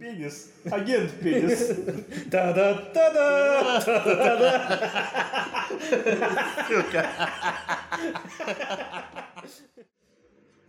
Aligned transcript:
Пенис. 0.00 0.50
Агент 0.64 1.10
пенис. 1.20 1.76
Та-да-та-да! 2.30 3.82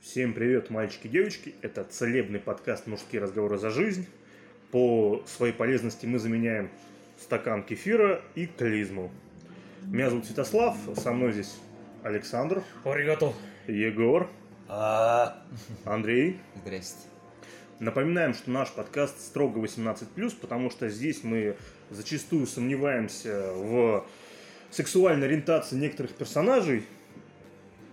Всем 0.01 0.33
привет, 0.33 0.69
мальчики 0.69 1.07
и 1.07 1.09
девочки. 1.09 1.55
Это 1.61 1.85
целебный 1.85 2.41
подкаст 2.41 2.87
«Мужские 2.87 3.21
разговоры 3.21 3.57
за 3.57 3.69
жизнь». 3.69 4.05
По 4.71 5.23
своей 5.25 5.53
полезности 5.53 6.05
мы 6.05 6.19
заменяем 6.19 6.69
стакан 7.17 7.63
кефира 7.63 8.21
и 8.35 8.47
клизму. 8.47 9.11
Меня 9.83 10.09
зовут 10.09 10.25
Святослав, 10.25 10.75
со 10.97 11.13
мной 11.13 11.31
здесь 11.31 11.55
Александр, 12.03 12.63
Оригато. 12.83 13.31
Егор, 13.65 14.29
А, 14.67 15.41
Андрей. 15.85 16.41
Здрасте. 16.65 17.10
Напоминаем, 17.81 18.35
что 18.35 18.51
наш 18.51 18.71
подкаст 18.71 19.19
строго 19.19 19.59
18+, 19.59 20.35
потому 20.39 20.69
что 20.69 20.87
здесь 20.87 21.23
мы 21.23 21.55
зачастую 21.89 22.45
сомневаемся 22.45 23.53
в 23.55 24.05
сексуальной 24.69 25.25
ориентации 25.25 25.77
некоторых 25.77 26.13
персонажей, 26.13 26.83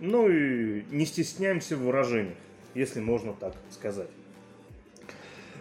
ну 0.01 0.29
и 0.29 0.85
не 0.91 1.07
стесняемся 1.07 1.75
в 1.75 1.85
выражениях, 1.85 2.37
если 2.75 3.01
можно 3.01 3.33
так 3.33 3.55
сказать. 3.71 4.11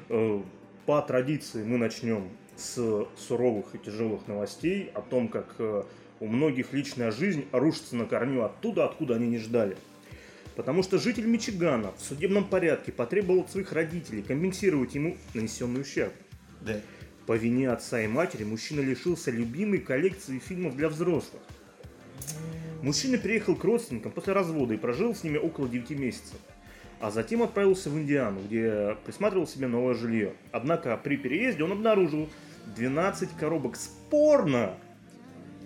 Э, 0.09 0.41
По 0.85 1.01
традиции 1.01 1.63
мы 1.63 1.77
начнем 1.77 2.27
с 2.57 3.07
суровых 3.15 3.75
и 3.75 3.77
тяжелых 3.77 4.27
новостей 4.27 4.91
о 4.93 5.03
том, 5.03 5.29
как 5.29 5.55
э, 5.59 5.83
у 6.19 6.27
многих 6.27 6.73
личная 6.73 7.11
жизнь 7.11 7.45
рушится 7.53 7.95
на 7.95 8.05
корню 8.05 8.43
оттуда, 8.43 8.83
откуда 8.83 9.15
они 9.15 9.29
не 9.29 9.37
ждали. 9.37 9.77
Потому 10.57 10.81
что 10.81 10.97
житель 10.97 11.27
Мичигана 11.27 11.91
в 11.91 12.01
судебном 12.01 12.43
порядке 12.43 12.91
потребовал 12.91 13.41
от 13.41 13.51
своих 13.51 13.71
родителей 13.73 14.23
компенсировать 14.23 14.95
ему 14.95 15.15
нанесенный 15.35 15.81
ущерб. 15.81 16.13
Да. 16.61 16.81
По 17.27 17.33
вине 17.37 17.69
отца 17.69 18.01
и 18.01 18.07
матери 18.07 18.43
мужчина 18.43 18.79
лишился 18.79 19.29
любимой 19.29 19.77
коллекции 19.77 20.39
фильмов 20.39 20.75
для 20.75 20.89
взрослых. 20.89 21.43
Мужчина 22.81 23.19
переехал 23.19 23.55
к 23.55 23.63
родственникам 23.63 24.11
после 24.11 24.33
развода 24.33 24.73
и 24.73 24.77
прожил 24.77 25.13
с 25.13 25.23
ними 25.23 25.37
около 25.37 25.69
9 25.69 25.91
месяцев. 25.91 26.39
А 26.99 27.11
затем 27.11 27.43
отправился 27.43 27.91
в 27.91 27.97
Индиану, 27.99 28.41
где 28.41 28.97
присматривал 29.05 29.45
себе 29.45 29.67
новое 29.67 29.93
жилье. 29.93 30.33
Однако 30.51 30.97
при 30.97 31.17
переезде 31.17 31.63
он 31.63 31.73
обнаружил 31.73 32.29
12 32.75 33.29
коробок 33.39 33.75
с 33.75 33.89
порно 34.09 34.75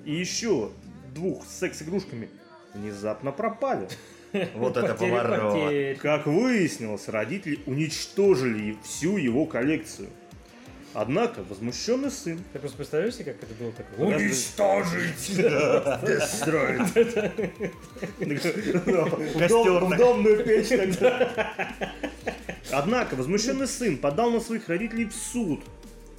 и 0.04 0.14
еще 0.14 0.70
двух 1.16 1.46
с 1.46 1.60
секс-игрушками 1.60 2.28
внезапно 2.74 3.32
пропали. 3.32 3.88
Вот 4.56 4.78
это 4.78 4.94
поворот. 4.94 5.98
Как 6.00 6.26
выяснилось, 6.26 7.08
родители 7.08 7.60
уничтожили 7.66 8.78
всю 8.84 9.18
его 9.18 9.46
коллекцию. 9.46 10.10
Однако 10.94 11.44
возмущенный 11.44 12.12
сын 12.12 12.38
Ты 12.52 12.60
просто 12.60 12.76
представляешь 12.76 13.16
себе, 13.16 13.32
как 13.32 13.44
это 13.44 13.54
было 13.54 13.72
такое? 13.72 14.08
Подожди. 14.08 14.26
Уничтожить! 14.28 15.30
в 19.80 19.98
домную 19.98 20.44
печь 20.44 20.68
тогда. 20.68 21.54
Однако 22.72 23.16
возмущенный 23.16 23.68
сын 23.68 23.98
подал 23.98 24.32
на 24.32 24.42
своих 24.42 24.68
родителей 24.68 25.06
в 25.06 25.14
суд, 25.14 25.62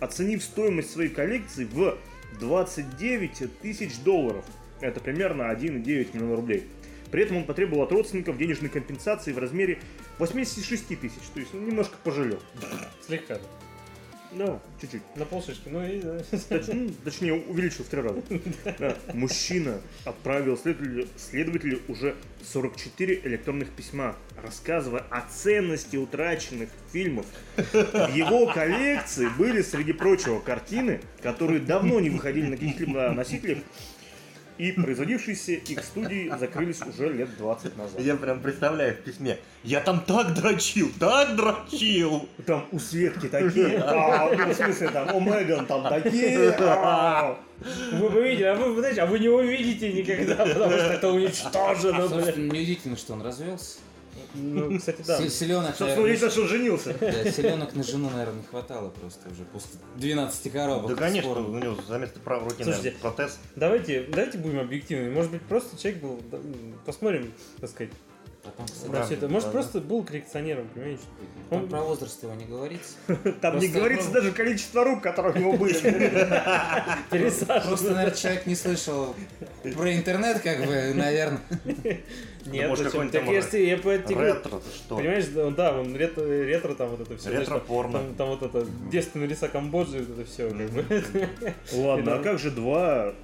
оценив 0.00 0.42
стоимость 0.42 0.90
своей 0.90 1.10
коллекции 1.10 1.64
в 1.64 1.98
29 2.40 3.60
тысяч 3.60 3.98
долларов. 3.98 4.44
Это 4.80 5.00
примерно 5.00 5.42
1,9 5.52 6.14
миллиона 6.14 6.36
рублей. 6.36 6.66
При 7.12 7.22
этом 7.22 7.36
он 7.36 7.44
потребовал 7.44 7.82
от 7.82 7.92
родственников 7.92 8.38
денежной 8.38 8.70
компенсации 8.70 9.32
в 9.32 9.38
размере 9.38 9.78
86 10.18 10.98
тысяч, 10.98 11.22
то 11.34 11.40
есть 11.40 11.52
ну, 11.52 11.60
немножко 11.60 11.94
пожалел. 12.02 12.40
Слегка. 13.06 13.38
Да, 14.32 14.58
чуть-чуть. 14.80 15.02
На 15.16 15.26
полшишки. 15.26 15.68
Ну 15.68 15.86
и... 15.86 16.00
Точ- 16.00 16.72
ну, 16.72 16.90
Точнее, 17.04 17.34
увеличил 17.34 17.84
в 17.84 17.88
три 17.88 18.00
раза. 18.00 18.22
Да. 18.78 18.96
Мужчина 19.12 19.78
отправил 20.06 20.56
следователю, 20.56 21.06
следователю 21.18 21.80
уже 21.88 22.16
44 22.50 23.20
электронных 23.24 23.68
письма, 23.68 24.16
рассказывая 24.42 25.04
о 25.10 25.20
ценности 25.20 25.96
утраченных 25.96 26.70
фильмов. 26.92 27.26
В 27.56 28.14
его 28.14 28.50
коллекции 28.50 29.28
были, 29.36 29.60
среди 29.60 29.92
прочего, 29.92 30.40
картины, 30.40 31.02
которые 31.22 31.60
давно 31.60 32.00
не 32.00 32.08
выходили 32.08 32.46
на 32.46 32.56
каких-либо 32.56 33.10
носителях, 33.10 33.58
и 34.58 34.72
производившиеся 34.72 35.52
их 35.52 35.82
студии 35.84 36.32
закрылись 36.38 36.80
уже 36.82 37.12
лет 37.12 37.36
20 37.36 37.76
назад. 37.76 38.00
Я 38.00 38.16
прям 38.16 38.40
представляю 38.40 38.94
в 38.94 38.98
письме. 38.98 39.38
Я 39.64 39.80
там 39.80 40.00
так 40.00 40.34
дрочил, 40.34 40.90
так 40.98 41.36
дрочил. 41.36 42.28
Там 42.46 42.66
у 42.72 42.78
Светки 42.78 43.28
такие, 43.28 43.78
а, 43.78 44.30
ну, 44.34 44.46
в 44.46 44.54
смысле, 44.54 44.88
там 44.88 45.14
у 45.14 45.20
Меган 45.20 45.66
там 45.66 45.88
такие, 45.88 46.54
а. 46.58 47.38
Вы, 47.92 48.08
вы 48.08 48.22
видите, 48.24 48.48
а 48.48 48.54
вы, 48.54 48.78
знаете, 48.78 49.02
а 49.02 49.06
вы 49.06 49.18
не 49.18 49.28
увидите 49.28 49.92
никогда, 49.92 50.44
потому 50.44 50.72
что 50.72 50.92
это 50.92 51.08
уничтожено, 51.10 52.08
неудивительно, 52.36 52.96
что 52.96 53.12
он 53.12 53.22
развелся. 53.22 53.78
Ну, 54.34 54.78
кстати, 54.78 55.02
да. 55.06 55.28
Селенок, 55.28 55.76
Собственно, 55.76 56.06
единственное, 56.06 56.30
что 56.32 56.42
он 56.42 56.48
женился. 56.48 56.94
селенок 57.32 57.74
на 57.74 57.82
жену, 57.82 58.10
наверное, 58.10 58.40
не 58.40 58.46
хватало 58.46 58.90
просто 58.90 59.28
уже 59.28 59.44
после 59.44 59.78
12 59.96 60.52
коробок. 60.52 60.90
Да, 60.90 60.96
конечно, 60.96 61.30
Спорно. 61.30 61.48
у 61.48 61.58
него 61.58 61.76
за 61.86 61.98
место 61.98 62.20
правой 62.20 62.44
руки, 62.50 62.62
Слушайте, 62.62 62.90
наверное, 62.90 63.00
протез. 63.00 63.38
Давайте, 63.56 64.02
давайте 64.10 64.38
будем 64.38 64.60
объективными. 64.60 65.12
Может 65.14 65.32
быть, 65.32 65.42
просто 65.42 65.76
человек 65.80 66.02
был, 66.02 66.20
да, 66.30 66.38
посмотрим, 66.84 67.32
так 67.60 67.70
сказать, 67.70 67.92
Потом, 68.42 68.66
Да, 68.90 69.04
все 69.04 69.14
это. 69.14 69.28
Может, 69.28 69.48
да. 69.48 69.52
просто 69.52 69.80
был 69.80 70.02
коллекционером, 70.02 70.66
понимаете? 70.74 71.02
там 71.48 71.62
Он- 71.62 71.68
про 71.68 71.80
возраст 71.80 72.20
его 72.24 72.34
не 72.34 72.44
говорится. 72.44 72.94
Там 73.40 73.58
не 73.58 73.68
говорится 73.68 74.10
даже 74.10 74.32
количество 74.32 74.82
рук, 74.82 75.00
которые 75.00 75.36
у 75.36 75.38
него 75.38 75.52
были. 75.52 75.74
Просто, 77.08 77.92
наверное, 77.92 78.10
человек 78.10 78.46
не 78.46 78.56
слышал 78.56 79.14
про 79.76 79.94
интернет, 79.94 80.40
как 80.40 80.66
бы, 80.66 80.92
наверное. 80.94 81.40
Нет, 82.46 82.68
может, 82.68 82.84
зачем? 82.86 83.08
Так 83.10 83.24
там 83.24 83.34
я, 83.34 83.76
по 83.76 83.82
говорю, 84.14 84.34
Ретро, 84.34 84.50
ты 84.58 84.76
что? 84.76 84.96
Понимаешь, 84.96 85.26
да, 85.26 85.46
он- 85.46 85.54
да, 85.54 85.82
ретро, 85.82 86.24
ретро 86.24 86.74
там 86.74 86.88
вот 86.88 87.00
это 87.00 87.16
все. 87.16 87.30
Ретро-порно. 87.30 87.98
Там, 87.98 88.14
там 88.14 88.28
вот 88.30 88.42
это 88.42 88.66
девственные 88.90 89.28
леса 89.28 89.48
Камбоджи, 89.48 89.98
вот 89.98 90.18
это 90.18 90.28
все. 90.30 90.48
Как 90.50 90.70
бы. 90.70 91.28
Ладно, 91.72 92.14
а 92.14 92.16
Да. 92.18 92.22
как 92.22 92.38
же 92.38 92.50
два... 92.50 93.14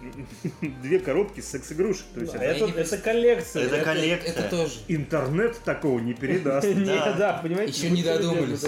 Две 0.82 0.98
коробки 0.98 1.40
с 1.40 1.48
секс-игрушек? 1.50 2.04
То 2.14 2.20
есть 2.20 2.34
А 2.34 2.38
это 2.38 2.64
это, 2.66 2.80
это 2.80 2.96
коллекция. 2.98 3.64
Это 3.66 3.84
коллекция. 3.84 4.32
Это 4.32 4.48
тоже. 4.48 4.72
интернет 4.88 5.58
такого 5.64 5.98
не 5.98 6.14
передаст. 6.14 6.66
Не, 6.74 6.84
Да. 6.86 7.12
да, 7.12 7.32
понимаете? 7.42 7.72
Еще 7.72 7.90
не 7.90 8.02
додумались. 8.02 8.64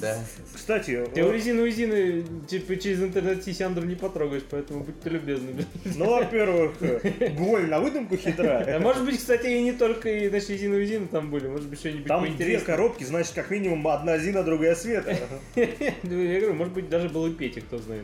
Да. 0.00 0.18
Кстати, 0.54 1.04
Ты 1.14 1.22
вот, 1.22 1.32
Уизины, 1.32 1.62
Уизины, 1.62 2.24
типа 2.46 2.76
через 2.76 3.02
интернет 3.02 3.44
сисяндру 3.44 3.84
не 3.84 3.94
потрогаешь, 3.94 4.42
поэтому 4.50 4.84
будьте 4.84 5.10
любезны. 5.10 5.64
ну, 5.96 6.10
во-первых, 6.10 6.72
э, 6.80 7.30
голь 7.36 7.66
на 7.68 7.80
выдумку 7.80 8.14
А 8.14 8.18
хитрая. 8.18 8.78
может 8.80 9.04
быть, 9.04 9.18
кстати, 9.18 9.46
и 9.46 9.62
не 9.62 9.72
только 9.72 10.08
и 10.08 10.28
наши 10.30 10.52
Уизины, 10.52 10.76
Уизины 10.76 11.06
там 11.08 11.30
были, 11.30 11.48
может 11.48 11.68
быть, 11.68 11.78
что-нибудь 11.80 12.06
Там 12.06 12.36
две 12.36 12.58
коробки, 12.60 13.04
значит, 13.04 13.32
как 13.34 13.50
минимум 13.50 13.86
одна 13.88 14.18
Зина, 14.18 14.42
другая 14.42 14.74
Света. 14.74 15.16
Ну, 16.02 16.22
Я 16.22 16.40
говорю, 16.40 16.54
может 16.54 16.72
быть, 16.74 16.88
даже 16.88 17.08
был 17.08 17.26
и 17.26 17.32
Петя, 17.32 17.60
кто 17.60 17.78
знает. 17.78 18.02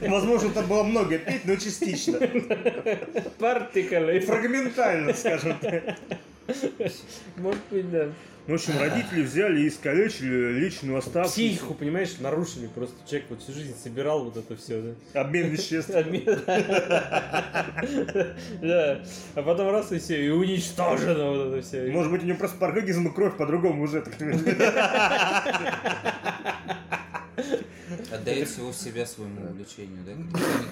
Возможно, 0.00 0.50
там 0.50 0.66
было 0.66 0.82
много 0.82 1.18
петь, 1.18 1.44
но 1.44 1.56
частично. 1.56 2.18
Партикалы. 3.38 4.20
Фрагментально, 4.20 5.14
скажем 5.14 5.58
так. 5.60 5.96
Может 7.36 7.60
быть, 7.70 7.90
да. 7.90 8.08
В 8.48 8.54
общем, 8.54 8.80
родители 8.80 9.24
взяли 9.24 9.60
и 9.60 9.68
искалечили 9.68 10.58
личную 10.58 10.96
оставшуюся. 10.96 11.34
Психику, 11.34 11.74
понимаешь, 11.74 12.16
нарушили. 12.18 12.66
Просто 12.66 12.96
человек 13.06 13.26
вот 13.28 13.42
всю 13.42 13.52
жизнь 13.52 13.76
собирал 13.76 14.24
вот 14.24 14.38
это 14.38 14.56
все. 14.56 14.94
Да? 15.12 15.20
Обмен 15.20 15.48
веществ. 15.48 15.90
Да. 18.62 19.02
А 19.34 19.42
потом 19.42 19.70
раз 19.70 19.92
и 19.92 19.98
все, 19.98 20.24
и 20.24 20.30
уничтожено 20.30 21.30
вот 21.30 21.48
это 21.48 21.60
все. 21.60 21.90
Может 21.90 22.10
быть, 22.10 22.22
у 22.22 22.26
него 22.26 22.38
просто 22.38 22.56
по 22.56 22.68
организму 22.68 23.12
кровь 23.12 23.36
по-другому 23.36 23.82
уже. 23.82 24.02
Отдает 28.12 28.48
всего 28.48 28.72
себя 28.72 29.06
своему 29.06 29.48
увлечению, 29.50 30.04
да? 30.04 30.12
Не 30.12 30.26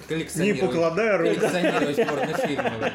Коллекционировать. 0.07 0.61
покладая 0.71 1.17
рук. 1.17 1.27
Коллекционировать 1.39 2.07
порнофильмы. 2.07 2.71
блядь. 2.79 2.93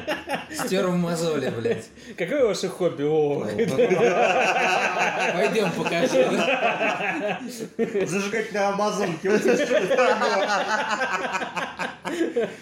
Стер 0.65 0.87
в 0.87 0.95
мозоли, 0.95 1.49
блядь. 1.49 1.89
Какое 2.17 2.45
ваше 2.45 2.69
хобби? 2.69 3.03
О, 3.03 3.45
Пойдем 5.33 5.71
покажи. 5.71 6.27
да? 6.31 7.39
Зажигать 8.05 8.53
на 8.53 8.69
Амазонке. 8.69 9.29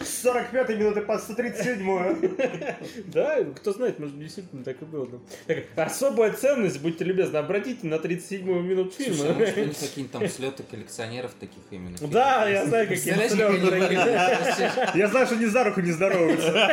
С 0.01 0.21
45 0.21 0.69
минуты 0.69 1.01
по 1.01 1.17
137 1.17 3.07
Да, 3.07 3.43
кто 3.55 3.73
знает, 3.73 3.99
может, 3.99 4.19
действительно 4.19 4.63
так 4.63 4.81
и 4.81 4.85
было. 4.85 5.07
Так, 5.47 5.87
особая 5.87 6.33
ценность, 6.33 6.81
будьте 6.81 7.03
любезны, 7.03 7.37
обратите 7.37 7.87
на 7.87 7.95
37-ю 7.95 8.61
минуту 8.61 8.91
Слушай, 8.95 9.11
а 9.11 9.13
фильма. 9.13 9.33
может, 9.33 9.57
у 9.57 9.61
них 9.61 9.79
какие-нибудь 9.79 10.11
там 10.11 10.27
слеты 10.27 10.63
коллекционеров 10.63 11.33
таких 11.39 11.63
именно? 11.71 11.97
Да, 12.01 12.47
я 12.47 12.65
знаю, 12.65 12.87
какие 12.87 13.13
выглядят? 13.13 14.95
Я 14.95 15.07
знаю, 15.07 15.25
что 15.25 15.35
они 15.35 15.45
за 15.45 15.63
руку 15.63 15.81
не 15.81 15.91
здороваются. 15.91 16.69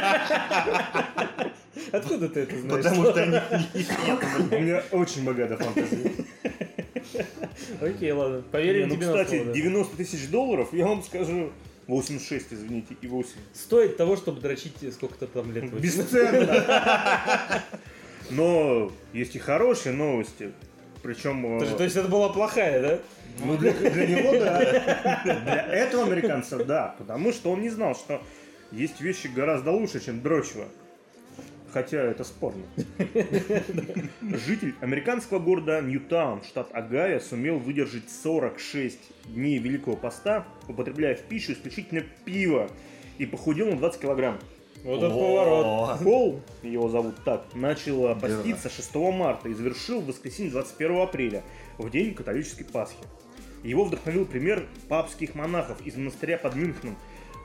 Откуда 1.92 2.28
ты 2.28 2.40
это 2.40 2.58
знаешь? 2.58 2.84
Потому 2.84 3.04
что 3.04 3.22
они 3.22 3.40
У 4.50 4.60
меня 4.60 4.82
очень 4.90 5.24
богатая 5.24 5.56
фантазия. 5.56 6.12
Окей, 7.80 8.12
ладно. 8.12 8.36
Не, 8.36 8.42
Поверим 8.42 8.88
ну, 8.88 8.96
тебе 8.96 9.06
на 9.06 9.12
кстати, 9.12 9.36
слово, 9.36 9.44
да. 9.46 9.52
90 9.52 9.96
тысяч 9.96 10.28
долларов, 10.28 10.68
я 10.72 10.86
вам 10.86 11.02
скажу, 11.02 11.50
86, 11.88 12.52
извините, 12.52 12.94
и 13.00 13.06
8. 13.06 13.31
Стоит 13.55 13.96
того, 13.96 14.17
чтобы 14.17 14.40
дрочить 14.40 14.75
сколько-то 14.94 15.26
там 15.26 15.50
лет. 15.52 15.73
Бесценно. 15.73 17.64
Но 18.31 18.93
есть 19.12 19.35
и 19.35 19.38
хорошие 19.38 19.94
новости. 19.94 20.52
Причем... 21.02 21.58
То 21.58 21.64
есть- 21.64 21.76
То 21.79 21.85
есть 21.85 21.96
это 21.96 22.08
была 22.08 22.29
плохая, 22.29 22.82
да? 22.82 22.99
Ну, 23.44 23.56
для, 23.56 23.73
для 23.73 24.06
него, 24.06 24.32
да. 24.38 25.23
Для 25.25 25.62
этого 25.73 26.05
американца, 26.05 26.62
да. 26.64 26.94
Потому 26.99 27.32
что 27.32 27.52
он 27.52 27.62
не 27.62 27.70
знал, 27.70 27.94
что 27.94 28.20
есть 28.70 29.00
вещи 29.00 29.29
гораздо 29.29 29.70
лучше, 29.70 30.05
чем 30.05 30.20
дрочево. 30.20 30.67
Хотя 31.72 31.98
это 31.98 32.24
спорно. 32.24 32.64
Житель 34.22 34.74
американского 34.80 35.38
города 35.38 35.80
Ньютаун, 35.80 36.42
штат 36.42 36.68
Огайо, 36.72 37.20
сумел 37.20 37.58
выдержать 37.58 38.10
46 38.10 38.98
дней 39.26 39.58
Великого 39.58 39.96
Поста, 39.96 40.46
употребляя 40.66 41.14
в 41.14 41.22
пищу 41.22 41.52
исключительно 41.52 42.02
пиво, 42.24 42.70
и 43.18 43.26
похудел 43.26 43.66
на 43.68 43.76
20 43.76 44.00
килограмм. 44.00 44.38
Вот 44.84 44.98
это 44.98 45.10
поворот. 45.10 45.98
Холл, 45.98 46.40
его 46.62 46.88
зовут 46.88 47.16
так, 47.24 47.44
начал 47.54 48.14
поститься 48.14 48.70
6 48.70 48.94
марта 48.94 49.48
и 49.48 49.54
завершил 49.54 50.00
в 50.00 50.06
воскресенье 50.06 50.52
21 50.52 51.00
апреля, 51.00 51.42
в 51.78 51.90
день 51.90 52.14
католической 52.14 52.64
Пасхи. 52.64 52.96
Его 53.64 53.84
вдохновил 53.84 54.24
пример 54.24 54.66
папских 54.88 55.34
монахов 55.34 55.84
из 55.84 55.96
монастыря 55.96 56.38
под 56.38 56.54
Мюнхеном, 56.54 56.96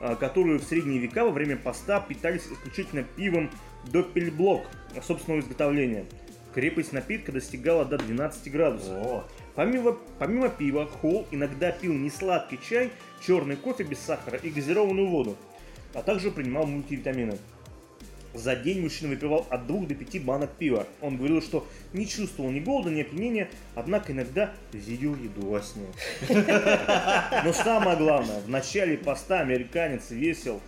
а, 0.04 0.16
которые 0.16 0.58
в 0.58 0.64
средние 0.64 0.98
века 0.98 1.24
во 1.24 1.30
время 1.30 1.56
поста 1.56 1.98
питались 1.98 2.42
исключительно 2.46 3.04
пивом 3.04 3.50
Доппельблок 3.90 4.66
собственного 5.02 5.40
изготовления. 5.40 6.04
Крепость 6.52 6.92
напитка 6.92 7.32
достигала 7.32 7.86
до 7.86 7.96
12 7.96 8.52
градусов. 8.52 8.92
О, 8.92 9.24
Помимо, 9.54 9.96
помимо 10.18 10.50
пива, 10.50 10.86
Холл 10.86 11.26
иногда 11.30 11.72
пил 11.72 11.94
несладкий 11.94 12.60
чай, 12.68 12.90
черный 13.24 13.56
кофе 13.56 13.84
без 13.84 13.98
сахара 13.98 14.36
и 14.36 14.50
газированную 14.50 15.08
воду, 15.08 15.36
а 15.94 16.02
также 16.02 16.30
принимал 16.30 16.66
мультивитамины. 16.66 17.38
За 18.34 18.54
день 18.56 18.82
мужчина 18.82 19.10
выпивал 19.10 19.46
от 19.48 19.68
2 19.68 19.86
до 19.86 19.94
5 19.94 20.24
банок 20.24 20.50
пива. 20.58 20.88
Он 21.00 21.16
говорил, 21.16 21.40
что 21.40 21.64
не 21.92 22.04
чувствовал 22.06 22.50
ни 22.50 22.58
голода, 22.58 22.90
ни 22.90 23.00
опьянения, 23.00 23.48
однако 23.76 24.10
иногда 24.12 24.52
видел 24.72 25.14
еду 25.14 25.46
во 25.46 25.62
сне. 25.62 25.86
Но 27.44 27.52
самое 27.52 27.96
главное, 27.96 28.40
в 28.40 28.48
начале 28.48 28.98
поста 28.98 29.38
американец 29.38 30.10
весил 30.10 30.60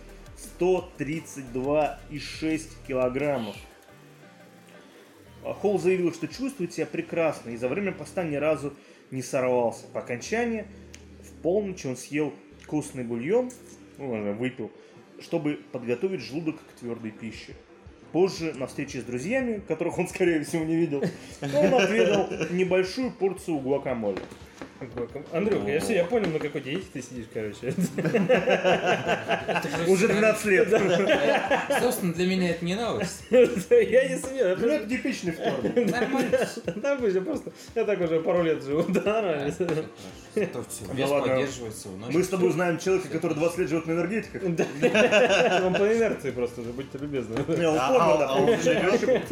132,6 0.59 2.61
килограммов. 2.87 3.57
Холл 5.43 5.77
заявил, 5.77 6.13
что 6.13 6.27
чувствует 6.27 6.73
себя 6.73 6.85
прекрасно 6.85 7.49
и 7.49 7.57
за 7.57 7.67
время 7.67 7.91
поста 7.91 8.23
ни 8.23 8.37
разу 8.37 8.73
не 9.11 9.21
сорвался. 9.21 9.87
По 9.87 9.99
окончании 9.99 10.65
в 11.21 11.31
полночь 11.41 11.85
он 11.85 11.97
съел 11.97 12.33
вкусный 12.61 13.03
бульон, 13.03 13.51
ну, 13.97 14.33
выпил, 14.33 14.71
чтобы 15.21 15.59
подготовить 15.71 16.21
желудок 16.21 16.57
к 16.57 16.79
твердой 16.79 17.11
пище. 17.11 17.53
Позже, 18.11 18.53
на 18.53 18.67
встрече 18.67 19.01
с 19.01 19.03
друзьями, 19.03 19.61
которых 19.67 19.97
он, 19.99 20.07
скорее 20.07 20.43
всего, 20.43 20.63
не 20.63 20.75
видел, 20.75 21.03
он 21.41 21.73
отведал 21.73 22.29
небольшую 22.51 23.11
порцию 23.11 23.59
гуакамоле. 23.59 24.21
Андрюх, 25.31 25.67
я 25.67 25.79
все, 25.79 25.95
я 25.95 26.05
понял, 26.05 26.29
на 26.29 26.39
какой 26.39 26.61
диете 26.61 26.85
ты 26.93 27.01
сидишь, 27.01 27.25
короче. 27.33 27.73
Уже 29.87 30.07
12 30.07 30.45
лет. 30.45 30.69
Собственно, 31.81 32.13
для 32.13 32.27
меня 32.27 32.51
это 32.51 32.65
не 32.65 32.75
новость. 32.75 33.23
Я 33.29 34.09
не 34.09 34.17
смею. 34.17 34.57
Ну, 34.59 34.67
это 34.67 34.89
типичный 34.89 35.31
вторник. 35.31 35.91
Нормально. 35.91 36.49
Да, 36.75 36.93
обычно 36.93 37.21
просто. 37.21 37.51
Я 37.75 37.85
так 37.85 38.01
уже 38.01 38.19
пару 38.19 38.43
лет 38.43 38.63
живу. 38.63 38.83
Да, 38.87 39.21
нормально. 39.21 39.53
Вес 40.35 41.09
поддерживается. 41.09 41.87
Мы 42.09 42.23
с 42.23 42.27
тобой 42.27 42.51
знаем 42.51 42.77
человека, 42.79 43.09
который 43.09 43.33
20 43.33 43.57
лет 43.59 43.69
живет 43.69 43.87
на 43.87 43.91
энергетиках. 43.93 44.43
Он 45.65 45.73
по 45.73 45.93
инерции 45.93 46.31
просто 46.31 46.61
будьте 46.61 46.97
любезны. 46.97 47.35
А, 47.37 47.89
а, 47.89 48.27
а 48.29 48.35
он 48.35 48.59
живет? 48.61 49.31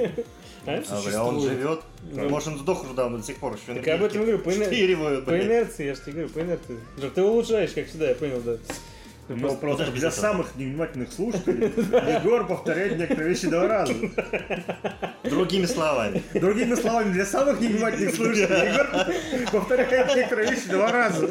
А? 0.66 0.72
А, 0.72 0.78
он 0.78 0.86
Существует. 0.86 1.44
живет? 1.44 1.80
Ну. 2.12 2.30
Может, 2.30 2.48
он 2.50 2.58
сдох 2.58 2.84
уже 2.84 2.94
давно, 2.94 3.18
до 3.18 3.24
сих 3.24 3.38
пор 3.38 3.56
еще 3.56 3.80
Так 3.80 3.88
об 3.88 4.04
этом 4.04 4.22
говорю, 4.22 4.40
по 4.40 4.50
По 5.36 5.44
инерции, 5.44 5.86
я 5.86 5.96
же 5.96 6.02
тебе 6.02 6.14
говорю, 6.14 6.30
по 6.30 6.40
инерции. 6.40 6.80
Ты 7.14 7.22
улучшаешь, 7.22 7.72
как 7.72 7.88
всегда, 7.88 8.10
я 8.10 8.16
понял, 8.16 8.42
да. 8.42 8.58
Но 9.28 9.38
Просто- 9.40 9.58
просто 9.58 9.78
подожди, 9.86 10.00
для 10.00 10.10
это- 10.10 10.20
самых 10.20 10.56
невнимательных 10.56 11.12
слушателей 11.12 11.68
Егор 12.20 12.46
повторяет 12.46 12.98
некоторые 13.00 13.30
вещи 13.30 13.48
два 13.48 13.68
раза. 13.68 13.94
Другими 15.24 15.66
словами. 15.66 16.22
Другими 16.36 16.76
словами, 16.76 17.12
для 17.12 17.26
самых 17.26 17.60
невнимательных 17.60 18.14
слушателей 18.16 18.72
Егор 18.72 18.88
повторяет 19.52 20.16
некоторые 20.16 20.52
вещи 20.52 20.68
два 20.70 20.92
раза. 20.92 21.28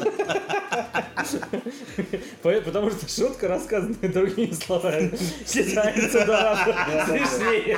По- 2.41 2.61
Потому 2.61 2.89
что 2.91 3.07
шутка, 3.09 3.47
рассказанная 3.47 4.09
другими 4.09 4.51
словами, 4.53 5.11
считается 5.47 6.25
два 6.25 6.41
раза 6.41 7.05
смешнее. 7.05 7.77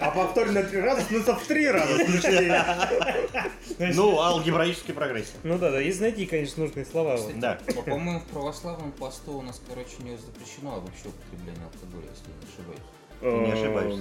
А 0.00 0.10
повторенное 0.10 0.62
три 0.64 0.80
раза 0.80 1.02
становится 1.02 1.34
в 1.34 1.46
три 1.46 1.68
раза 1.68 1.96
смешнее. 2.04 2.64
Ну, 3.94 4.18
алгебраической 4.20 4.94
прогрессии. 4.94 5.32
Ну 5.42 5.58
да, 5.58 5.70
да, 5.70 5.80
если 5.80 6.02
найти, 6.02 6.26
конечно, 6.26 6.64
нужные 6.64 6.84
слова. 6.86 7.18
Да. 7.36 7.58
По- 7.74 7.82
По-моему, 7.82 8.20
в 8.20 8.24
православном 8.26 8.92
посту 8.92 9.41
у 9.42 9.46
нас, 9.46 9.60
короче, 9.68 9.90
не 10.00 10.16
запрещено 10.16 10.80
вообще 10.80 11.08
употребление 11.08 11.64
алкоголя, 11.64 12.08
если 12.10 12.30
не 12.30 12.46
ошибаюсь. 12.48 13.46
Не 13.46 13.52
ошибаюсь. 13.52 14.00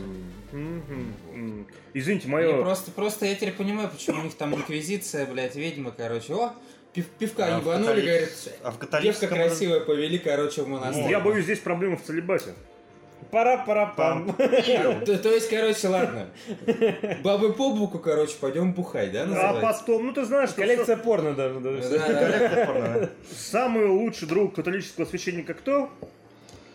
Мгм, 0.52 1.14
м. 1.34 1.68
Извините, 1.94 2.28
Не, 2.28 2.32
мое... 2.34 2.62
просто, 2.62 2.92
просто 2.92 3.26
я 3.26 3.36
теперь 3.36 3.54
понимаю, 3.54 3.90
почему 3.90 4.22
у 4.22 4.24
них 4.24 4.36
там 4.36 4.54
инквизиция, 4.56 5.26
блядь, 5.26 5.56
ведьмы, 5.56 5.92
короче. 5.96 6.34
О, 6.34 6.54
пив- 6.94 7.08
пивка 7.20 7.46
А 7.56 7.60
ебанули, 7.60 7.88
католи- 7.88 8.06
говорит, 8.06 8.30
А 8.64 8.70
в 8.72 8.74
девка 8.74 8.86
католическом... 8.88 9.30
красивая 9.30 9.80
повели, 9.82 10.18
короче, 10.20 10.64
в 10.64 10.68
монастырь. 10.68 11.10
Я 11.10 11.20
боюсь, 11.20 11.44
здесь 11.46 11.60
проблема 11.60 11.98
в 11.98 12.04
целебате. 12.04 12.54
Пара-пара-пам. 13.30 14.34
То, 15.06 15.18
то 15.18 15.30
есть, 15.30 15.50
короче, 15.50 15.88
ладно. 15.88 16.28
Бабы 17.24 17.54
по 17.54 17.74
боку, 17.74 18.00
короче, 18.00 18.34
пойдем 18.40 18.74
бухать, 18.74 19.12
да, 19.12 19.24
А 19.24 19.54
потом, 19.62 20.08
ну 20.08 20.14
ты 20.14 20.26
знаешь, 20.26 20.50
что 20.50 20.62
Коллекция 20.62 20.98
порно 20.98 21.34
даже. 21.34 21.60
Да, 21.60 21.72
даже. 21.72 21.90
да, 21.90 23.00
да. 23.00 23.10
самый 23.36 23.86
лучший 23.86 24.28
друг 24.28 24.56
католического 24.56 25.06
священника 25.06 25.54
кто? 25.54 25.90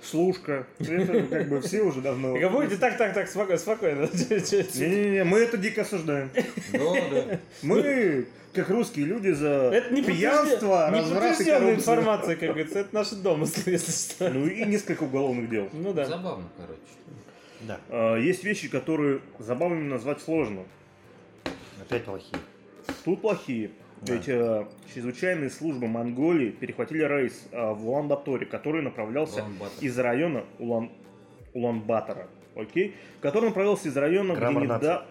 Служка. 0.02 0.66
Это 0.78 1.22
как 1.22 1.48
бы 1.48 1.60
все 1.60 1.82
уже 1.82 2.00
давно... 2.00 2.34
Так 2.34 2.42
а 2.44 2.48
будете 2.48 2.76
так, 2.76 2.96
так, 2.96 3.12
так, 3.12 3.28
споко- 3.28 3.58
спокойно. 3.58 4.08
Не-не-не, 4.12 5.24
мы 5.24 5.40
это 5.40 5.56
дико 5.56 5.82
осуждаем. 5.82 6.30
Да, 6.72 6.78
да. 7.10 7.38
Мы, 7.62 8.26
как 8.56 8.70
русские 8.70 9.06
люди, 9.06 9.28
за 9.30 9.70
Это 9.72 9.94
не 9.94 10.02
пьянство, 10.02 10.90
не 10.90 10.98
разврат 11.00 11.40
и 11.40 11.44
информация, 11.74 12.36
как 12.36 12.48
говорится. 12.48 12.78
Это 12.80 12.94
наши 12.94 13.14
домыслы, 13.16 13.70
если 13.72 13.92
что. 13.92 14.30
Ну 14.30 14.46
и 14.46 14.64
несколько 14.64 15.04
уголовных 15.04 15.48
дел. 15.48 15.68
Ну 15.72 15.92
да. 15.92 16.06
Забавно, 16.06 16.48
короче. 16.56 16.80
Да, 17.60 17.80
А, 17.88 18.16
Есть 18.16 18.44
вещи, 18.44 18.68
которые 18.68 19.20
забавными 19.38 19.88
назвать 19.88 20.20
сложно. 20.20 20.64
опять 21.80 22.04
плохие. 22.04 22.38
Тут 23.04 23.20
плохие. 23.20 23.70
Да. 24.02 24.12
Ведь 24.14 24.28
э, 24.28 24.66
чрезвычайные 24.92 25.48
службы 25.50 25.86
Монголии 25.88 26.50
перехватили 26.50 27.02
рейс 27.02 27.46
э, 27.50 27.72
в 27.72 27.88
Улан-Баторе, 27.88 28.44
который 28.44 28.82
направлялся 28.82 29.40
Улан-Батор. 29.40 29.78
из 29.84 29.98
района 29.98 30.44
Улан... 30.58 30.90
Улан-Батора, 31.54 32.28
окей? 32.54 32.94
Который 33.22 33.46
направлялся 33.46 33.88
из 33.88 33.96
района, 33.96 34.32
где 34.32 34.40
Граммар 34.40 34.64
нации. 34.64 34.84
недавно... 34.86 35.06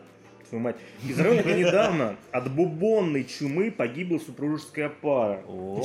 Твою 0.50 0.64
мать. 0.64 0.76
Из 1.08 1.18
где 1.18 1.54
недавно 1.56 2.16
от 2.32 2.52
бубонной 2.54 3.24
чумы 3.24 3.72
погибла 3.72 4.20
супружеская 4.20 4.90
пара. 4.90 5.42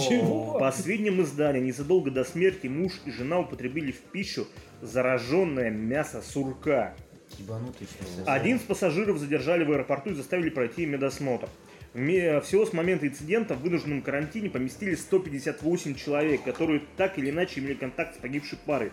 Чего? 0.09 0.59
По 0.59 0.71
сведениям 0.73 1.21
издания, 1.23 1.61
незадолго 1.61 2.11
до 2.11 2.25
смерти 2.25 2.67
муж 2.67 2.93
и 3.07 3.11
жена 3.11 3.40
употребили 3.40 3.93
в 3.93 3.99
пищу 4.00 4.47
зараженное 4.83 5.71
мясо 5.71 6.23
сурка. 6.23 6.95
Ебанутый. 7.38 7.87
Один 8.26 8.57
из 8.57 8.62
пассажиров 8.62 9.19
задержали 9.19 9.64
в 9.64 9.71
аэропорту 9.71 10.11
и 10.11 10.14
заставили 10.14 10.50
пройти 10.50 10.85
медосмотр. 10.85 11.49
Ме- 11.95 12.40
Всего 12.40 12.67
с 12.67 12.73
момента 12.73 13.07
инцидента 13.07 13.55
в 13.55 13.62
вынужденном 13.62 14.02
карантине 14.02 14.50
поместили 14.50 14.95
158 14.95 15.95
человек, 15.95 16.43
которые 16.43 16.83
так 16.97 17.19
или 17.19 17.31
иначе 17.31 17.61
имели 17.61 17.75
контакт 17.75 18.17
с 18.17 18.19
погибшей 18.19 18.59
парой. 18.67 18.93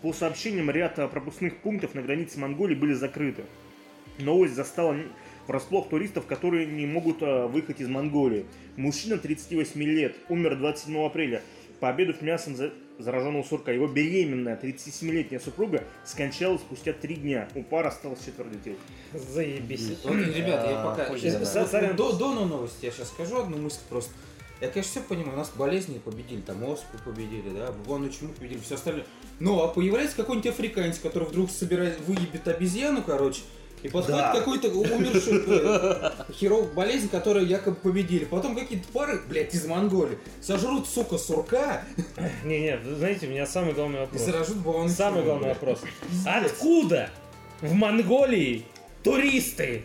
По 0.00 0.12
сообщениям, 0.12 0.68
ряд 0.70 0.96
пропускных 1.10 1.56
пунктов 1.58 1.94
на 1.94 2.02
границе 2.02 2.38
Монголии 2.40 2.74
были 2.74 2.92
закрыты. 2.92 3.44
Новость 4.18 4.54
застала 4.54 4.96
врасплох 5.46 5.88
туристов, 5.88 6.26
которые 6.26 6.66
не 6.66 6.86
могут 6.86 7.18
а, 7.22 7.46
выехать 7.46 7.80
из 7.80 7.88
Монголии. 7.88 8.46
Мужчина 8.76 9.18
38 9.18 9.82
лет, 9.82 10.16
умер 10.28 10.56
27 10.58 11.04
апреля, 11.04 11.42
пообедав 11.80 12.22
мясом 12.22 12.56
за- 12.56 12.72
зараженного 12.98 13.42
сурка. 13.42 13.72
Его 13.72 13.86
беременная 13.86 14.58
37-летняя 14.60 15.40
супруга 15.40 15.84
скончалась 16.04 16.60
спустя 16.60 16.92
три 16.92 17.16
дня. 17.16 17.48
У 17.54 17.62
пары 17.62 17.88
осталось 17.88 18.24
четверо 18.24 18.48
детей. 18.48 18.76
Заебись. 19.12 19.98
Вот, 20.04 20.14
ребята, 20.14 20.70
я 20.70 20.84
пока... 20.84 21.04
до, 21.94 22.12
до 22.12 22.34
новости 22.46 22.84
я 22.86 22.90
сейчас 22.90 23.08
скажу 23.08 23.38
одну 23.40 23.58
мысль 23.58 23.80
просто. 23.88 24.12
Я, 24.60 24.68
конечно, 24.68 25.00
все 25.00 25.08
понимаю, 25.08 25.34
у 25.34 25.38
нас 25.38 25.50
болезни 25.56 25.98
победили, 25.98 26.40
там 26.40 26.62
оспу 26.62 26.96
победили, 27.04 27.48
да, 27.50 27.72
бубонную 27.72 28.12
чуму 28.12 28.32
победили, 28.32 28.60
все 28.60 28.76
остальное. 28.76 29.04
Ну, 29.40 29.60
а 29.60 29.66
появляется 29.66 30.14
какой-нибудь 30.14 30.50
африканец, 30.52 31.00
который 31.00 31.26
вдруг 31.26 31.50
собирает, 31.50 31.98
выебет 32.06 32.46
обезьяну, 32.46 33.02
короче, 33.02 33.40
И 33.82 33.88
подходит 33.88 34.20
Да. 34.20 34.32
какой-то 34.32 34.68
умерший 34.68 35.42
э, 35.46 36.10
херов 36.32 36.72
болезнь, 36.72 37.08
которую 37.08 37.46
якобы 37.46 37.76
победили. 37.76 38.24
Потом 38.24 38.54
какие-то 38.54 38.86
пары, 38.92 39.20
блядь, 39.28 39.54
из 39.54 39.66
Монголии 39.66 40.18
сожрут, 40.40 40.86
сука, 40.88 41.18
сурка 41.18 41.82
Не-не, 42.44 42.78
знаете, 42.96 43.26
у 43.26 43.30
меня 43.30 43.46
самый 43.46 43.74
главный 43.74 43.98
и 43.98 44.00
вопрос. 44.02 44.22
заражут 44.22 44.58
бабану 44.58 44.88
Самый 44.88 45.22
главный 45.24 45.48
вопрос. 45.48 45.80
Откуда 46.26 47.10
в 47.60 47.72
Монголии 47.72 48.64
туристы? 49.02 49.82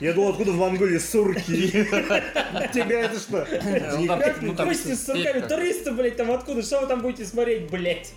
Я 0.00 0.12
думал, 0.12 0.30
откуда 0.30 0.52
в 0.52 0.56
Монголии 0.56 0.98
сурки? 0.98 1.70
Тебя 2.72 3.00
это 3.04 3.18
что? 3.18 3.46
Ну, 3.98 4.06
там, 4.06 4.20
Как 4.20 4.42
ну, 4.42 4.74
с 4.74 5.06
сурками? 5.06 5.40
Туристы, 5.40 5.92
блядь, 5.92 6.16
там 6.16 6.30
откуда? 6.30 6.62
Что 6.62 6.80
вы 6.80 6.86
там 6.86 7.00
будете 7.02 7.24
смотреть, 7.24 7.70
блядь? 7.70 8.12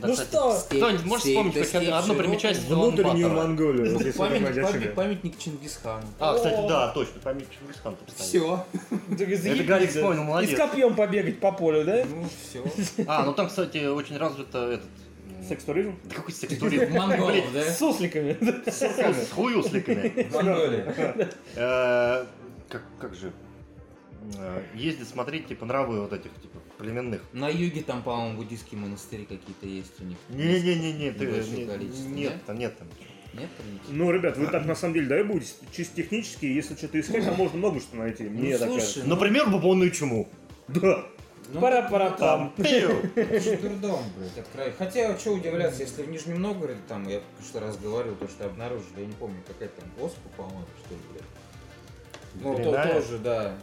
Да, 0.00 0.08
Ну 0.08 0.14
кстати, 0.14 0.28
что? 0.30 0.64
Кто-нибудь 0.68 1.04
может 1.04 1.26
вспомнить 1.26 1.58
хоть 1.58 1.74
одну 1.74 2.14
примечательность 2.14 2.68
Внутреннюю? 2.68 3.30
Монголию. 3.30 3.92
Ну, 3.92 3.98
если 3.98 4.10
памятник, 4.12 4.62
памятник, 4.62 4.94
памятник 4.94 5.38
Чингисхану. 5.38 6.06
А, 6.18 6.34
кстати, 6.34 6.68
да, 6.68 6.88
точно, 6.88 7.20
тут 7.94 8.10
стоит. 8.10 8.28
Все. 8.28 8.64
Это 9.10 9.64
Гарик 9.64 9.90
вспомнил, 9.90 10.22
И 10.22 10.24
с 10.24 10.28
молодец. 10.28 10.58
копьем 10.58 10.94
побегать 10.96 11.40
по 11.40 11.52
полю, 11.52 11.84
да? 11.84 12.04
Ну, 12.04 12.26
все. 12.42 12.64
А, 13.06 13.24
ну 13.24 13.32
там, 13.32 13.48
кстати, 13.48 13.86
очень 13.86 14.16
развито 14.16 14.72
этот... 14.72 14.86
Секс-туризм? 15.48 15.94
Да 16.04 16.14
какой 16.16 16.32
секс-туризм? 16.32 16.92
Монголов, 16.94 17.52
да? 17.52 17.62
С 17.64 17.78
сусликами. 17.78 18.36
С 18.70 19.30
хуюсликами. 19.30 20.28
Монголия. 20.32 21.30
Э, 21.56 22.24
Как 23.00 23.14
же? 23.14 23.32
Э, 24.38 24.62
Ездит 24.74 25.08
смотреть, 25.08 25.46
типа, 25.46 25.64
нравы 25.66 26.00
вот 26.00 26.12
этих, 26.12 26.30
типа, 26.42 26.58
племенных. 26.78 27.22
На 27.32 27.48
юге 27.48 27.82
там, 27.82 28.02
по-моему, 28.02 28.38
буддийские 28.38 28.80
монастыри 28.80 29.24
какие-то 29.24 29.66
есть 29.66 30.00
у 30.00 30.04
них. 30.04 30.16
Не-не-не-не, 30.30 31.12
ты... 31.12 31.26
Небольшое 31.26 31.56
не- 31.58 31.66
количество, 31.66 32.08
Нет, 32.08 32.44
там 32.46 32.58
нет 32.58 32.76
там. 32.78 32.88
Нет 33.38 33.50
там 33.56 33.66
ничего? 33.72 33.88
Ну, 33.90 34.10
ребят, 34.10 34.36
вы 34.36 34.46
так 34.46 34.64
на 34.66 34.74
самом 34.74 34.94
деле, 34.94 35.06
да, 35.06 35.20
и 35.20 35.22
будете 35.22 35.52
чисто 35.70 35.96
технически, 35.96 36.46
если 36.46 36.74
что-то 36.74 36.98
искать, 36.98 37.24
там 37.24 37.36
можно 37.36 37.58
много 37.58 37.80
что 37.80 37.96
найти. 37.96 38.24
Мне 38.24 38.52
Ну, 38.52 38.64
слушай, 38.66 38.80
кажется. 38.80 39.04
Например, 39.08 39.48
бубонную 39.48 39.90
чуму. 39.90 40.28
Да. 40.68 41.06
Ну, 41.52 41.60
Пара-пара-пам. 41.60 42.52
Пиу. 42.56 42.90
это 43.14 43.40
же 43.40 43.56
дурдом, 43.58 44.00
блядь, 44.16 44.38
открой. 44.38 44.72
Хотя, 44.76 45.16
что 45.18 45.32
удивляться, 45.32 45.82
если 45.82 46.02
в 46.02 46.08
Нижнем 46.10 46.40
Новгороде, 46.42 46.80
там, 46.88 47.06
я 47.08 47.20
что 47.42 47.60
раз 47.60 47.76
говорил, 47.76 48.14
то, 48.16 48.26
что 48.28 48.46
обнаружили, 48.46 49.00
я 49.00 49.06
не 49.06 49.12
помню, 49.12 49.36
какая 49.46 49.68
там 49.68 49.88
оспа, 50.04 50.28
по-моему, 50.36 50.64
что 50.84 50.94
ли, 50.94 51.00
блядь. 51.12 51.22
Ну, 52.42 52.56
то 52.56 52.92
тоже, 52.92 53.18
да. 53.18 53.54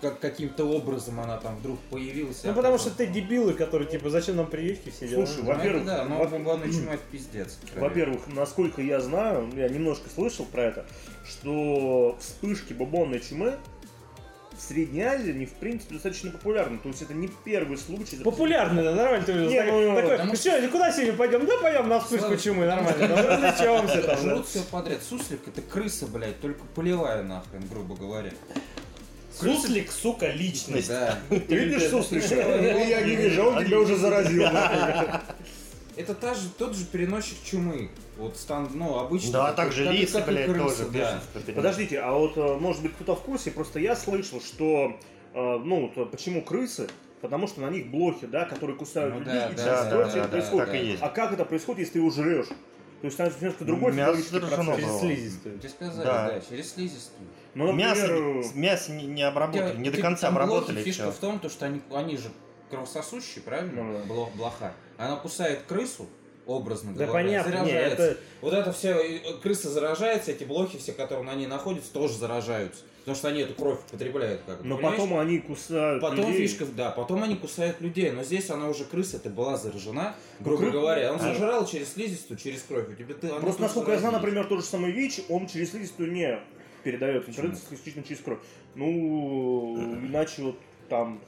Как, 0.00 0.18
каким-то 0.18 0.64
образом 0.64 1.20
она 1.20 1.36
там 1.36 1.56
вдруг 1.56 1.78
появилась. 1.90 2.42
Ну 2.42 2.52
а 2.52 2.54
потому 2.54 2.78
потом- 2.78 2.92
что 2.92 2.96
ты 2.96 3.06
дебилы, 3.06 3.52
которые 3.52 3.86
типа 3.86 4.08
зачем 4.08 4.36
нам 4.36 4.46
прививки 4.46 4.88
все 4.88 5.06
дела? 5.06 5.26
Слушай, 5.26 5.42
Ну, 5.42 5.52
во-первых, 5.52 5.84
да, 5.84 6.04
но 6.06 6.24
во- 6.24 6.38
главное 6.38 6.68
чума 6.72 6.94
это 6.94 7.02
пиздец. 7.12 7.58
Во-первых, 7.76 8.22
насколько 8.28 8.80
я 8.80 8.98
знаю, 9.00 9.50
я 9.54 9.68
немножко 9.68 10.08
слышал 10.08 10.46
про 10.46 10.62
это, 10.62 10.86
что 11.28 12.16
вспышки 12.18 12.72
бубонной 12.72 13.20
чумы 13.20 13.58
в 14.60 14.62
Средней 14.62 15.02
Азии, 15.02 15.30
они 15.30 15.46
в 15.46 15.54
принципе 15.54 15.94
достаточно 15.94 16.30
популярны. 16.30 16.78
То 16.78 16.88
есть 16.88 17.00
это 17.00 17.14
не 17.14 17.28
первый 17.44 17.78
случай. 17.78 18.16
Популярный, 18.22 18.82
да, 18.82 18.94
нормально 18.94 19.24
ты 19.24 19.32
Не, 19.32 19.56
так- 19.56 19.70
ну, 19.70 19.94
такой, 19.94 20.10
потому 20.10 20.30
ну 20.30 20.36
что, 20.36 20.68
куда 20.68 20.92
сегодня 20.92 21.14
пойдем? 21.14 21.46
Да 21.46 21.56
пойдем 21.62 21.88
на 21.88 22.00
вспышку 22.00 22.36
чумы, 22.36 22.66
нормально, 22.66 23.08
там 23.08 23.26
развлечемся 23.26 24.02
там. 24.02 24.18
Жрут 24.18 24.46
все 24.46 24.60
подряд. 24.62 25.02
Суслик 25.02 25.40
это 25.48 25.62
крыса, 25.62 26.06
блядь, 26.06 26.40
только 26.40 26.60
полевая 26.74 27.22
нахрен, 27.22 27.66
грубо 27.70 27.96
говоря. 27.96 28.32
Суслик, 29.32 29.90
сука, 29.90 30.30
личность. 30.30 30.88
Да. 30.88 31.18
Ты 31.30 31.56
видишь, 31.56 31.88
суслик? 31.88 32.22
Я 32.30 33.00
не 33.00 33.16
вижу, 33.16 33.44
он 33.44 33.64
тебя 33.64 33.80
уже 33.80 33.96
заразил. 33.96 34.44
Это 36.00 36.14
та 36.14 36.34
же, 36.34 36.48
тот 36.56 36.74
же 36.74 36.84
переносчик 36.86 37.36
чумы. 37.44 37.90
Вот 38.16 38.36
стан, 38.36 38.68
ну, 38.74 38.98
обычно. 38.98 39.32
Да, 39.32 39.46
как- 39.48 39.56
так 39.56 39.72
же 39.72 39.84
как- 39.84 39.94
лисы, 39.94 40.12
как 40.18 40.26
блядь, 40.28 40.46
крысы, 40.46 40.84
тоже 40.84 40.90
да. 40.90 41.20
Подождите, 41.54 42.00
а 42.00 42.12
вот 42.12 42.36
э, 42.36 42.56
может 42.58 42.82
быть 42.82 42.92
кто-то 42.94 43.16
в 43.16 43.22
курсе, 43.22 43.50
просто 43.50 43.78
я 43.80 43.94
слышал, 43.96 44.40
что 44.40 44.98
э, 45.34 45.58
ну 45.64 45.92
вот, 45.94 46.10
почему 46.10 46.42
крысы? 46.42 46.88
Потому 47.20 47.46
что 47.46 47.60
на 47.60 47.68
них 47.70 47.90
блохи, 47.90 48.26
да, 48.26 48.46
которые 48.46 48.76
кусают 48.76 49.12
Ну 49.14 49.20
людей, 49.20 49.34
да, 49.34 49.48
и 49.50 49.54
да, 49.56 49.64
да, 49.84 49.90
да, 49.90 50.08
это 50.08 50.14
да, 50.22 50.28
происходит. 50.28 50.66
так 50.66 50.74
и 50.74 50.86
есть. 50.86 51.02
А 51.02 51.08
как 51.10 51.32
это 51.32 51.44
происходит, 51.44 51.80
если 51.80 51.92
ты 51.94 51.98
его 51.98 52.10
жрешь? 52.10 52.46
То 52.46 53.06
есть 53.06 53.16
там 53.16 53.30
немножко 53.40 53.64
другой 53.64 53.92
Мясо 53.92 54.12
процесс. 54.12 54.76
Через 54.76 55.00
слизистую. 55.00 55.58
Тебе 55.58 55.68
сказали, 55.70 56.06
Да. 56.06 56.28
да, 56.30 56.40
через 56.40 56.72
слизистую. 56.74 57.28
Ну, 57.54 57.72
Мясо, 57.72 58.02
например, 58.06 58.44
мясо 58.54 58.92
не, 58.92 59.06
не 59.06 59.22
обработали, 59.22 59.76
не 59.78 59.90
до 59.90 59.96
Ты- 59.96 60.02
конца 60.02 60.28
обработали. 60.28 60.82
Фишка 60.82 61.10
в 61.10 61.16
том, 61.16 61.38
то, 61.40 61.48
что 61.48 61.66
они, 61.66 61.80
они 61.92 62.16
же 62.16 62.28
кровососущие, 62.70 63.42
правильно? 63.42 63.82
Ну 63.82 63.92
да. 63.94 64.04
Блох- 64.14 64.36
блоха. 64.36 64.72
Она 65.00 65.16
кусает 65.16 65.62
крысу, 65.66 66.06
образно 66.46 66.92
Да 66.94 67.06
говоря, 67.06 67.24
понятно, 67.24 67.52
заражается. 67.52 68.02
это... 68.02 68.20
Вот 68.42 68.52
это 68.52 68.72
все, 68.72 68.90
э, 68.90 69.18
крыса 69.42 69.70
заражается, 69.70 70.30
эти 70.32 70.44
блохи 70.44 70.76
все, 70.78 70.92
которые 70.92 71.24
на 71.24 71.34
ней 71.34 71.46
находятся, 71.46 71.92
тоже 71.92 72.14
заражаются. 72.14 72.82
Потому 73.00 73.16
что 73.16 73.28
они 73.28 73.40
эту 73.40 73.54
кровь 73.54 73.78
потребляют 73.90 74.42
как 74.46 74.62
Но 74.62 74.76
понимаешь? 74.76 74.98
потом 75.00 75.18
они 75.18 75.38
кусают 75.38 76.02
Потом 76.02 76.18
людей. 76.28 76.46
фишка, 76.46 76.66
да, 76.66 76.90
потом 76.90 77.22
они 77.22 77.36
кусают 77.36 77.80
людей, 77.80 78.10
но 78.10 78.22
здесь 78.24 78.50
она 78.50 78.68
уже 78.68 78.84
крыса, 78.84 79.18
ты 79.18 79.30
была 79.30 79.56
заражена, 79.56 80.14
грубо 80.40 80.64
кры- 80.64 80.70
говоря. 80.70 81.12
Он 81.14 81.16
А- 81.18 81.22
зажрал 81.22 81.66
через 81.66 81.94
слизистую, 81.94 82.36
через 82.36 82.62
кровь. 82.62 82.90
У 82.90 82.92
тебя 82.92 83.14
ты, 83.14 83.28
Просто 83.28 83.62
насколько 83.62 83.92
я 83.92 83.98
знаю, 83.98 84.14
например, 84.16 84.44
тот 84.46 84.60
же 84.60 84.66
самый 84.66 84.92
ВИЧ, 84.92 85.22
он 85.30 85.46
через 85.46 85.70
слизистую 85.70 86.12
не 86.12 86.38
передается, 86.84 87.30
он 87.30 87.34
передается 87.34 87.64
исключительно 87.74 88.04
через 88.04 88.20
кровь. 88.20 88.38
Ну, 88.74 89.78
иначе 90.06 90.42
вот 90.42 90.56
там 90.90 91.22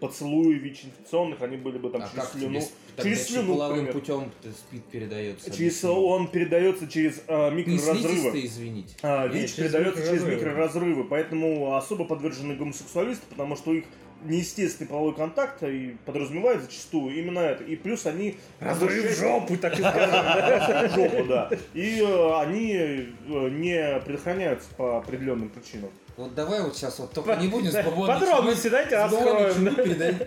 поцелуи 0.00 0.54
ВИЧ-инфекционных, 0.54 1.42
они 1.42 1.56
были 1.56 1.78
бы 1.78 1.90
там 1.90 2.02
А 2.02 2.08
через 2.08 2.24
как 2.24 2.32
слюну. 2.32 2.60
тебе 2.60 3.02
через 3.02 3.26
слюну, 3.28 3.52
половым 3.54 3.84
например. 3.84 3.92
путем 3.92 4.32
спид 4.58 4.84
передается? 4.86 5.50
Через, 5.50 5.84
объясни. 5.84 5.88
он 5.90 6.28
передается 6.28 6.88
через 6.88 7.22
а, 7.28 7.50
микроразрывы. 7.50 8.46
извините. 8.46 8.94
А, 9.02 9.26
ВИЧ 9.26 9.54
через 9.54 9.56
передается 9.56 10.00
через 10.02 10.22
микроразрывы. 10.22 10.36
микроразрывы, 10.36 11.04
поэтому 11.04 11.76
особо 11.76 12.04
подвержены 12.04 12.56
гомосексуалисты, 12.56 13.24
потому 13.28 13.56
что 13.56 13.72
их 13.72 13.84
неестественный 14.24 14.88
половой 14.88 15.14
контакт 15.14 15.62
и 15.62 15.96
подразумевает 16.04 16.62
зачастую 16.62 17.16
именно 17.16 17.38
это. 17.40 17.64
И 17.64 17.76
плюс 17.76 18.06
они 18.06 18.36
Разрыв 18.58 19.16
жопы, 19.18 19.56
так 19.56 19.78
и 19.78 19.82
в 19.82 20.92
жопу, 20.94 21.24
да. 21.24 21.50
И 21.74 22.00
э, 22.00 22.40
они 22.40 22.74
э, 22.74 23.48
не 23.50 24.00
предохраняются 24.04 24.68
по 24.76 24.98
определенным 24.98 25.48
причинам. 25.48 25.90
Вот 26.16 26.34
давай 26.34 26.60
вот 26.60 26.76
сейчас 26.76 26.98
вот 26.98 27.12
только 27.12 27.36
не 27.36 27.48
будем 27.48 27.70
с 27.70 27.74
Да, 27.74 27.82
бабоной 27.82 28.18
Подробности 28.18 28.68
дайте 28.68 28.96
раскроем. 28.96 29.74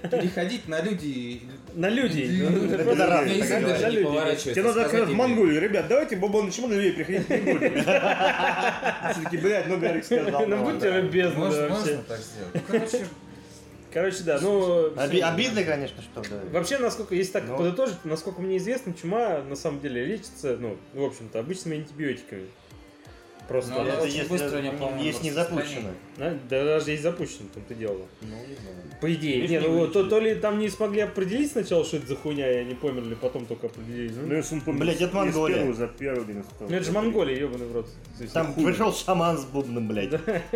переходить 0.10 0.68
на 0.68 0.82
люди. 0.82 1.42
На 1.76 1.90
людей. 1.90 2.26
Люди. 2.28 2.68
Тебе 2.70 4.64
надо 4.64 4.88
сказать 4.88 5.10
в. 5.10 5.14
Монголию, 5.14 5.62
ребят, 5.62 5.88
давайте 5.88 6.16
бабон 6.16 6.48
почему 6.48 6.68
на 6.68 6.74
людей 6.74 6.94
приходить 6.94 7.30
не 7.30 7.38
будем. 7.54 7.82
Все-таки, 9.14 9.38
блядь, 9.38 9.68
ну 9.68 9.78
Гарик 9.78 10.04
сказал. 10.06 10.48
Ну 10.48 10.64
будьте 10.64 10.92
любезны 10.92 11.38
Можно, 11.40 11.70
так 12.08 12.20
сделать. 12.20 12.54
Ну, 12.54 12.62
короче, 12.68 13.06
Короче, 13.94 14.24
да, 14.24 14.40
ну... 14.42 14.88
Оби- 14.98 15.20
обидно, 15.20 15.64
конечно, 15.64 16.02
что 16.02 16.22
да. 16.28 16.38
Вообще, 16.52 16.80
насколько, 16.80 17.14
если 17.14 17.34
так 17.34 17.44
Ну. 17.48 17.58
подытожить, 17.58 18.04
насколько 18.06 18.42
мне 18.42 18.58
известно, 18.58 18.92
чума 19.00 19.44
на 19.48 19.56
самом 19.56 19.82
деле 19.82 20.04
лечится, 20.04 20.58
ну, 20.60 20.78
в 20.96 21.04
общем-то, 21.04 21.38
обычными 21.38 21.78
антибиотиками. 21.78 22.48
Просто. 23.48 23.72
Ну, 23.74 23.80
она 23.82 23.90
Это 23.94 24.04
очень 24.04 24.16
если 24.18 24.30
быстро 24.30 24.60
неё, 24.62 24.72
по-моему, 24.74 25.04
есть 25.04 25.24
не 25.24 25.32
запущено. 25.32 25.90
А, 26.18 26.38
Да 26.50 26.64
даже 26.64 26.92
есть 26.92 27.04
запущен, 27.04 27.48
в 27.52 27.54
том-то 27.54 27.74
дело. 27.76 27.98
Ну, 28.22 28.28
не 28.28 28.56
знаю. 28.56 28.76
По 29.02 29.14
идее. 29.14 29.42
Видишь, 29.42 29.50
Не, 29.50 29.68
не 29.68 29.68
ну 29.68 29.80
вот 29.80 29.94
то, 29.94 30.04
то 30.06 30.20
ли 30.20 30.36
там 30.36 30.60
не 30.60 30.70
смогли 30.70 31.02
определить 31.02 31.52
сначала, 31.52 31.84
что 31.84 31.98
это 31.98 32.08
за 32.08 32.16
хуйня, 32.16 32.50
и 32.52 32.58
они 32.58 32.74
померли, 32.76 33.16
потом 33.16 33.46
только 33.46 33.66
определили. 33.68 34.14
Ну, 34.14 34.28
Ну, 34.28 34.36
если 34.36 34.56
он 34.56 34.62
помнит, 34.62 34.82
Блядь, 34.82 35.02
это 35.02 35.16
Монголия. 35.16 35.56
первого 35.58 35.74
за 35.76 35.88
первый 35.88 36.26
день 36.26 36.42
испытал. 36.42 36.68
ну, 36.70 36.76
это 36.76 36.86
же 36.86 36.92
Монголия, 36.92 37.38
ебаный 37.40 37.68
в 37.68 37.74
рот. 37.74 37.90
Там 38.34 38.54
хуй. 38.54 38.66
пришел 38.66 38.94
шаман 38.94 39.38
с 39.38 39.46
бубном, 39.46 39.88
блядь. 39.88 40.12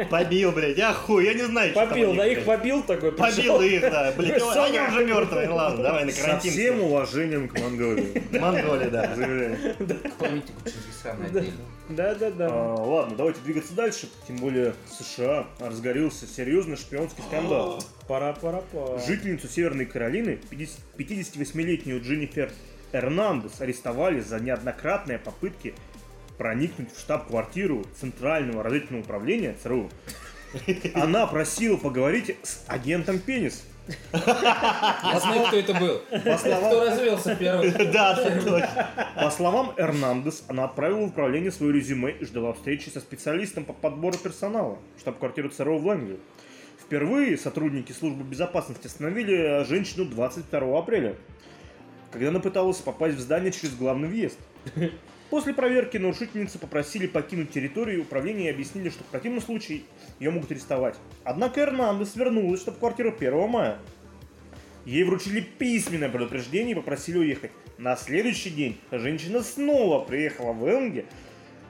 Побил, 0.09 0.51
блядь. 0.53 0.77
Я 0.77 0.93
хуй, 0.93 1.25
я 1.25 1.33
не 1.33 1.43
знаю, 1.43 1.71
что 1.71 1.79
там 1.81 1.89
Побил, 1.89 2.13
да, 2.15 2.25
их 2.27 2.45
побил 2.45 2.83
такой. 2.83 3.11
Побил 3.11 3.61
их, 3.61 3.81
да. 3.81 4.13
Блядь, 4.15 4.41
они 4.55 4.79
уже 4.79 5.05
мертвые. 5.05 5.49
Ладно, 5.49 5.83
давай 5.83 6.05
на 6.05 6.11
Со 6.11 6.21
карантин. 6.21 6.51
всем 6.51 6.81
уважением 6.81 7.49
к 7.49 7.59
Монголии. 7.59 8.23
Монголия, 8.39 8.89
да. 8.89 9.15
Заявляю. 9.15 9.57
к 9.57 10.13
памятнику 10.19 10.61
Чингисхана 10.63 11.25
отдельно. 11.25 11.51
Да, 11.89 12.15
да, 12.15 12.31
да. 12.31 12.47
Ладно, 12.85 13.15
давайте 13.15 13.41
двигаться 13.41 13.73
дальше. 13.73 14.09
Тем 14.27 14.37
более 14.37 14.73
в 14.85 15.03
США 15.03 15.47
разгорелся 15.59 16.27
серьезный 16.27 16.77
шпионский 16.77 17.23
скандал. 17.23 17.83
Пора, 18.07 18.33
пора, 18.33 18.61
пора. 18.71 18.99
Жительницу 18.99 19.47
Северной 19.47 19.85
Каролины, 19.85 20.39
50 20.49 20.77
58-летнюю 20.97 22.01
Дженнифер 22.01 22.51
Эрнандес, 22.91 23.59
арестовали 23.61 24.19
за 24.21 24.39
неоднократные 24.39 25.19
попытки 25.19 25.73
проникнуть 26.37 26.93
в 26.93 26.99
штаб-квартиру 26.99 27.85
Центрального 27.99 28.63
разведывательного 28.63 29.03
управления 29.03 29.55
ЦРУ. 29.61 29.89
Она 30.93 31.27
просила 31.27 31.77
поговорить 31.77 32.35
с 32.43 32.63
агентом 32.67 33.19
Пенис. 33.19 33.63
Я 34.13 35.19
знаю, 35.19 35.47
кто 35.47 35.57
это 35.57 35.73
был. 35.73 36.01
По 36.23 36.37
словам, 36.37 36.69
Кто 36.69 36.85
развелся 36.85 37.35
первый. 37.35 37.71
Да, 37.91 38.15
точно. 38.15 38.89
по 39.15 39.29
словам 39.29 39.73
Эрнандес, 39.77 40.43
она 40.47 40.65
отправила 40.65 40.99
в 40.99 41.09
управление 41.09 41.51
свое 41.51 41.73
резюме 41.73 42.11
и 42.11 42.25
ждала 42.25 42.53
встречи 42.53 42.89
со 42.89 42.99
специалистом 42.99 43.65
по 43.65 43.73
подбору 43.73 44.17
персонала 44.17 44.77
штаб-квартиру 44.99 45.49
ЦРУ 45.49 45.77
в 45.77 45.85
Лэнгли. 45.85 46.19
Впервые 46.81 47.37
сотрудники 47.37 47.91
службы 47.91 48.23
безопасности 48.23 48.87
остановили 48.87 49.63
женщину 49.65 50.05
22 50.05 50.79
апреля, 50.79 51.15
когда 52.11 52.29
она 52.29 52.39
пыталась 52.39 52.77
попасть 52.77 53.15
в 53.17 53.19
здание 53.19 53.51
через 53.51 53.75
главный 53.75 54.07
въезд. 54.07 54.37
После 55.29 55.53
проверки 55.53 55.97
нарушительницу 55.97 56.57
попросили 56.57 57.05
покинуть 57.05 57.51
территорию 57.51 58.03
управления 58.03 58.47
и 58.47 58.51
объяснили, 58.51 58.89
что 58.89 59.03
в 59.03 59.07
противном 59.07 59.41
случае 59.41 59.81
ее 60.19 60.31
могут 60.31 60.51
арестовать. 60.51 60.95
Однако 61.25 61.61
Эрнандес 61.61 62.15
вернулась 62.15 62.61
в 62.61 62.63
штаб-квартиру 62.63 63.13
1 63.17 63.49
мая. 63.49 63.77
Ей 64.85 65.03
вручили 65.03 65.41
письменное 65.41 66.07
предупреждение 66.07 66.71
и 66.71 66.75
попросили 66.75 67.17
уехать. 67.17 67.51
На 67.77 67.97
следующий 67.97 68.51
день 68.51 68.79
женщина 68.89 69.43
снова 69.43 70.05
приехала 70.05 70.53
в 70.53 70.65
Элнге 70.65 71.05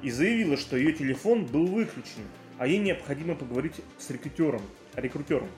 и 0.04 0.12
заявила, 0.12 0.56
что 0.56 0.78
ее 0.78 0.92
телефон 0.92 1.46
был 1.46 1.66
выключен, 1.66 2.22
а 2.60 2.68
ей 2.68 2.78
необходимо 2.78 3.34
поговорить 3.34 3.74
с 3.98 4.10
рекрутером. 4.12 4.62
рекрутером. 4.96 5.50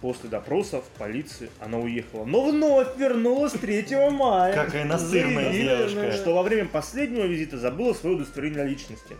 После 0.00 0.30
допросов 0.30 0.84
полиции 0.96 1.50
она 1.58 1.78
уехала, 1.78 2.24
но 2.24 2.50
вновь 2.50 2.96
вернулась 2.96 3.52
3 3.52 3.86
мая. 4.10 4.54
Какая 4.54 4.84
настырная 4.84 5.52
девушка. 5.52 6.12
Что 6.12 6.34
во 6.34 6.42
время 6.42 6.68
последнего 6.68 7.24
визита 7.24 7.58
забыла 7.58 7.94
свое 7.94 8.16
удостоверение 8.16 8.64
личности. 8.64 9.16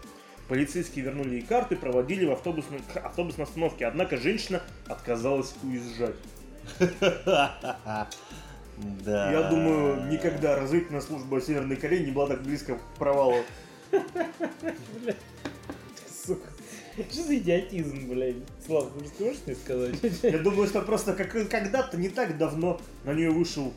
Полицейские 0.49 1.05
вернули 1.05 1.35
ей 1.35 1.43
карту 1.43 1.75
и 1.75 1.77
проводили 1.77 2.25
в 2.25 2.33
автобусной, 2.33 2.79
к 2.93 2.97
автобусной 2.97 3.45
остановке, 3.45 3.87
однако 3.87 4.17
женщина 4.17 4.63
отказалась 4.87 5.55
уезжать. 5.63 6.17
Да. 9.05 9.33
Я 9.33 9.43
думаю, 9.51 10.07
никогда 10.09 10.55
разведывательная 10.55 11.01
служба 11.01 11.41
Северной 11.41 11.75
Кореи 11.75 12.05
не 12.05 12.13
была 12.13 12.29
так 12.29 12.43
близко 12.43 12.77
к 12.77 12.81
провалу. 12.97 13.39
Что 17.11 17.23
за 17.25 17.37
идиотизм, 17.37 18.09
блядь? 18.09 18.37
Слава, 18.67 18.91
ты 18.99 19.07
что 19.07 19.25
можешь 19.25 19.41
мне 19.47 19.55
сказать? 19.57 19.95
Я 20.23 20.39
думаю, 20.39 20.69
что 20.69 20.83
просто 20.83 21.13
как, 21.15 21.31
когда-то, 21.49 21.97
не 21.97 22.09
так 22.09 22.37
давно, 22.39 22.81
на 23.05 23.13
нее 23.13 23.31
вышел 23.31 23.73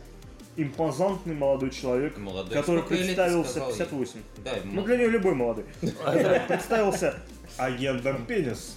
импозантный 0.58 1.34
молодой 1.36 1.70
человек, 1.70 2.18
Молодой. 2.18 2.54
который 2.54 2.80
Сколько 2.80 2.96
представился 2.96 3.52
сказал 3.52 3.70
ей? 3.70 3.78
58. 3.78 4.20
Да, 4.44 4.52
Ну, 4.66 4.84
для 4.84 4.98
нее 4.98 5.10
любой 5.10 5.36
молодой. 5.36 5.66
Который 5.82 6.40
представился 6.42 7.16
агентом 7.58 8.26
пенис. 8.26 8.76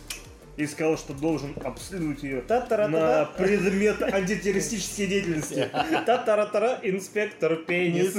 И 0.56 0.68
сказал, 0.68 0.96
что 0.96 1.14
должен 1.14 1.52
обследовать 1.64 2.22
ее 2.22 2.40
на 2.46 3.24
предмет 3.24 4.00
антитеррористической 4.00 5.08
деятельности. 5.08 5.68
Та-тара-тара, 6.06 6.78
инспектор 6.84 7.56
пенис. 7.56 8.12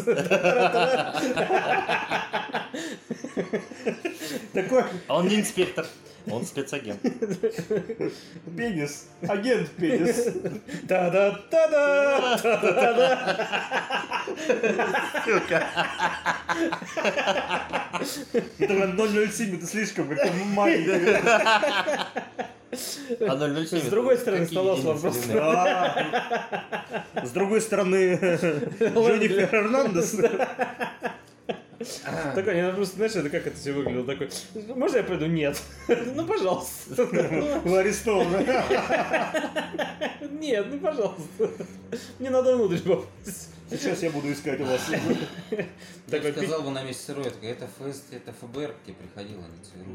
Такой 4.53 4.83
А 5.07 5.17
он 5.19 5.27
не 5.27 5.37
инспектор, 5.39 5.85
он 6.27 6.45
спецагент. 6.45 7.01
пенис, 8.57 9.07
агент 9.27 9.69
пенис. 9.71 10.27
Та-да-та-да! 10.87 12.37
Та-да-та-да! 12.37 14.25
Это 18.59 19.29
007, 19.29 19.57
это 19.57 19.67
слишком 19.67 20.07
как 20.09 20.19
маленький. 20.45 21.15
А 23.21 23.37
007 23.37 23.79
С 23.81 23.89
другой 23.89 24.17
стороны 24.17 24.45
стола 24.47 24.75
вопрос. 24.75 25.17
С 27.23 27.29
другой 27.31 27.61
стороны, 27.61 28.15
Дженнифер 28.79 29.55
Эрнандес. 29.55 30.17
Такой, 32.35 32.57
я 32.57 32.69
просто, 32.71 32.95
знаешь, 32.95 33.15
это 33.15 33.29
как 33.29 33.47
это 33.47 33.57
все 33.57 33.73
выглядело? 33.73 34.05
Такой, 34.05 34.29
можно 34.75 34.97
я 34.97 35.03
пойду? 35.03 35.25
Нет. 35.25 35.61
Ну, 36.15 36.25
пожалуйста. 36.25 36.95
Ну, 37.31 37.59
Вы 37.65 37.77
арестованы. 37.79 38.45
Нет, 40.39 40.67
ну, 40.71 40.79
пожалуйста. 40.79 41.49
Мне 42.19 42.29
надо 42.29 42.55
внутрь 42.55 42.79
попасть. 42.79 43.49
Сейчас 43.69 44.03
я 44.03 44.11
буду 44.11 44.31
искать 44.31 44.61
у 44.61 44.65
вас. 44.65 44.79
Такой, 46.09 46.27
Я 46.31 46.33
сказал 46.33 46.61
бы 46.61 46.69
на 46.69 46.83
месте 46.83 47.13
такой, 47.13 47.31
это 47.41 47.65
ФС, 47.79 48.03
это 48.11 48.31
ФБР 48.39 48.73
к 48.73 48.85
тебе 48.85 48.95
приходило 48.95 49.43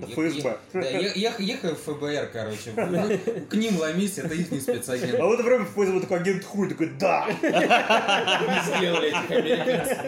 ФСБ. 0.09 0.59
я- 0.75 1.31
Да, 1.31 1.37
ехаю 1.39 1.77
в 1.77 1.79
ФБР, 1.79 2.31
короче. 2.33 2.73
ну, 2.77 3.45
К 3.49 3.55
ним 3.55 3.79
ломись, 3.79 4.19
это 4.19 4.35
их 4.35 4.51
не 4.51 4.59
спецагент. 4.61 5.15
А 5.21 5.25
в 5.25 5.33
это 5.33 5.45
время 5.45 5.65
ФСБ 5.67 6.01
такой 6.01 6.19
агент 6.19 6.45
хуй, 6.45 6.69
такой, 6.69 6.91
да. 6.99 7.29
Не 7.43 8.77
сделали 8.77 9.09
этих 9.09 9.31
американцев. 9.31 9.99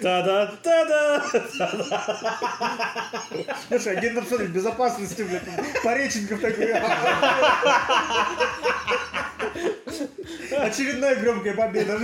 Та-да-та-да! 0.00 1.24
Слушай, 3.68 3.96
агент 3.96 4.14
национальной 4.16 4.52
безопасности, 4.54 5.22
блядь, 5.22 5.42
Пореченков 5.82 6.40
такой. 6.40 6.72
Очередная 10.58 11.16
громкая 11.16 11.54
победа. 11.54 11.98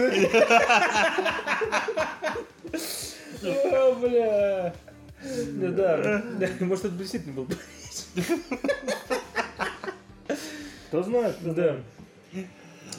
О, 3.42 3.94
бля. 3.94 4.74
Ну 5.22 5.72
да, 5.72 6.22
может 6.60 6.86
это 6.86 6.94
действительно 6.94 7.34
был 7.34 7.48
Кто 10.88 11.02
знает? 11.02 11.36
Да. 11.40 11.76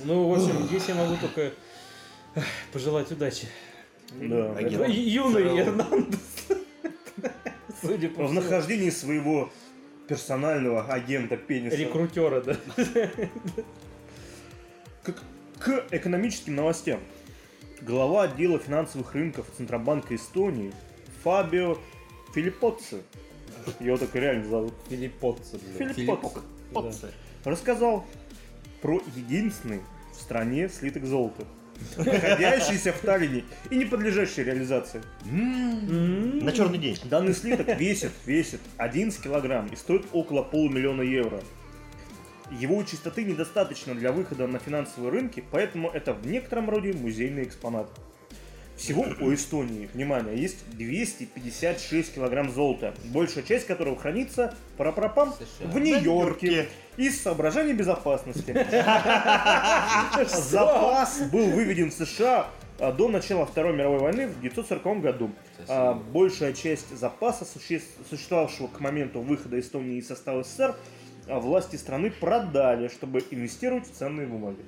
Ну, 0.03 0.29
в 0.29 0.33
общем, 0.33 0.67
здесь 0.67 0.85
я 0.87 0.95
могу 0.95 1.15
только 1.17 1.51
пожелать 2.71 3.11
удачи. 3.11 3.47
Да. 4.19 4.53
Агент. 4.55 4.87
Ю- 4.89 5.29
Юный. 5.29 5.59
Эрнандес. 5.59 6.47
Судя 7.81 8.09
по 8.09 8.27
В 8.27 8.33
нахождении 8.33 8.89
своего 8.89 9.49
персонального 10.07 10.83
агента 10.85 11.37
пениса. 11.37 11.75
Рекрутера, 11.77 12.41
да. 12.41 12.57
К, 15.03 15.13
к 15.59 15.85
экономическим 15.91 16.55
новостям. 16.55 16.99
Глава 17.81 18.23
отдела 18.23 18.59
финансовых 18.59 19.13
рынков 19.15 19.47
Центробанка 19.57 20.15
Эстонии 20.15 20.71
Фабио 21.23 21.77
Филиппоцци, 22.35 23.01
его 23.79 23.97
так 23.97 24.15
и 24.15 24.19
реально 24.19 24.45
зовут. 24.47 24.73
Филиппоцци, 24.89 25.59
Опция. 26.73 27.11
рассказал 27.43 28.05
про 28.81 29.01
единственный 29.15 29.81
в 30.11 30.21
стране 30.21 30.69
слиток 30.69 31.05
золота, 31.05 31.43
находящийся 31.97 32.93
в 32.93 32.99
Таллине 32.99 33.43
и 33.69 33.75
не 33.75 33.85
подлежащий 33.85 34.43
реализации. 34.43 35.01
На 35.23 36.51
черный 36.51 36.77
день. 36.77 36.97
Данный 37.05 37.33
слиток 37.33 37.79
весит, 37.79 38.11
весит 38.25 38.61
11 38.77 39.21
килограмм 39.21 39.67
и 39.67 39.75
стоит 39.75 40.05
около 40.13 40.43
полумиллиона 40.43 41.01
евро. 41.01 41.41
Его 42.51 42.83
чистоты 42.83 43.23
недостаточно 43.23 43.95
для 43.95 44.11
выхода 44.11 44.45
на 44.45 44.59
финансовые 44.59 45.11
рынки, 45.11 45.43
поэтому 45.51 45.89
это 45.89 46.13
в 46.13 46.27
некотором 46.27 46.69
роде 46.69 46.91
музейный 46.91 47.43
экспонат. 47.43 47.89
Всего 48.81 49.05
у 49.19 49.31
Эстонии, 49.31 49.89
внимание, 49.93 50.35
есть 50.35 50.57
256 50.75 52.15
килограмм 52.15 52.49
золота, 52.51 52.95
большая 53.05 53.43
часть 53.43 53.67
которого 53.67 53.95
хранится 53.95 54.55
парапрапам 54.77 55.33
США. 55.33 55.67
в 55.67 55.79
Нью-Йорке 55.79 56.67
из 56.97 57.21
соображений 57.21 57.73
безопасности. 57.73 58.51
Запас 60.25 61.21
был 61.31 61.45
выведен 61.51 61.91
в 61.91 61.93
США 61.93 62.47
а, 62.79 62.91
до 62.91 63.07
начала 63.07 63.45
Второй 63.45 63.73
мировой 63.75 63.99
войны 63.99 64.27
в 64.27 64.37
1940 64.37 65.01
году. 65.01 65.31
А, 65.67 65.93
большая 65.93 66.53
часть 66.53 66.95
запаса, 66.97 67.45
суще- 67.45 67.83
существовавшего 68.09 68.65
к 68.67 68.79
моменту 68.79 69.21
выхода 69.21 69.59
Эстонии 69.59 69.97
из 69.99 70.07
состава 70.07 70.43
СССР, 70.43 70.75
а, 71.27 71.39
власти 71.39 71.75
страны 71.75 72.09
продали, 72.09 72.87
чтобы 72.87 73.23
инвестировать 73.29 73.87
в 73.87 73.91
ценные 73.91 74.25
бумаги. 74.25 74.59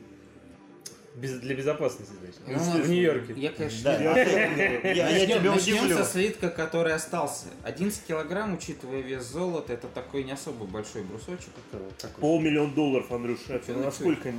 Без- 1.15 1.39
Для 1.39 1.55
безопасности, 1.55 2.13
значит. 2.19 2.41
Ну, 2.47 2.81
В 2.83 2.89
Нью-Йорке. 2.89 3.33
Я, 3.37 3.51
конечно, 3.51 3.83
Да. 3.83 3.99
Я, 4.19 4.93
я 4.93 5.05
Начнем, 5.19 5.39
тебя 5.39 5.51
начнем 5.51 5.77
удивлю. 5.85 5.97
со 5.97 6.05
слитка, 6.05 6.49
который 6.49 6.93
остался. 6.93 7.45
11 7.63 8.03
килограмм, 8.07 8.55
учитывая 8.55 9.01
вес 9.01 9.23
золота, 9.23 9.73
это 9.73 9.87
такой 9.87 10.23
не 10.23 10.31
особо 10.31 10.65
большой 10.65 11.03
брусочек. 11.03 11.49
Полмиллиона 12.19 12.73
долларов, 12.73 13.11
Андрюш, 13.11 13.39
это 13.47 13.73
насколько? 13.73 14.31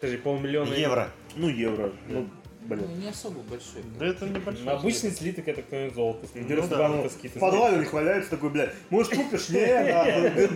Подожди, 0.00 0.16
полмиллиона 0.18 0.72
Евро. 0.74 1.10
Ну, 1.36 1.48
евро. 1.48 1.92
Ну, 2.08 2.28
Ну, 2.68 2.76
блин. 2.76 3.00
не 3.00 3.08
особо 3.08 3.40
большой. 3.40 3.82
Да 3.98 4.06
это 4.06 4.26
небольшой. 4.26 4.64
Ну, 4.64 4.70
Обычный 4.72 5.10
слиток 5.10 5.48
это 5.48 5.62
кто-нибудь 5.62 5.94
золото. 5.94 6.26
Интересно, 6.34 6.70
Ну, 6.70 6.76
да, 6.76 6.88
ну, 6.88 7.08
в 7.08 7.38
подвале 7.38 7.78
не 7.78 7.84
хваляется 7.84 8.30
такой, 8.30 8.50
блядь, 8.50 8.72
может 8.90 9.14
купишь? 9.14 9.48
Не, 9.50 9.66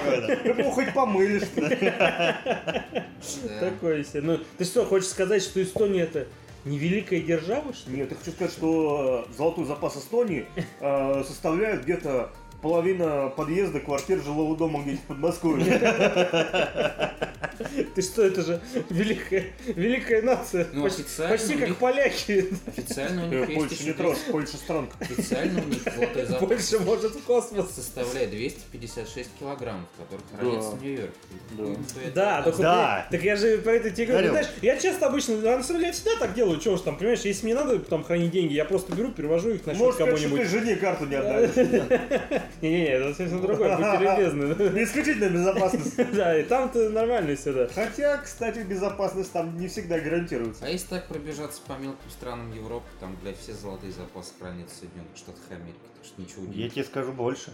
какой-то. 0.00 0.62
Ну, 0.62 0.70
хоть 0.70 0.94
помылишь. 0.94 1.42
Да. 3.42 3.58
Такой 3.60 4.04
себе. 4.04 4.20
Ну, 4.22 4.38
ты 4.56 4.64
что, 4.64 4.84
хочешь 4.84 5.08
сказать, 5.08 5.42
что 5.42 5.60
Эстония 5.60 6.02
это 6.02 6.28
не 6.64 6.78
великая 6.78 7.20
держава, 7.20 7.72
что 7.74 7.90
ли? 7.90 7.98
Нет, 7.98 8.10
я 8.10 8.16
хочу 8.16 8.30
сказать, 8.30 8.52
что 8.52 9.26
э, 9.28 9.34
золотой 9.36 9.64
запас 9.64 9.96
Эстонии 9.96 10.46
э, 10.80 11.24
составляет 11.26 11.82
где-то 11.82 12.30
половина 12.62 13.28
подъезда 13.36 13.80
квартир 13.80 14.20
жилого 14.22 14.56
дома 14.56 14.80
где-нибудь 14.82 15.04
в 15.04 15.06
Подмосковье. 15.08 15.64
Ты 17.94 18.02
что, 18.02 18.22
это 18.22 18.42
же 18.42 18.60
великая, 18.88 19.46
великая 19.66 20.22
нация. 20.22 20.68
Ну, 20.72 20.82
почти, 20.84 21.02
официально 21.02 21.36
почти 21.36 21.54
как 21.56 21.68
них- 21.68 21.76
поляки. 21.78 22.48
Официально 22.66 23.24
у 23.24 23.32
Э, 23.32 23.40
них 23.40 23.48
есть 23.48 23.58
Польша 23.60 23.74
еще 23.74 23.84
не 23.84 23.92
трожь, 23.92 24.18
Польша 24.30 24.56
стронг. 24.56 24.90
Официально 25.00 25.60
у 25.62 25.64
них 25.66 25.82
золотой 25.82 26.38
Больше 26.46 26.78
может 26.80 27.12
в 27.16 27.22
космос. 27.24 27.70
составляет 27.74 28.30
256 28.30 29.30
килограммов, 29.40 29.86
которые 29.98 30.24
хранятся 30.38 30.70
в 30.76 30.82
Нью-Йорке. 30.82 31.12
Да. 32.14 32.44
Ну, 32.46 32.52
Да, 32.58 33.06
так 33.10 33.22
я 33.24 33.36
же 33.36 33.58
про 33.58 33.72
это 33.72 33.90
тебе 33.90 34.06
говорю. 34.06 34.30
Знаешь, 34.30 34.46
я 34.62 34.76
часто 34.78 35.06
обычно, 35.06 35.36
на 35.36 35.62
самом 35.62 35.80
деле, 35.80 35.86
я 35.88 35.92
всегда 35.92 36.12
так 36.20 36.34
делаю, 36.34 36.60
чего 36.60 36.76
ж 36.76 36.80
там, 36.82 36.96
понимаешь, 36.96 37.20
если 37.20 37.44
мне 37.46 37.54
надо 37.56 37.78
там 37.80 38.04
хранить 38.04 38.30
деньги, 38.30 38.52
я 38.54 38.64
просто 38.64 38.94
беру, 38.94 39.10
перевожу 39.10 39.50
их 39.50 39.66
на 39.66 39.72
счет 39.72 39.80
Может, 39.80 39.94
сказать, 39.96 40.16
что 40.18 40.28
ты 40.28 40.30
кому-нибудь. 40.36 40.50
жене 40.52 40.76
карту 40.76 41.06
не 41.06 41.16
отдали. 41.16 41.50
Не-не-не, 42.62 42.86
это 42.86 43.14
совсем 43.14 43.40
другое, 43.42 43.76
будьте 43.76 43.98
любезны. 44.00 44.82
Исключительно 44.82 45.28
безопасность. 45.30 45.96
Да, 46.14 46.38
и 46.38 46.42
там-то 46.44 46.88
нормально 46.90 47.36
все, 47.36 47.52
да. 47.52 47.68
Хотя, 47.74 48.18
кстати, 48.18 48.60
безопасность 48.60 49.32
там 49.32 49.56
не 49.58 49.68
всегда 49.68 49.98
гарантируется. 50.00 50.64
А 50.64 50.68
если 50.68 50.86
так 50.88 51.08
пробежаться 51.08 51.60
по 51.66 51.72
мелким 51.74 52.10
странам 52.10 52.52
Европы, 52.52 52.86
там, 53.00 53.16
блядь, 53.22 53.38
все 53.38 53.52
золотые 53.52 53.92
запасы 53.92 54.32
хранятся 54.38 54.74
в 54.74 54.78
Соединенных 54.78 55.16
Штатах 55.16 55.42
Америки, 55.50 55.78
так 55.96 56.04
что 56.04 56.20
ничего 56.20 56.42
Я 56.42 56.48
удивительного. 56.48 56.70
тебе 56.74 56.84
скажу 56.84 57.12
больше. 57.12 57.52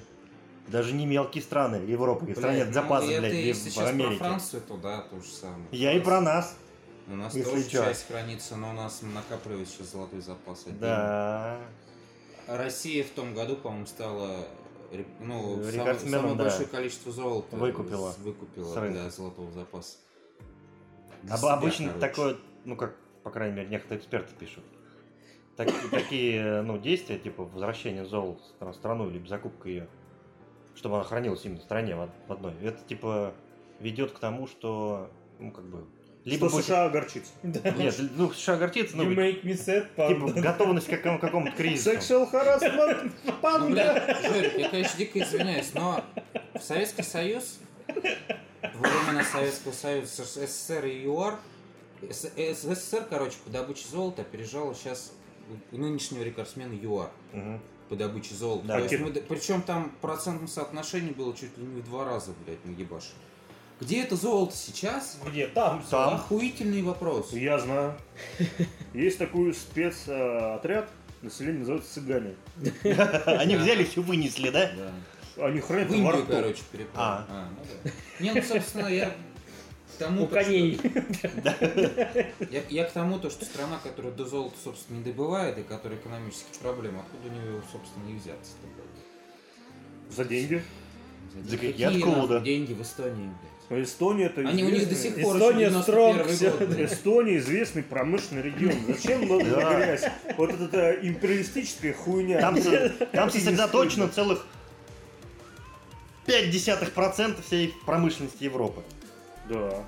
Даже 0.69 0.95
не 0.95 1.05
мелкие 1.05 1.43
страны 1.43 1.77
Европы, 1.77 2.25
Блядь, 2.25 2.39
хранят 2.39 2.69
ну, 2.69 2.73
запасы, 2.73 3.21
блядь, 3.21 3.35
если 3.35 3.69
в 3.69 3.79
Америке. 3.79 4.17
про 4.19 4.29
Францию, 4.29 4.63
то 4.63 4.77
да, 4.79 5.01
то 5.03 5.17
же 5.21 5.29
самое. 5.29 5.67
Я 5.73 5.93
и 5.93 6.01
про 6.01 6.21
нас. 6.23 6.57
У 7.07 7.17
нас 7.17 7.35
если 7.35 7.51
тоже 7.51 7.65
чё. 7.69 7.85
часть 7.85 8.07
хранится, 8.09 8.57
но 8.57 8.71
у 8.71 8.73
нас 8.73 9.03
накапливается 9.03 9.75
сейчас 9.77 9.93
золотой 9.93 10.21
запас. 10.23 10.63
отдельно. 10.63 10.79
Да. 10.81 11.59
Россия 12.47 13.05
в 13.05 13.11
том 13.11 13.35
году, 13.35 13.57
по-моему, 13.57 13.85
стала 13.87 14.37
ну, 15.21 15.63
сам- 15.63 15.73
Рекордсменом, 15.73 16.21
самое 16.21 16.37
да. 16.37 16.43
большое 16.45 16.69
количество 16.69 17.13
золота 17.13 17.57
Выкупила. 17.57 18.11
с- 18.13 18.19
выкупила 18.19 18.65
С 18.73 18.77
рынка. 18.77 19.01
для 19.01 19.11
золотого 19.11 19.51
запаса. 19.53 19.99
Для 21.23 21.35
Об- 21.35 21.41
себя, 21.41 21.53
обычно 21.55 21.87
короче. 21.89 22.01
такое, 22.09 22.37
ну 22.65 22.77
как, 22.77 22.97
по 23.23 23.31
крайней 23.31 23.57
мере, 23.57 23.69
некоторые 23.69 23.99
эксперты 23.99 24.35
пишут. 24.39 24.65
Так- 25.57 25.69
такие, 25.91 26.63
ну, 26.63 26.79
действия, 26.79 27.19
типа 27.19 27.45
возвращение 27.45 28.05
золота 28.05 28.43
в 28.43 28.63
стра- 28.63 28.73
страну 28.75 29.09
или 29.09 29.25
закупка 29.27 29.69
ее, 29.69 29.89
чтобы 30.75 30.97
она 30.97 31.05
хранилась 31.05 31.45
именно 31.45 31.61
в 31.61 31.63
стране 31.63 31.95
в 31.97 32.33
одной, 32.33 32.55
это 32.63 32.83
типа 32.85 33.33
ведет 33.81 34.13
к 34.13 34.19
тому, 34.19 34.47
что, 34.47 35.11
ну, 35.39 35.51
как 35.53 35.65
бы, 35.65 35.85
либо 36.25 36.49
Что 36.49 36.57
будет- 36.57 36.65
США 36.67 36.85
огорчится. 36.87 37.33
Нет, 37.43 37.95
ну, 38.17 38.33
США 38.33 38.55
огорчится, 38.55 38.97
ну, 38.97 39.05
You 39.05 39.15
make 39.17 39.43
me 39.45 39.53
sad, 39.53 39.89
типа, 39.91 40.29
panda. 40.29 40.41
готовность 40.41 40.87
к 40.87 40.91
какому- 40.91 41.19
какому-то 41.19 41.53
кризису. 41.57 41.91
Sexual 41.93 42.31
harassment, 42.33 43.13
Ну, 43.25 43.33
панда. 43.43 43.69
бля, 43.71 44.19
Жорик, 44.23 44.59
я, 44.59 44.69
конечно, 44.71 44.99
дико 44.99 45.19
извиняюсь, 45.21 45.73
но 45.75 46.03
в 46.55 46.61
Советский 46.63 47.03
Союз, 47.03 47.59
во 47.87 48.89
времена 48.89 49.25
Советского 49.25 49.73
Союза, 49.73 50.25
СССР 50.25 50.87
и 50.87 51.03
ЮАР, 51.05 51.39
СССР, 52.11 53.07
короче, 53.09 53.37
по 53.45 53.51
добыче 53.51 53.85
золота 53.91 54.23
опережала 54.23 54.75
сейчас 54.75 55.13
нынешнего 55.73 56.23
рекордсмена 56.23 56.73
ЮАР 56.75 57.11
Мгм. 57.33 57.61
по 57.89 57.97
добыче 57.97 58.35
золота. 58.35 58.67
Да. 58.67 58.77
То 58.79 58.85
есть 58.85 58.99
мы 58.99 59.11
причем 59.13 59.63
там 59.63 59.93
процентное 60.01 60.49
соотношение 60.49 61.13
было 61.13 61.35
чуть 61.37 61.57
ли 61.59 61.65
не 61.65 61.81
в 61.83 61.85
два 61.85 62.05
раза, 62.05 62.33
блядь, 62.47 62.59
мы 62.65 62.73
ебашим. 62.73 63.13
Где 63.85 64.03
это 64.03 64.17
золото 64.17 64.57
сейчас? 64.57 65.19
Где? 65.27 65.47
Там. 65.49 65.85
Там. 65.91 66.15
Охуительный 66.15 66.81
вопрос. 66.81 67.35
Я 67.35 67.59
знаю. 67.59 67.95
Есть 68.95 69.19
такой 69.19 69.53
спецотряд, 69.53 70.89
население 71.21 71.61
называется 71.61 71.93
цыгане. 71.93 72.35
Они 73.27 73.57
взяли, 73.57 73.85
все 73.85 74.01
вынесли, 74.01 74.49
да? 74.49 74.71
Да. 75.37 75.47
Они 75.47 75.61
хранят 75.61 75.89
В 75.91 75.93
Индию, 75.93 76.27
короче, 76.27 76.63
переправили. 76.73 76.93
А. 76.95 77.27
А, 77.29 77.49
ну 77.51 77.67
да. 77.85 77.91
Не, 78.21 78.33
ну, 78.33 78.43
собственно, 78.43 78.87
я 78.87 79.11
к 79.11 79.99
тому, 79.99 80.25
У 80.25 80.27
то, 80.29 80.35
коней. 80.35 80.81
Я, 82.51 82.63
я 82.71 82.85
к 82.85 82.93
тому, 82.93 83.19
то, 83.19 83.29
что 83.29 83.45
страна, 83.45 83.79
которая 83.83 84.13
до 84.13 84.25
золота, 84.25 84.57
собственно, 84.65 84.99
не 84.99 85.05
добывает, 85.05 85.59
и 85.59 85.63
которая 85.63 85.99
экономические 85.99 86.59
проблемы, 86.63 87.01
откуда 87.01 87.29
у 87.29 87.39
нее 87.39 87.57
его, 87.57 87.63
собственно, 87.71 88.09
и 88.09 88.15
взяться 88.15 88.53
За 90.11 90.25
деньги. 90.25 90.63
За 91.35 91.57
Какие 91.57 91.73
какие 91.73 92.11
откуда? 92.11 92.41
деньги 92.41 92.73
в 92.73 92.81
Эстонии, 92.81 93.27
блядь? 93.27 93.54
Но 93.71 93.83
Эстония 93.83 94.27
это 94.27 94.43
Они 94.43 94.63
у 94.63 94.69
них 94.71 94.87
до 94.87 94.95
известный- 94.95 95.13
сих 95.17 95.23
пор 95.25 95.37
Эстония 95.37 95.67
еще 95.67 95.77
strong, 95.79 96.13
91 96.15 96.37
всё. 96.37 96.51
год, 96.59 96.69
блядь. 96.69 96.93
Эстония 96.93 97.37
известный 97.39 97.83
промышленный 97.83 98.43
регион. 98.43 98.75
Зачем 98.87 99.27
Да. 99.27 99.75
грязь? 99.83 100.05
Вот 100.37 100.51
это, 100.53 100.65
это 100.65 101.07
империалистическая 101.09 101.95
хуйня. 101.95 102.41
Там, 102.41 102.57
там 103.13 103.31
сосредоточено 103.31 104.09
целых 104.09 104.45
0,5% 106.27 107.43
всей 107.47 107.75
промышленности 107.87 108.45
Европы. 108.45 108.83
Да. 109.49 109.85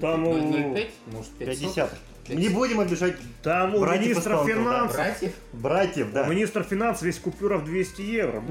Там 0.00 0.26
у- 0.26 0.34
0,05, 0.34 0.90
может, 1.12 1.30
500? 1.32 1.60
50. 1.60 1.98
Не 2.28 2.48
будем 2.48 2.80
обижать 2.80 3.16
Там 3.42 3.74
у 3.74 3.80
Братьев 3.80 4.04
министра 4.04 4.44
финансов. 4.44 4.96
Братьев 4.96 5.32
братьев, 5.52 6.12
да. 6.12 6.22
У 6.22 6.26
министра 6.26 6.62
финансов 6.62 7.06
есть 7.06 7.20
купюра 7.20 7.58
в 7.58 7.64
200 7.64 8.00
евро. 8.02 8.42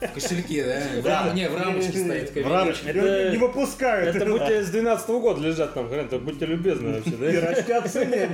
В 0.00 0.14
кошельке, 0.14 0.64
да? 1.02 1.24
Да. 1.26 1.32
Не, 1.32 1.48
в 1.48 1.56
рамочке 1.56 1.98
стоит 1.98 2.30
В 2.44 2.48
рамочке. 2.50 2.92
Не- 2.92 3.36
выпускают. 3.38 4.14
Это 4.14 4.26
будьте 4.26 4.62
с 4.62 4.70
12 4.70 5.08
года 5.08 5.40
лежат 5.40 5.74
там, 5.74 5.88
хрен, 5.88 6.08
то 6.08 6.18
будьте 6.18 6.46
любезны 6.46 6.94
вообще, 6.94 7.10
да? 7.12 7.50
растят 7.50 7.90
цены. 7.90 8.28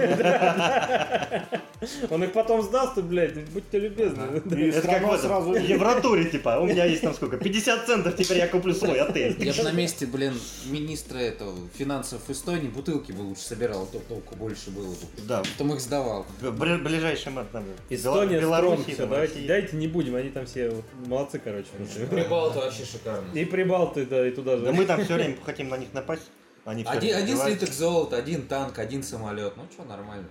Он 2.11 2.25
их 2.25 2.33
потом 2.33 2.63
сдаст, 2.63 2.99
и, 2.99 3.03
блядь, 3.03 3.37
будьте 3.51 3.79
любезны. 3.79 4.23
Это 4.35 4.89
как 4.89 5.21
сразу... 5.21 5.51
в 5.51 5.57
Евротуре, 5.57 6.25
типа, 6.25 6.59
у 6.61 6.67
меня 6.67 6.85
есть 6.85 7.03
там 7.03 7.15
сколько, 7.15 7.37
50 7.37 7.87
центов, 7.87 8.17
теперь 8.17 8.39
я 8.39 8.49
куплю 8.49 8.75
свой 8.75 8.99
отель. 9.01 9.37
Я 9.39 9.53
бы 9.53 9.63
на 9.63 9.73
месте, 9.73 10.07
блин, 10.07 10.35
министра 10.67 11.19
этого 11.19 11.55
финансов 11.77 12.23
Эстонии 12.29 12.69
бутылки 12.69 13.13
бы 13.13 13.23
лучше 13.23 13.43
собирал, 13.43 13.84
а 13.85 13.93
то 13.93 13.99
толку 14.01 14.35
больше 14.37 14.71
было 14.71 14.89
бы. 14.91 14.97
Да, 15.29 15.43
Потом 15.43 15.75
их 15.75 15.81
сдавал. 15.81 16.27
бли- 16.41 16.83
ближайший 16.83 17.33
мат 17.33 17.53
нам. 17.53 17.65
Эстония 17.91 18.41
Беларусь, 18.41 18.81
давайте, 18.99 19.47
дайте 19.47 19.77
не 19.77 19.87
будем, 19.89 20.17
они 20.17 20.31
там 20.31 20.47
все 20.47 20.71
вот 20.71 20.85
молодцы, 21.07 21.39
короче. 21.39 21.69
Прибал-то 22.11 22.61
вообще 22.61 22.85
шикарно. 22.85 23.27
И 23.33 23.45
прибалты, 23.45 24.07
да, 24.07 24.27
и 24.27 24.31
туда 24.33 24.57
Да 24.57 24.67
же. 24.67 24.73
мы 24.73 24.85
там 24.87 25.05
все 25.05 25.15
время 25.15 25.37
хотим 25.45 25.69
на 25.69 25.77
них 25.77 25.93
напасть. 25.93 26.23
Они 26.65 26.83
Один, 26.85 27.15
один 27.17 27.37
слиток 27.37 27.69
золота, 27.71 28.17
один 28.17 28.47
танк, 28.47 28.79
один 28.79 29.03
самолет. 29.03 29.53
Ну 29.57 29.65
что, 29.73 29.85
нормально. 29.85 30.27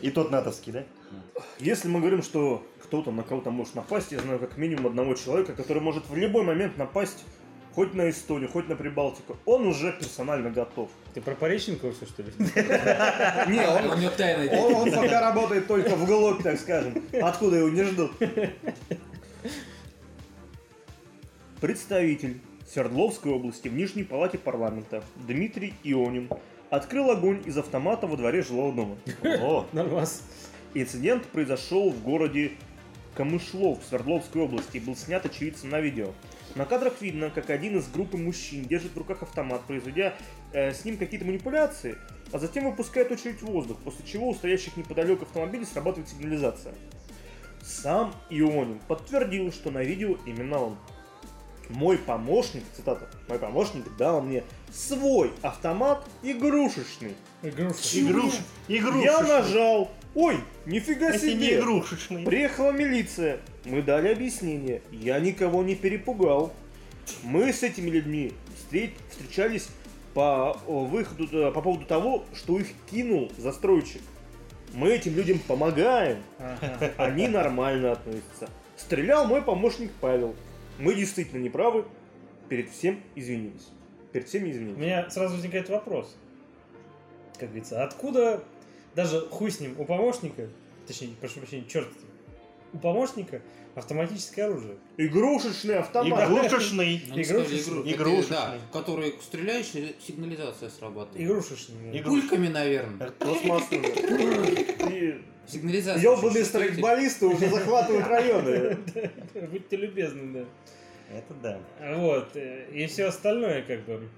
И 0.00 0.10
тот 0.10 0.30
натовский, 0.30 0.72
да? 0.72 0.84
Если 1.60 1.88
мы 1.88 2.00
говорим, 2.00 2.22
что 2.22 2.64
кто-то 2.82 3.10
на 3.10 3.22
кого-то 3.22 3.50
может 3.50 3.74
напасть, 3.74 4.12
я 4.12 4.18
знаю 4.20 4.38
как 4.38 4.56
минимум 4.56 4.88
одного 4.88 5.14
человека, 5.14 5.52
который 5.54 5.80
может 5.82 6.08
в 6.08 6.16
любой 6.16 6.42
момент 6.42 6.76
напасть 6.78 7.24
хоть 7.78 7.94
на 7.94 8.10
Эстонию, 8.10 8.50
хоть 8.50 8.68
на 8.68 8.74
Прибалтику. 8.74 9.36
Он 9.46 9.68
уже 9.68 9.92
персонально 9.92 10.50
готов. 10.50 10.90
Ты 11.14 11.20
про 11.20 11.36
Пореченкова 11.36 11.92
все, 11.92 12.06
что 12.06 12.24
ли? 12.24 12.32
Не, 12.40 13.64
он, 13.68 13.92
У 13.92 13.96
него 13.96 14.10
тайна. 14.16 14.50
он, 14.60 14.90
пока 14.90 15.20
работает 15.20 15.68
только 15.68 15.94
в 15.94 16.04
глубь, 16.04 16.42
так 16.42 16.58
скажем. 16.58 17.00
Откуда 17.22 17.58
его 17.58 17.68
не 17.68 17.84
ждут. 17.84 18.10
Представитель 21.60 22.40
Свердловской 22.68 23.30
области 23.30 23.68
в 23.68 23.74
Нижней 23.74 24.02
палате 24.02 24.38
парламента 24.38 25.04
Дмитрий 25.14 25.72
Ионин 25.84 26.28
открыл 26.70 27.12
огонь 27.12 27.44
из 27.46 27.56
автомата 27.58 28.08
во 28.08 28.16
дворе 28.16 28.42
жилого 28.42 28.72
дома. 28.72 28.96
О, 29.40 29.66
Нормас. 29.72 30.24
Инцидент 30.74 31.26
произошел 31.26 31.90
в 31.90 32.02
городе 32.02 32.50
Камышлов 33.14 33.80
в 33.80 33.86
Свердловской 33.86 34.42
области 34.42 34.78
и 34.78 34.80
был 34.80 34.96
снят 34.96 35.24
очевидцем 35.24 35.70
на 35.70 35.78
видео. 35.78 36.12
На 36.54 36.64
кадрах 36.64 37.00
видно, 37.00 37.30
как 37.30 37.50
один 37.50 37.78
из 37.78 37.88
группы 37.88 38.16
мужчин 38.16 38.64
держит 38.64 38.92
в 38.92 38.98
руках 38.98 39.22
автомат, 39.22 39.62
производя 39.66 40.14
э, 40.52 40.72
с 40.72 40.84
ним 40.84 40.96
какие-то 40.96 41.26
манипуляции, 41.26 41.96
а 42.32 42.38
затем 42.38 42.64
выпускает 42.64 43.10
очередь 43.12 43.40
в 43.42 43.46
воздух, 43.46 43.78
после 43.78 44.04
чего 44.06 44.28
у 44.28 44.34
стоящих 44.34 44.76
неподалеку 44.76 45.24
автомобилей 45.24 45.64
срабатывает 45.64 46.08
сигнализация. 46.08 46.74
Сам 47.62 48.14
Ионин 48.30 48.80
подтвердил, 48.88 49.52
что 49.52 49.70
на 49.70 49.82
видео 49.82 50.16
именно 50.26 50.58
он. 50.58 50.76
Мой 51.68 51.98
помощник, 51.98 52.62
цитата, 52.74 53.10
мой 53.28 53.38
помощник 53.38 53.84
дал 53.98 54.22
мне 54.22 54.42
свой 54.72 55.30
автомат 55.42 56.02
игрушечный. 56.22 57.14
Игрушки. 57.42 57.98
игруш, 57.98 58.34
игрушечный. 58.68 59.04
Я 59.04 59.20
нажал. 59.20 59.90
Ой, 60.14 60.40
нифига 60.64 61.12
не 61.12 61.18
себе. 61.18 61.58
игрушечный. 61.58 62.24
Приехала 62.24 62.72
милиция. 62.72 63.40
Мы 63.68 63.82
дали 63.82 64.08
объяснение. 64.08 64.80
Я 64.90 65.20
никого 65.20 65.62
не 65.62 65.74
перепугал. 65.74 66.52
Мы 67.22 67.52
с 67.52 67.62
этими 67.62 67.90
людьми 67.90 68.32
встреч- 68.56 68.94
встречались 69.10 69.68
по 70.14 70.54
выходу, 70.66 71.28
э, 71.30 71.52
по 71.52 71.60
поводу 71.62 71.84
того, 71.84 72.24
что 72.34 72.58
их 72.58 72.68
кинул 72.90 73.30
застройщик. 73.36 74.02
Мы 74.74 74.90
этим 74.90 75.14
людям 75.14 75.38
помогаем. 75.38 76.18
Ага. 76.38 76.92
Они 76.98 77.28
нормально 77.28 77.92
относятся. 77.92 78.48
Стрелял 78.76 79.26
мой 79.26 79.42
помощник 79.42 79.90
Павел. 80.00 80.34
Мы 80.78 80.94
действительно 80.94 81.40
не 81.40 81.48
правы. 81.50 81.84
Перед 82.48 82.70
всем 82.70 83.00
извинились. 83.14 83.68
Перед 84.12 84.28
всеми 84.28 84.48
У 84.48 84.52
извинились. 84.52 84.78
меня 84.78 85.10
сразу 85.10 85.34
возникает 85.34 85.68
вопрос. 85.68 86.16
Как 87.38 87.48
говорится, 87.50 87.84
откуда 87.84 88.42
даже 88.94 89.20
хуй 89.28 89.50
с 89.50 89.60
ним 89.60 89.74
у 89.78 89.84
помощника, 89.84 90.48
точнее, 90.86 91.10
прошу 91.20 91.40
прощения, 91.40 91.64
черт 91.68 91.88
у 92.72 92.78
помощника 92.78 93.42
автоматическое 93.74 94.46
оружие. 94.46 94.76
Игрушечный 94.96 95.78
автомат. 95.78 96.28
Игрушечный. 96.30 96.96
Игрушечный. 97.14 97.92
Игрушечный. 97.92 98.36
Да, 98.36 98.58
который 98.72 99.14
стреляешь, 99.22 99.70
и 99.74 99.94
сигнализация 100.00 100.70
срабатывает. 100.70 101.20
Игрушечный. 101.24 101.98
Игру- 101.98 102.10
Пульками, 102.12 102.48
наверное. 102.48 103.10
Пластмассовый. 103.12 103.82
Сигнализация. 105.46 106.02
Ёбаные 106.02 106.44
страйкболисты 106.44 107.26
уже 107.26 107.48
захватывают 107.48 108.06
районы. 108.06 108.76
Будьте 109.50 109.76
любезны, 109.76 110.32
да. 110.32 110.44
Это 111.16 111.34
да. 111.42 111.60
Вот, 111.96 112.36
э, 112.36 112.66
и 112.72 112.86
все 112.86 113.06
остальное, 113.06 113.62
как 113.62 113.82
бы. 113.86 114.08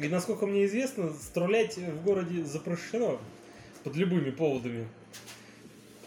И 0.00 0.08
насколько 0.08 0.46
мне 0.46 0.66
известно, 0.66 1.12
стрелять 1.12 1.76
в 1.78 2.02
городе 2.02 2.44
запрещено 2.44 3.20
под 3.84 3.94
любыми 3.94 4.30
поводами. 4.30 4.88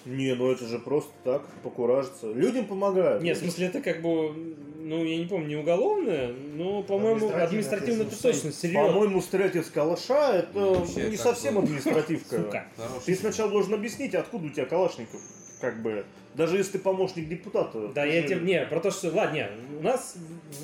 Не, 0.06 0.34
ну 0.36 0.52
это 0.52 0.66
же 0.66 0.80
просто 0.80 1.12
так, 1.24 1.46
покуражиться. 1.64 2.32
Людям 2.32 2.66
помогают. 2.66 3.24
Нет, 3.24 3.38
в 3.38 3.42
смысле, 3.42 3.68
это 3.68 3.82
как 3.82 4.02
бы, 4.02 4.56
ну, 4.80 5.04
я 5.04 5.18
не 5.18 5.26
помню, 5.26 5.48
не 5.48 5.56
уголовное, 5.56 6.34
но, 6.56 6.84
по-моему, 6.84 7.30
Административно, 7.30 8.02
это 8.04 8.12
конечно, 8.12 8.32
точно, 8.32 8.52
серьезно. 8.52 8.88
По-моему, 8.94 9.22
стрелять 9.22 9.56
из 9.56 9.70
калаша 9.70 10.34
это 10.34 10.50
Ну, 10.54 10.74
вообще, 10.74 11.10
не 11.10 11.18
совсем 11.18 11.56
бы- 11.56 11.62
административка. 11.62 12.36
Сука. 12.38 12.68
Ты 13.06 13.16
сначала 13.16 13.50
должен 13.50 13.74
объяснить, 13.74 14.14
откуда 14.14 14.48
у 14.48 14.50
тебя 14.50 14.66
калашников. 14.66 15.22
Как 15.62 15.82
бы. 15.82 16.06
Даже 16.36 16.58
если 16.58 16.74
ты 16.74 16.80
помощник 16.80 17.30
депутата. 17.30 17.88
Да, 17.96 18.04
я 18.04 18.24
тебе, 18.24 18.42
не, 18.42 18.66
про 18.66 18.80
то, 18.82 18.92
что, 18.92 19.10
ладно, 19.10 19.36
не, 19.36 19.50
у 19.80 19.84
нас, 19.84 20.16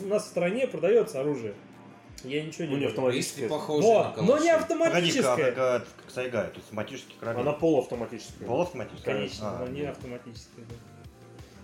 у 0.04 0.08
нас 0.08 0.26
в 0.26 0.28
стране 0.28 0.68
продается 0.68 1.22
оружие. 1.22 1.54
Я 2.24 2.44
ничего 2.44 2.66
не 2.66 2.76
Ну, 2.76 2.78
не. 2.80 3.16
Если 3.16 3.48
похоже 3.48 3.88
Вот, 3.88 4.18
на 4.18 4.24
но 4.24 4.38
не 4.38 4.50
калаши. 4.50 4.50
Погоди-ка, 4.50 4.56
автоматическое. 4.58 5.52
как, 5.52 5.88
как 5.98 6.12
Сайга, 6.12 6.44
то 6.44 6.48
есть 6.56 6.58
автоматический 6.66 7.16
карабин. 7.20 7.42
Она 7.42 7.54
полуавтоматическая. 7.54 8.48
Полуавтоматический? 8.48 9.06
Конечно, 9.06 9.50
А, 9.56 9.60
но 9.60 9.68
не 9.68 9.82
нет. 9.82 9.92
автоматическое. 9.92 10.66
да. 10.70 10.76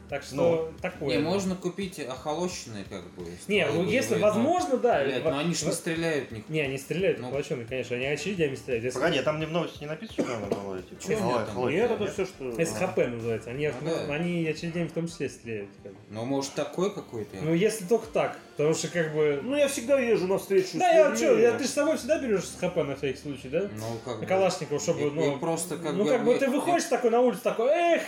Так 0.09 0.21
что 0.23 0.35
Ну, 0.35 0.71
такое. 0.81 1.17
Не, 1.17 1.23
можно 1.23 1.55
купить 1.55 1.99
охолощенные, 1.99 2.83
как 2.89 3.01
бы. 3.13 3.25
Не, 3.47 3.65
ну 3.65 3.83
если 3.83 4.15
но- 4.15 4.27
возможно, 4.27 4.77
да. 4.77 5.03
Блядь, 5.03 5.23
во- 5.23 5.31
но 5.31 5.39
они 5.39 5.53
ж 5.55 5.63
не 5.63 5.71
стреляют 5.71 6.31
них. 6.31 6.47
Не, 6.47 6.61
они 6.61 6.77
стреляют, 6.77 7.19
Ну. 7.19 7.31
ну, 7.31 7.65
конечно, 7.67 7.95
они 7.95 8.05
очередями 8.05 8.53
стреляют. 8.55 8.85
Если, 8.85 8.99
Погоди, 8.99 9.17
а 9.17 9.23
там 9.23 9.37
мне 9.37 9.47
в 9.47 9.51
новости 9.51 9.79
не 9.81 9.87
написано, 9.87 10.23
что 10.23 10.35
она 10.37 10.45
была 10.45 10.77
эти? 10.77 11.07
Нет 11.09 11.19
там? 11.19 11.45
Хлоя, 11.47 11.73
Нет, 11.73 11.91
это 11.91 12.11
все, 12.11 12.25
что... 12.25 12.51
СХП 12.65 12.97
называется. 13.07 13.49
Они, 13.49 13.71
Ну 13.81 13.89
да. 14.07 14.13
они 14.13 14.47
очередями 14.47 14.87
в 14.87 14.91
том 14.93 15.07
числе 15.07 15.27
стреляют. 15.29 15.69
как 15.81 15.91
бы. 15.91 15.97
Ну, 16.09 16.25
может, 16.25 16.53
такой 16.53 16.93
какой-то? 16.93 17.37
Ну, 17.41 17.53
если 17.53 17.85
только 17.85 18.07
так. 18.07 18.37
Потому 18.57 18.73
что, 18.75 18.87
как 18.89 19.13
бы... 19.13 19.39
Ну, 19.43 19.55
я 19.57 19.67
всегда 19.67 19.99
езжу 19.99 20.27
на 20.27 20.37
встречу 20.37 20.77
Да, 20.77 20.89
я 20.89 21.15
что, 21.15 21.37
я, 21.37 21.51
ты 21.57 21.63
же 21.63 21.69
с 21.69 21.73
собой 21.73 21.97
всегда 21.97 22.19
берешь 22.19 22.45
СХП 22.45 22.77
на 22.77 22.95
всякий 22.95 23.17
случай, 23.19 23.49
да? 23.49 23.61
Ну, 23.75 23.97
как 24.05 24.15
На 24.15 24.21
бы... 24.21 24.25
Калашникова, 24.27 24.79
чтобы, 24.79 25.01
И- 25.01 25.09
ну... 25.11 25.35
и 25.35 25.39
просто 25.39 25.77
как 25.77 25.93
ну, 25.93 26.03
бы... 26.05 26.09
как 26.09 26.23
бы 26.23 26.35
ты 26.37 26.47
выходишь 26.49 26.85
такой 26.85 27.09
на 27.09 27.19
улицу, 27.21 27.41
такой, 27.43 27.69
эх, 27.71 28.03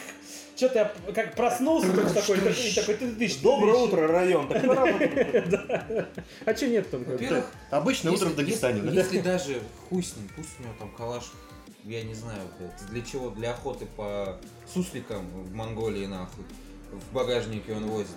что-то 0.57 0.79
я 1.07 1.13
как 1.13 1.35
проснулся, 1.35 1.93
тут 1.93 2.13
такой, 2.13 2.37
такой, 2.37 2.73
такой, 2.75 2.95
ты 2.95 3.11
тысяч. 3.13 3.41
Доброе 3.41 3.75
утро, 3.75 4.07
район. 4.07 4.51
А 6.45 6.55
что 6.55 6.67
нет 6.67 6.89
там? 6.89 7.05
Обычное 7.69 8.11
утро 8.11 8.25
в 8.25 8.29
если- 8.29 8.43
Дагестане, 8.43 8.81
если, 8.81 8.89
да? 8.89 9.01
если 9.01 9.19
даже 9.21 9.61
хуй 9.87 10.03
с 10.03 10.15
ним, 10.15 10.29
пусть 10.35 10.49
у 10.59 10.63
него 10.63 10.73
там 10.79 10.91
калаш, 10.91 11.25
я 11.83 12.03
не 12.03 12.15
знаю, 12.15 12.41
блядь, 12.57 12.89
для 12.89 13.01
чего, 13.01 13.29
для 13.29 13.51
охоты 13.51 13.85
по 13.85 14.37
сусликам 14.73 15.25
в 15.29 15.53
Монголии, 15.53 16.05
нахуй, 16.05 16.43
в 16.91 17.13
багажнике 17.13 17.73
он 17.73 17.85
возит, 17.85 18.15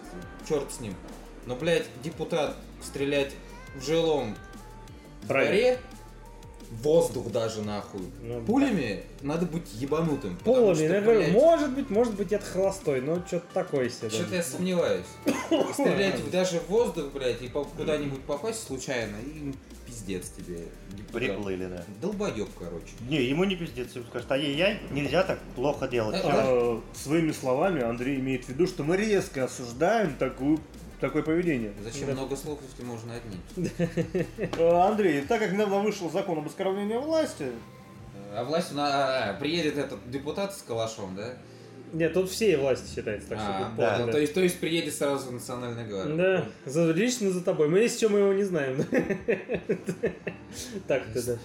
черт 0.48 0.72
с 0.72 0.81
ним. 0.81 0.94
Но, 1.46 1.57
блядь, 1.57 1.87
депутат 2.03 2.57
стрелять 2.83 3.33
в 3.74 3.85
жилом 3.85 4.35
дворе, 5.22 5.79
воздух 6.71 7.31
даже, 7.31 7.63
нахуй, 7.63 8.03
Ну, 8.23 8.41
пулями, 8.43 9.03
надо 9.23 9.47
быть 9.47 9.73
ебанутым. 9.75 10.39
что, 10.41 10.75
я 10.75 11.01
говорю, 11.01 11.21
блядь, 11.21 11.33
может 11.33 11.71
быть, 11.75 11.91
может 11.91 12.15
быть, 12.15 12.33
это 12.33 12.45
холостой, 12.45 13.01
но 13.01 13.17
что-то 13.27 13.47
такое 13.53 13.89
себе. 13.89 14.09
Что-то 14.11 14.31
да. 14.31 14.37
я 14.37 14.43
сомневаюсь. 14.43 15.07
Стрелять 15.73 16.31
даже 16.31 16.61
в 16.61 16.69
воздух, 16.69 17.13
блядь, 17.13 17.43
и 17.43 17.49
куда-нибудь 17.49 18.23
попасть 18.23 18.67
случайно, 18.67 19.17
и 19.25 19.53
пиздец 19.87 20.31
тебе. 20.31 20.61
Приплыли, 21.13 21.67
да. 21.67 21.85
Долбоеб, 22.01 22.49
короче. 22.59 22.93
Не, 23.09 23.23
ему 23.25 23.45
не 23.45 23.57
пиздец, 23.57 23.95
ему 23.97 24.05
скажет, 24.07 24.31
ай-яй-яй, 24.31 24.81
нельзя 24.93 25.25
так 25.25 25.41
плохо 25.57 25.89
делать. 25.89 26.23
Да, 26.23 26.23
да. 26.23 26.45
Э, 26.47 26.81
Своими 26.95 27.33
словами 27.33 27.83
Андрей 27.83 28.21
имеет 28.21 28.45
в 28.45 28.49
виду, 28.51 28.67
что 28.67 28.85
мы 28.85 28.97
резко 28.97 29.45
осуждаем 29.45 30.15
такую 30.15 30.61
такое 31.01 31.23
поведение. 31.23 31.73
Зачем 31.83 32.07
Да. 32.09 32.13
много 32.15 32.37
слов, 32.37 32.59
если 32.69 32.83
можно 32.85 33.15
одним? 33.15 33.71
Э, 34.59 34.71
Андрей, 34.87 35.23
так 35.23 35.41
как 35.41 35.53
недавно 35.53 35.79
вышел 35.81 36.11
закон 36.11 36.39
об 36.39 36.47
оскорблении 36.47 36.97
власти, 36.97 37.47
А 38.35 38.45
власть, 38.45 38.73
на, 38.73 39.31
а, 39.31 39.35
приедет 39.35 39.77
этот 39.79 40.09
депутат 40.11 40.55
с 40.57 40.63
калашом, 40.63 41.17
да? 41.17 41.35
Нет, 41.93 42.13
тут 42.13 42.31
все 42.31 42.57
власти 42.57 42.95
считается, 42.95 43.29
так 43.31 43.39
что 43.41 43.49
А, 43.49 43.65
тут 43.65 43.77
да. 43.77 43.99
ну, 44.07 44.13
то, 44.13 44.19
есть, 44.21 44.33
то 44.35 44.41
есть 44.41 44.61
приедет 44.61 44.95
сразу 44.95 45.33
национальная 45.33 45.85
гвардия. 45.89 46.15
Да, 46.17 46.45
за, 46.71 46.93
лично 46.93 47.31
за 47.33 47.43
тобой. 47.43 47.69
Мы 47.69 47.81
если 47.81 47.97
что, 47.99 48.09
мы 48.11 48.21
его 48.21 48.33
не 48.33 48.45
знаем. 48.45 48.85
Так-то, 50.87 51.27
да. 51.27 51.39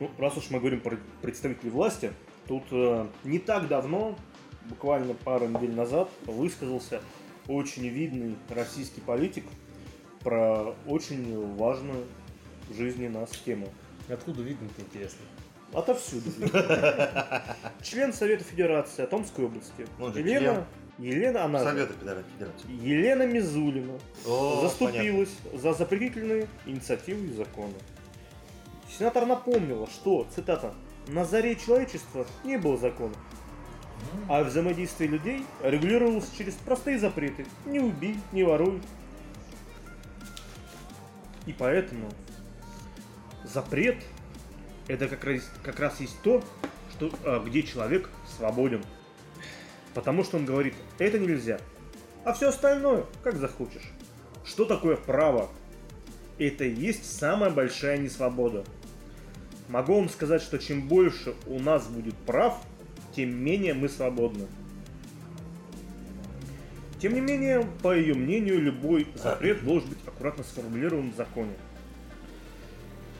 ну, 0.00 0.10
раз 0.18 0.36
уж 0.36 0.50
мы 0.50 0.58
говорим 0.58 0.80
про 0.80 0.96
представителей 1.22 1.70
власти, 1.70 2.12
тут 2.48 2.64
э, 2.72 3.06
не 3.24 3.38
так 3.38 3.68
давно, 3.68 4.16
буквально 4.68 5.14
пару 5.14 5.46
недель 5.46 5.72
назад, 5.72 6.08
высказался 6.26 7.00
очень 7.50 7.88
видный 7.88 8.36
российский 8.48 9.00
политик 9.00 9.44
про 10.20 10.74
очень 10.86 11.56
важную 11.56 12.04
в 12.68 12.74
жизни 12.74 13.08
нас 13.08 13.30
тему. 13.44 13.68
Откуда 14.08 14.42
видно-то, 14.42 14.82
интересно? 14.82 15.20
Отовсюду. 15.72 16.30
Член 17.82 18.12
Совета 18.12 18.44
Федерации 18.44 19.06
Томской 19.06 19.46
области. 19.46 19.86
Же 19.98 20.20
Елена, 20.20 20.66
Елена, 20.98 21.44
она 21.44 21.62
Совета 21.64 21.92
Федера- 21.94 22.24
Федерации. 22.34 22.70
Елена 22.70 23.26
Мизулина 23.26 23.94
О, 24.26 24.56
понятно. 24.56 24.68
заступилась 24.68 25.30
за 25.54 25.72
запретительные 25.72 26.48
инициативы 26.66 27.26
и 27.26 27.32
законы. 27.32 27.74
Сенатор 28.98 29.26
напомнила, 29.26 29.86
что, 29.86 30.26
цитата, 30.34 30.74
«на 31.06 31.24
заре 31.24 31.54
человечества 31.54 32.26
не 32.44 32.58
было 32.58 32.76
закона, 32.76 33.14
а 34.28 34.42
взаимодействие 34.44 35.10
людей 35.10 35.44
регулировалось 35.62 36.30
через 36.36 36.54
простые 36.54 36.98
запреты 36.98 37.46
«не 37.66 37.80
убей, 37.80 38.16
не 38.32 38.44
воруй». 38.44 38.80
И 41.46 41.52
поэтому 41.52 42.08
запрет– 43.44 43.96
это 44.90 45.06
как 45.06 45.24
раз, 45.24 45.50
как 45.62 45.78
раз 45.78 46.00
есть 46.00 46.20
то, 46.22 46.42
что, 46.90 47.10
а, 47.24 47.38
где 47.44 47.62
человек 47.62 48.10
свободен. 48.36 48.82
Потому 49.94 50.24
что 50.24 50.36
он 50.36 50.44
говорит, 50.44 50.74
это 50.98 51.18
нельзя, 51.18 51.60
а 52.24 52.32
все 52.32 52.48
остальное, 52.48 53.04
как 53.22 53.36
захочешь. 53.36 53.90
Что 54.44 54.64
такое 54.64 54.96
право? 54.96 55.48
Это 56.38 56.64
и 56.64 56.74
есть 56.74 57.18
самая 57.18 57.50
большая 57.50 57.98
несвобода. 57.98 58.64
Могу 59.68 59.94
вам 59.94 60.08
сказать, 60.08 60.42
что 60.42 60.58
чем 60.58 60.88
больше 60.88 61.34
у 61.46 61.60
нас 61.60 61.86
будет 61.86 62.16
прав, 62.16 62.60
тем 63.14 63.34
менее 63.34 63.74
мы 63.74 63.88
свободны. 63.88 64.46
Тем 67.00 67.14
не 67.14 67.20
менее, 67.20 67.66
по 67.82 67.96
ее 67.96 68.14
мнению, 68.14 68.60
любой 68.60 69.06
запрет 69.14 69.64
должен 69.64 69.88
быть 69.88 69.98
аккуратно 70.06 70.44
сформулирован 70.44 71.12
в 71.12 71.16
законе. 71.16 71.54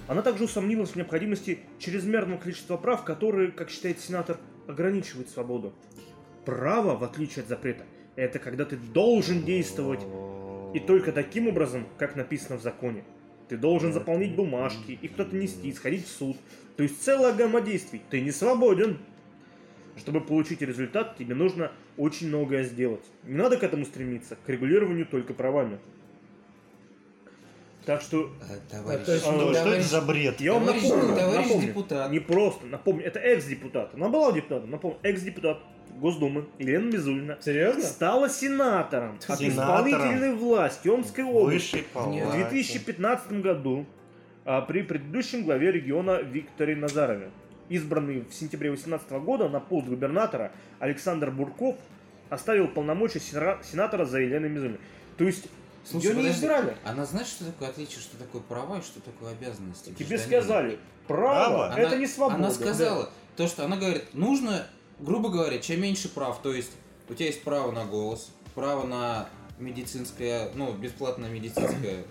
Она 0.06 0.22
также 0.22 0.44
усомнилась 0.44 0.90
в 0.90 0.96
необходимости 0.96 1.60
чрезмерного 1.78 2.38
количества 2.38 2.76
прав, 2.76 3.04
которые, 3.04 3.52
как 3.52 3.70
считает 3.70 4.00
сенатор, 4.00 4.38
ограничивают 4.66 5.30
свободу. 5.30 5.72
Право, 6.44 6.96
в 6.96 7.04
отличие 7.04 7.42
от 7.42 7.48
запрета, 7.48 7.84
это 8.16 8.38
когда 8.38 8.64
ты 8.64 8.76
должен 8.76 9.44
действовать 9.44 10.00
и 10.74 10.80
только 10.80 11.12
таким 11.12 11.48
образом, 11.48 11.86
как 11.96 12.16
написано 12.16 12.58
в 12.58 12.62
законе. 12.62 13.04
Ты 13.48 13.56
должен 13.56 13.92
заполнить 13.92 14.36
бумажки, 14.36 14.98
их 15.00 15.12
кто-то 15.12 15.34
нести, 15.34 15.72
сходить 15.72 16.06
в 16.06 16.10
суд. 16.10 16.36
То 16.76 16.82
есть 16.82 17.02
целая 17.02 17.32
гамма 17.32 17.60
действий. 17.60 18.02
Ты 18.10 18.20
не 18.20 18.30
свободен. 18.30 18.98
Чтобы 20.00 20.20
получить 20.20 20.62
результат, 20.62 21.16
тебе 21.18 21.34
нужно 21.34 21.70
очень 21.96 22.28
многое 22.28 22.64
сделать. 22.64 23.04
Не 23.24 23.36
надо 23.36 23.56
к 23.58 23.62
этому 23.62 23.84
стремиться, 23.84 24.36
к 24.44 24.48
регулированию 24.48 25.06
только 25.06 25.34
правами. 25.34 25.78
Так 27.86 28.02
что 28.02 28.30
А, 28.42 28.70
товарищ, 28.70 29.04
то 29.06 29.12
есть, 29.12 29.26
ну, 29.26 29.32
Ну, 29.32 29.38
что 29.40 29.50
это 29.52 29.62
товарищ, 29.64 29.84
за 29.84 30.00
бред? 30.02 30.40
я 30.40 30.52
вам 30.54 30.64
товарищ- 30.66 30.82
напомню, 30.88 31.16
товарищ 31.16 31.46
напомню. 31.46 31.66
депутат. 31.68 32.10
Не 32.10 32.18
просто, 32.20 32.66
напомню, 32.66 33.04
это 33.06 33.18
экс-депутат. 33.18 33.94
Она 33.94 34.08
была 34.08 34.32
депутатом, 34.32 34.70
напомню, 34.70 34.98
экс-депутат 35.02 35.58
Госдумы 35.98 36.44
Елена 36.58 36.92
Мизулина 36.92 37.38
Серьезно? 37.40 37.82
стала 37.82 38.28
сенатором 38.28 39.16
от 39.16 39.38
Сенатором. 39.38 39.48
исполнительной 39.50 40.34
власти 40.34 40.88
Омской 40.88 41.24
области. 41.24 41.84
В 41.94 42.32
2015 42.32 43.40
году 43.42 43.86
а, 44.44 44.60
при 44.62 44.82
предыдущем 44.82 45.44
главе 45.44 45.72
региона 45.72 46.20
Викторе 46.22 46.76
Назарове. 46.76 47.30
Избранный 47.70 48.22
в 48.28 48.34
сентябре 48.34 48.68
2018 48.70 49.10
года 49.24 49.48
на 49.48 49.60
пост 49.60 49.86
губернатора 49.86 50.50
Александр 50.80 51.30
Бурков 51.30 51.76
оставил 52.28 52.66
полномочия 52.68 53.20
сена- 53.20 53.58
сенатора 53.62 54.04
за 54.04 54.18
Еленой 54.20 54.48
Мизулиной. 54.50 54.80
То 55.16 55.24
есть 55.24 55.46
Слушай, 55.84 56.06
ее 56.08 56.22
не 56.24 56.30
избирали. 56.30 56.76
Она 56.84 57.04
знает, 57.06 57.28
что 57.28 57.44
такое 57.44 57.68
отличие, 57.68 58.00
что 58.00 58.16
такое 58.18 58.42
права 58.42 58.78
и 58.78 58.82
что 58.82 59.00
такое 59.00 59.30
обязанности? 59.32 59.90
Тебе 59.90 60.04
гражданина? 60.18 60.42
сказали, 60.42 60.78
право, 61.06 61.66
Право? 61.68 61.78
это 61.80 61.96
не 61.96 62.06
свобода. 62.08 62.34
Она 62.36 62.50
сказала, 62.50 63.10
то, 63.36 63.46
что 63.46 63.64
она 63.64 63.76
говорит, 63.76 64.04
нужно, 64.14 64.66
грубо 64.98 65.28
говоря, 65.30 65.58
чем 65.58 65.80
меньше 65.80 66.08
прав, 66.08 66.42
то 66.42 66.52
есть 66.52 66.72
у 67.08 67.14
тебя 67.14 67.26
есть 67.26 67.44
право 67.44 67.70
на 67.70 67.84
голос, 67.84 68.30
право 68.56 68.84
на 68.86 69.28
медицинское, 69.60 70.50
ну, 70.54 70.72
бесплатное 70.74 71.30
медицинское 71.30 72.04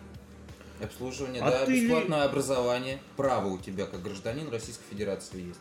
обслуживание, 0.81 1.41
А 1.41 1.49
да, 1.51 1.65
ты- 1.65 1.81
бесплатное 1.81 2.23
образование, 2.23 2.99
право 3.17 3.47
у 3.47 3.57
тебя 3.57 3.85
как 3.85 4.01
гражданин 4.01 4.49
Российской 4.49 4.85
Федерации 4.89 5.47
есть. 5.47 5.59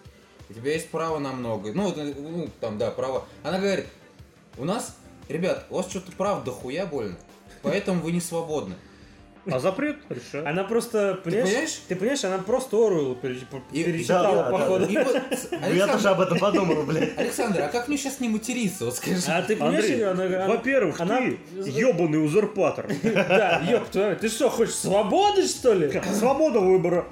У 0.48 0.54
тебя 0.54 0.72
есть 0.72 0.88
право 0.90 1.18
на 1.18 1.32
многое. 1.32 1.72
Ну, 1.74 1.94
ну, 1.94 2.48
там, 2.60 2.78
да, 2.78 2.90
право. 2.90 3.26
Она 3.42 3.58
говорит, 3.58 3.86
у 4.56 4.64
нас, 4.64 4.96
ребят, 5.28 5.66
у 5.70 5.76
вас 5.76 5.88
что-то 5.90 6.10
прав 6.12 6.42
дохуя 6.44 6.86
больно, 6.86 7.18
поэтому 7.62 8.00
вы 8.02 8.12
не 8.12 8.20
свободны. 8.20 8.74
А 9.50 9.58
запрет 9.58 9.96
решает. 10.08 10.46
Она 10.46 10.64
просто, 10.64 11.18
понимаешь, 11.24 11.48
понимаешь? 11.48 11.80
ты 11.88 11.96
понимаешь, 11.96 12.24
она 12.24 12.38
просто 12.38 12.76
Оруэлл 12.76 13.14
пере- 13.16 13.38
И- 13.72 13.84
перечитала, 13.84 14.36
да, 14.36 14.42
да, 14.44 14.50
походу. 14.50 14.86
И 14.86 14.96
вот, 14.98 15.16
Я 15.74 15.86
тоже 15.86 16.08
об 16.08 16.20
этом 16.20 16.38
подумал, 16.38 16.82
блядь. 16.84 17.16
Александр, 17.18 17.62
а 17.62 17.68
как 17.68 17.88
мне 17.88 17.96
сейчас 17.96 18.20
не 18.20 18.28
материться, 18.28 18.84
вот 18.86 18.96
скажи? 18.96 19.20
А 19.28 19.42
ты 19.42 19.56
понимаешь, 19.56 19.84
Андрей, 19.84 20.04
она, 20.04 20.24
она- 20.24 20.48
Во-первых, 20.48 21.00
она- 21.00 21.18
ты 21.18 21.38
ебаный 21.70 22.24
узурпатор. 22.24 22.86
Да, 23.02 23.62
ёб 23.70 23.88
твою 23.88 24.16
ты 24.16 24.28
что, 24.28 24.48
хочешь 24.50 24.74
свободы, 24.74 25.46
что 25.46 25.72
ли? 25.72 25.90
Свобода 26.14 26.60
выбора. 26.60 27.06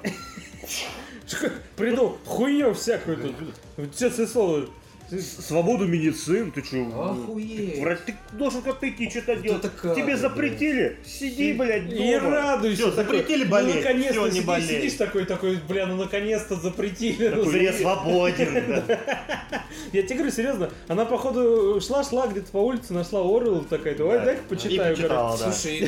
Придумал 1.75 2.17
хуйню 2.25 2.73
всякую 2.73 3.17
тут. 3.17 3.95
Честное 3.97 4.27
слово. 4.27 4.65
Свободу 5.09 5.87
медицин, 5.87 6.51
ты 6.51 6.61
чё? 6.61 6.85
Охуеть. 6.93 7.79
Врач, 7.79 7.99
ты 8.05 8.15
должен 8.33 8.61
как-то 8.61 8.89
идти 8.89 9.09
что-то 9.09 9.37
делать. 9.37 9.61
как, 9.81 9.95
Тебе 9.95 10.03
блядь? 10.05 10.19
запретили? 10.19 10.97
Сиди, 11.05 11.53
блядь, 11.53 11.91
И 11.93 12.13
дома. 12.19 12.29
радуйся. 12.29 12.81
Всё, 12.83 12.91
запретили 12.91 13.43
такой, 13.45 13.51
болеть, 13.51 13.75
Ну, 13.75 13.81
наконец-то 13.81 14.11
всё, 14.13 14.25
не 14.25 14.31
сидишь, 14.31 14.45
болей. 14.45 14.67
сидишь 14.67 14.93
такой, 14.93 15.25
такой, 15.25 15.55
бля, 15.67 15.85
ну 15.85 15.95
наконец-то 15.95 16.55
запретили. 16.57 17.29
ну, 17.29 17.43
Такой, 17.45 17.63
Я 17.63 17.71
заебись. 17.71 17.81
свободен. 17.81 18.83
Я 19.93 20.01
тебе 20.03 20.15
говорю, 20.15 20.31
серьезно, 20.31 20.69
она, 20.89 21.05
походу, 21.05 21.79
шла-шла 21.79 22.27
где-то 22.27 22.51
по 22.51 22.57
улице, 22.57 22.91
нашла 22.93 23.21
Орел 23.21 23.61
такая, 23.63 23.95
давай, 23.95 24.17
Да. 24.19 24.25
дай-ка 24.25 24.41
И 24.41 24.47
почитаю. 24.49 24.97
Слушай, 25.37 25.79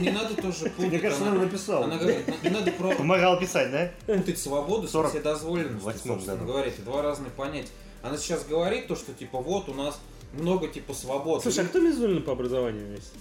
не, 0.00 0.10
надо 0.10 0.34
тоже 0.40 0.64
путать. 0.70 0.78
Мне 0.78 0.98
кажется, 0.98 1.26
она, 1.26 1.40
написала. 1.42 1.84
она 1.84 1.98
говорит, 1.98 2.42
не 2.42 2.48
надо 2.50 2.72
про- 2.72 2.94
Помогал 2.94 3.38
писать, 3.38 3.70
да? 3.70 3.90
путать 4.06 4.38
свободу 4.38 4.88
с 4.88 4.92
40 4.92 5.10
вседозволенностью, 5.10 5.84
восьмом 5.84 6.16
собственно 6.16 6.38
году. 6.38 6.52
говоря. 6.52 6.68
Это 6.68 6.80
два 6.82 7.02
разных 7.02 7.32
понятия. 7.32 7.68
Она 8.02 8.16
сейчас 8.16 8.44
говорит 8.44 8.88
то, 8.88 8.96
что 8.96 9.12
типа 9.12 9.38
вот 9.38 9.68
у 9.68 9.74
нас 9.74 10.00
много 10.32 10.68
типа 10.68 10.92
свобод. 10.94 11.42
Слушай, 11.42 11.64
а 11.64 11.68
кто 11.68 11.80
Мизулина 11.80 12.20
по 12.20 12.32
образованию 12.32 12.86
весь? 12.92 13.12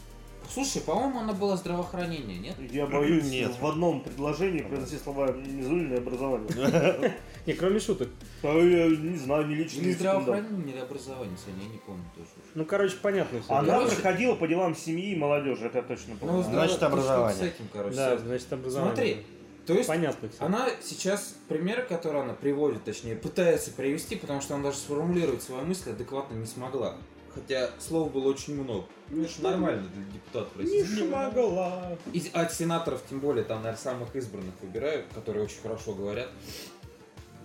Слушай, 0.53 0.81
по-моему, 0.81 1.19
она 1.19 1.31
была 1.31 1.55
здравоохранение, 1.55 2.37
нет? 2.37 2.55
Я 2.71 2.85
боюсь 2.85 3.23
Нет. 3.23 3.51
в 3.61 3.65
одном 3.65 4.01
предложении 4.01 4.61
произнести 4.61 4.97
слова 4.97 5.31
«низульное 5.31 5.99
образование». 5.99 7.15
Не, 7.45 7.53
кроме 7.53 7.79
шуток. 7.79 8.09
Я 8.43 8.51
не 8.53 9.17
знаю, 9.17 9.47
не 9.47 9.55
лично. 9.55 9.79
Не 9.81 9.93
здравоохранение, 9.93 10.73
или 10.75 10.81
образование, 10.81 11.37
Саня, 11.37 11.63
я 11.63 11.69
не 11.69 11.77
помню 11.77 12.03
тоже. 12.15 12.27
Ну, 12.53 12.65
короче, 12.65 12.97
понятно 13.01 13.41
все. 13.41 13.53
Она 13.53 13.75
Короче- 13.75 13.95
проходила 13.95 14.35
по 14.35 14.47
делам 14.47 14.75
семьи 14.75 15.13
и 15.13 15.15
молодежи, 15.15 15.65
это 15.65 15.77
я 15.77 15.83
точно 15.83 16.15
помню. 16.17 16.35
Ну, 16.37 16.43
Значит, 16.43 16.83
образование. 16.83 17.37
С 17.37 17.41
этим, 17.41 17.67
короче, 17.71 17.95
Да, 17.95 18.17
значит, 18.17 18.51
образование. 18.51 18.93
Смотри, 18.95 19.25
то 19.65 19.73
есть 19.73 19.87
Понятно 19.87 20.27
все. 20.29 20.43
Она 20.43 20.67
сейчас, 20.83 21.35
примеры, 21.47 21.83
которые 21.83 22.23
она 22.23 22.33
приводит, 22.33 22.83
точнее, 22.83 23.15
пытается 23.15 23.71
привести, 23.71 24.15
потому 24.15 24.41
что 24.41 24.55
она 24.55 24.65
даже 24.65 24.77
сформулировать 24.77 25.43
свои 25.43 25.61
мысли 25.61 25.91
адекватно 25.91 26.35
не 26.35 26.45
смогла. 26.47 26.95
Хотя 27.33 27.69
слов 27.79 28.11
было 28.11 28.27
очень 28.27 28.61
много. 28.61 28.85
Ну, 29.09 29.23
это 29.23 29.41
нормально 29.41 29.87
для 29.95 30.03
депутатов 30.13 30.55
Не 30.57 30.81
России. 30.81 30.95
шмагала. 31.07 31.97
И 32.11 32.29
от 32.33 32.53
сенаторов, 32.53 33.01
тем 33.09 33.19
более, 33.21 33.45
там, 33.45 33.59
наверное, 33.59 33.79
самых 33.81 34.13
избранных 34.15 34.53
выбирают, 34.61 35.05
которые 35.13 35.45
очень 35.45 35.61
хорошо 35.61 35.93
говорят. 35.93 36.27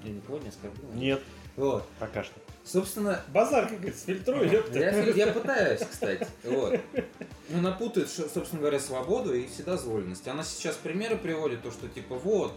Я 0.02 0.11
никого 0.11 0.38
не 0.38 0.48
оскорбил. 0.48 0.90
Нет, 0.94 1.22
Вот. 1.57 1.87
пока 2.00 2.24
что. 2.24 2.35
Собственно, 2.66 3.22
Базар, 3.29 3.68
как 3.68 3.76
говорится, 3.79 4.07
фильтруй, 4.07 4.48
ёпта. 4.48 4.76
я, 4.79 4.90
я 5.05 5.26
пытаюсь, 5.29 5.81
кстати. 5.88 6.26
Вот. 6.42 6.81
Но 7.48 7.59
она 7.61 7.70
путает, 7.70 8.11
ш- 8.11 8.29
собственно 8.29 8.61
говоря, 8.61 8.81
свободу 8.81 9.33
и 9.35 9.46
вседозволенность. 9.46 10.26
Она 10.26 10.42
сейчас 10.42 10.74
примеры 10.74 11.16
приводит, 11.16 11.62
то, 11.62 11.70
что 11.70 11.87
типа 11.88 12.16
вот, 12.16 12.52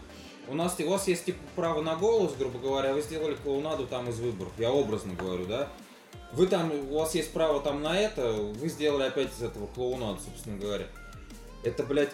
у 0.48 0.54
нас 0.54 0.74
у 0.80 0.90
вас 0.90 1.06
есть 1.06 1.26
типа 1.26 1.38
право 1.54 1.80
на 1.80 1.94
голос, 1.94 2.34
грубо 2.36 2.58
говоря, 2.58 2.92
вы 2.92 3.02
сделали 3.02 3.36
клоунаду 3.36 3.86
там 3.86 4.10
из 4.10 4.18
выборов. 4.18 4.52
Я 4.58 4.72
образно 4.72 5.14
говорю, 5.14 5.46
да? 5.46 5.68
Вы 6.32 6.48
там, 6.48 6.72
у 6.72 6.98
вас 6.98 7.14
есть 7.14 7.32
право 7.32 7.60
там 7.60 7.80
на 7.80 7.96
это, 7.96 8.32
вы 8.32 8.68
сделали 8.68 9.04
опять 9.04 9.32
из 9.32 9.42
этого 9.42 9.68
клоунаду, 9.68 10.18
собственно 10.24 10.58
говоря. 10.58 10.86
Это, 11.62 11.84
блядь, 11.84 12.10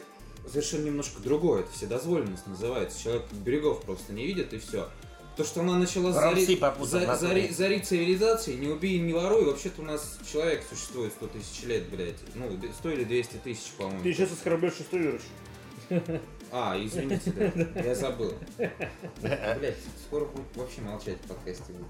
совершенно 0.46 0.85
немножко 0.85 1.22
другое. 1.22 1.61
Это 1.62 1.72
вседозволенность 1.72 2.46
называется. 2.46 3.02
Человек 3.02 3.24
берегов 3.32 3.82
просто 3.82 4.12
не 4.12 4.26
видит 4.26 4.52
и 4.52 4.59
все. 4.59 4.90
То, 5.37 5.44
что 5.44 5.61
она 5.61 5.75
начала 5.79 6.11
зари- 6.12 6.46
за- 6.87 7.14
зари- 7.27 7.51
зарить 7.53 7.87
цивилизацией, 7.87 8.59
не 8.59 8.68
убей, 8.68 8.99
не 8.99 9.12
воруй. 9.12 9.44
Вообще-то 9.44 9.83
у 9.83 9.85
нас 9.85 10.18
человек 10.33 10.64
существует 10.68 11.12
100 11.12 11.27
тысяч 11.27 11.62
лет, 11.64 11.88
блядь. 11.90 12.14
Ну, 12.35 12.49
д- 12.57 12.68
100 12.79 12.90
или 12.90 13.05
200 13.05 13.37
тысяч, 13.44 13.72
по-моему. 13.77 14.03
Ты 14.03 14.14
сейчас 14.14 14.33
оскорбляешь 14.33 14.77
шестой 14.77 15.01
верующий. 15.01 16.20
А, 16.51 16.75
извините, 16.83 17.31
да, 17.75 17.81
я 17.83 17.94
забыл. 17.94 18.33
Блять, 18.57 19.77
скоро 20.07 20.25
будет 20.25 20.46
вообще 20.57 20.81
молчать 20.81 21.18
в 21.25 21.29
подкасте. 21.29 21.64
будет. 21.72 21.87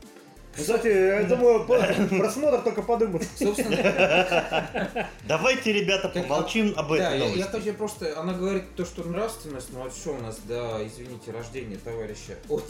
Кстати, 0.57 0.87
я 0.89 1.23
думаю, 1.25 1.67
просмотр 1.67 2.63
только 2.63 2.83
подымут. 2.83 3.23
Собственно, 3.39 5.07
Давайте, 5.29 5.73
ребята, 5.73 6.09
помолчим 6.09 6.73
об 6.77 6.89
да, 6.89 6.95
этой 6.97 7.03
я, 7.03 7.15
я 7.15 7.19
новости. 7.29 7.43
хочу 7.51 7.75
просто, 7.75 8.19
она 8.19 8.33
говорит 8.33 8.65
то, 8.75 8.85
что 8.87 9.05
нравственность, 9.05 9.69
ну 9.73 9.85
а 9.87 9.91
что 9.91 10.13
у 10.15 10.19
нас, 10.21 10.39
да, 10.49 10.79
извините, 10.87 11.31
рождение 11.31 11.77
товарища. 11.79 12.37
Вот, 12.49 12.65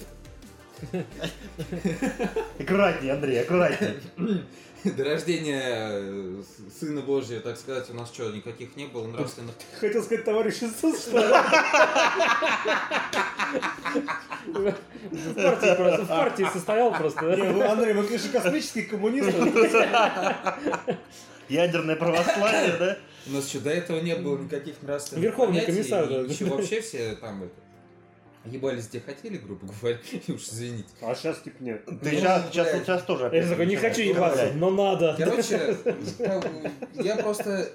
Аккуратнее, 2.58 3.12
Андрей, 3.12 3.40
аккуратнее. 3.40 3.96
до 4.84 5.04
рождения 5.04 5.62
э, 5.64 6.42
Сына 6.78 7.00
Божия, 7.00 7.40
так 7.40 7.56
сказать, 7.56 7.90
у 7.90 7.94
нас 7.94 8.12
что, 8.12 8.30
никаких 8.30 8.76
не 8.76 8.86
было 8.86 9.06
нравственных. 9.06 9.54
Хотел 9.80 10.02
сказать, 10.02 10.24
товарищ 10.24 10.62
Иисус, 10.62 11.02
что 11.02 11.18
ли? 11.18 11.24
В 14.46 15.34
партии 15.34 15.76
просто, 15.76 16.02
в 16.04 16.08
партии 16.08 16.46
состоял 16.52 16.92
просто. 16.92 17.70
Андрей, 17.70 17.94
мы, 17.94 18.04
конечно, 18.04 18.40
космические 18.40 18.84
коммунисты. 18.84 19.32
Ядерное 21.48 21.96
православие, 21.96 22.76
да? 22.78 22.98
У 23.26 23.30
нас 23.32 23.48
что, 23.48 23.60
до 23.60 23.70
этого 23.70 24.00
не 24.00 24.14
было 24.14 24.38
никаких 24.38 24.82
нравственных 24.82 25.24
Верховный 25.24 25.60
комиссар, 25.62 26.06
да. 26.08 26.22
вообще 26.22 26.80
все 26.80 27.16
там 27.16 27.44
это, 27.44 27.54
ебались 28.50 28.88
где 28.88 29.00
хотели, 29.00 29.36
грубо 29.38 29.66
говоря, 29.80 29.98
и 30.26 30.32
уж 30.32 30.42
извините. 30.42 30.88
А 31.02 31.14
сейчас 31.14 31.40
типа 31.40 31.62
нет. 31.62 31.84
Ты 31.84 31.92
Ну, 31.92 32.10
сейчас, 32.10 32.46
сейчас, 32.50 32.70
сейчас 32.72 33.02
тоже 33.02 33.30
Я 33.32 33.48
такой, 33.48 33.66
не 33.66 33.76
хочу 33.76 34.02
ебаться, 34.02 34.52
но 34.54 34.70
надо. 34.70 35.14
Короче, 35.18 35.76
я 36.94 37.16
просто... 37.16 37.70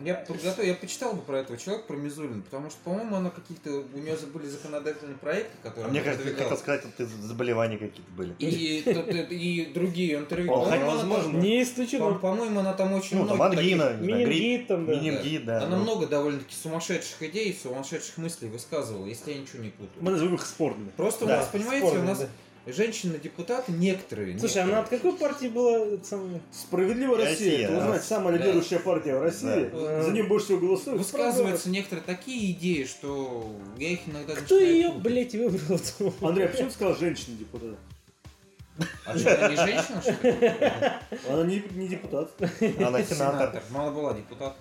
Я 0.00 0.14
подготовил, 0.14 0.68
я 0.68 0.74
почитал 0.74 1.14
бы 1.14 1.22
про 1.22 1.38
этого 1.38 1.58
человека, 1.58 1.86
про 1.88 1.96
Мизулин, 1.96 2.42
потому 2.42 2.70
что, 2.70 2.78
по-моему, 2.84 3.16
она 3.16 3.30
какие-то... 3.30 3.84
У 3.92 3.98
нее 3.98 4.16
были 4.32 4.46
законодательные 4.46 5.16
проекты, 5.16 5.56
которые 5.62 5.90
Мне 5.90 6.00
она 6.00 6.10
кажется, 6.10 6.30
ты 6.30 6.36
хотел 6.36 6.56
сказать, 6.58 6.80
что 6.82 6.90
ты 6.96 7.06
заболевания 7.06 7.78
какие-то 7.78 8.10
были. 8.12 8.34
И, 8.38 8.46
и, 8.46 9.62
и 9.62 9.72
другие 9.72 10.18
интервью. 10.18 10.52
О, 10.52 10.60
По-моему, 10.64 10.84
она 10.84 10.94
возможно. 10.96 11.32
там- 11.32 11.40
Не 11.40 11.58
по- 11.58 11.62
исключено. 11.68 12.14
По-моему, 12.14 12.60
она 12.60 12.74
там 12.74 12.92
очень 12.92 13.16
Ну, 13.16 13.26
там 13.26 13.36
много 13.36 13.56
ангина, 13.56 13.94
Менингит 13.94 14.68
там, 14.68 14.86
да. 14.86 14.92
менингит, 14.92 15.44
да. 15.44 15.62
Она 15.62 15.76
ну. 15.76 15.82
много 15.82 16.06
довольно-таки 16.06 16.54
сумасшедших 16.54 17.22
идей, 17.22 17.58
сумасшедших 17.60 18.18
мыслей 18.18 18.48
высказывала, 18.48 19.06
если 19.06 19.32
я 19.32 19.38
ничего 19.38 19.55
не 19.62 19.70
путаю. 19.70 19.90
Мы 20.00 20.10
назовем 20.12 20.34
их 20.34 20.44
спорными. 20.46 20.90
Просто 20.96 21.24
у 21.24 21.28
Да, 21.28 21.38
нас, 21.38 21.48
понимаете, 21.48 21.86
у 21.86 21.88
спорно, 21.90 22.04
нас 22.06 22.18
да. 22.20 22.72
женщины-депутаты 22.72 23.72
некоторые. 23.72 24.38
Слушай, 24.38 24.62
она 24.62 24.80
от 24.80 24.90
некоторые. 24.90 25.14
какой 25.14 25.28
партии 25.28 25.46
была? 25.48 25.86
самое? 26.04 26.40
Справедливая 26.52 27.18
Россия, 27.18 27.50
Россия, 27.52 27.68
да. 27.68 27.80
знаете, 27.86 28.04
самая 28.06 28.32
Да. 28.38 28.44
лидирующая 28.44 28.78
партия 28.78 29.16
в 29.16 29.22
России. 29.22 29.70
Да. 29.72 30.02
За 30.02 30.10
нее 30.10 30.24
больше 30.24 30.46
всего 30.46 30.58
голосуют. 30.58 30.98
Высказываются 30.98 31.68
некоторые 31.70 32.04
такие 32.04 32.52
идеи, 32.52 32.84
что 32.84 33.50
я 33.78 33.88
их 33.90 34.00
иногда 34.06 34.34
Кто 34.34 34.58
ее, 34.58 34.88
путать. 34.88 35.02
блядь, 35.02 35.34
выбрал? 35.34 35.80
Андрей, 36.28 36.46
а 36.46 36.48
почему 36.48 36.68
ты 36.68 36.74
сказал 36.74 36.96
женщина-депутат? 36.96 37.76
А 39.06 39.16
что, 39.18 39.34
она 39.38 39.48
не 39.48 39.56
женщина, 39.56 40.02
что 40.02 40.28
ли? 40.28 40.52
Она 41.30 41.44
не, 41.44 41.62
не 41.76 41.88
депутат. 41.88 42.30
Она 42.78 43.02
сенатор. 43.02 43.62
Мало 43.70 43.90
была 43.90 44.12
депутат. 44.12 44.54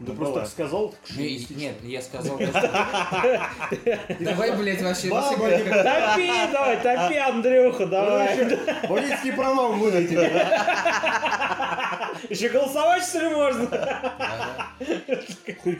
Да 0.00 0.12
Ну, 0.12 0.14
просто 0.14 0.32
была. 0.34 0.40
так 0.42 0.50
сказал. 0.50 0.88
так 0.90 1.00
Не, 1.10 1.16
шовинистично. 1.16 1.60
Нет, 1.60 1.74
я 1.82 2.02
сказал, 2.08 2.38
что... 2.38 3.40
Давай, 4.20 4.52
блядь, 4.56 4.82
вообще... 4.82 5.08
Топи, 5.58 6.30
давай, 6.52 6.76
топи, 6.76 7.16
Андрюха, 7.16 7.86
давай. 7.86 8.58
Водительские 8.88 9.32
права 9.32 9.68
выдайте. 9.68 10.14
Еще 12.30 12.48
голосовать, 12.48 13.04
что 13.04 13.20
ли, 13.20 13.28
можно? 13.28 13.66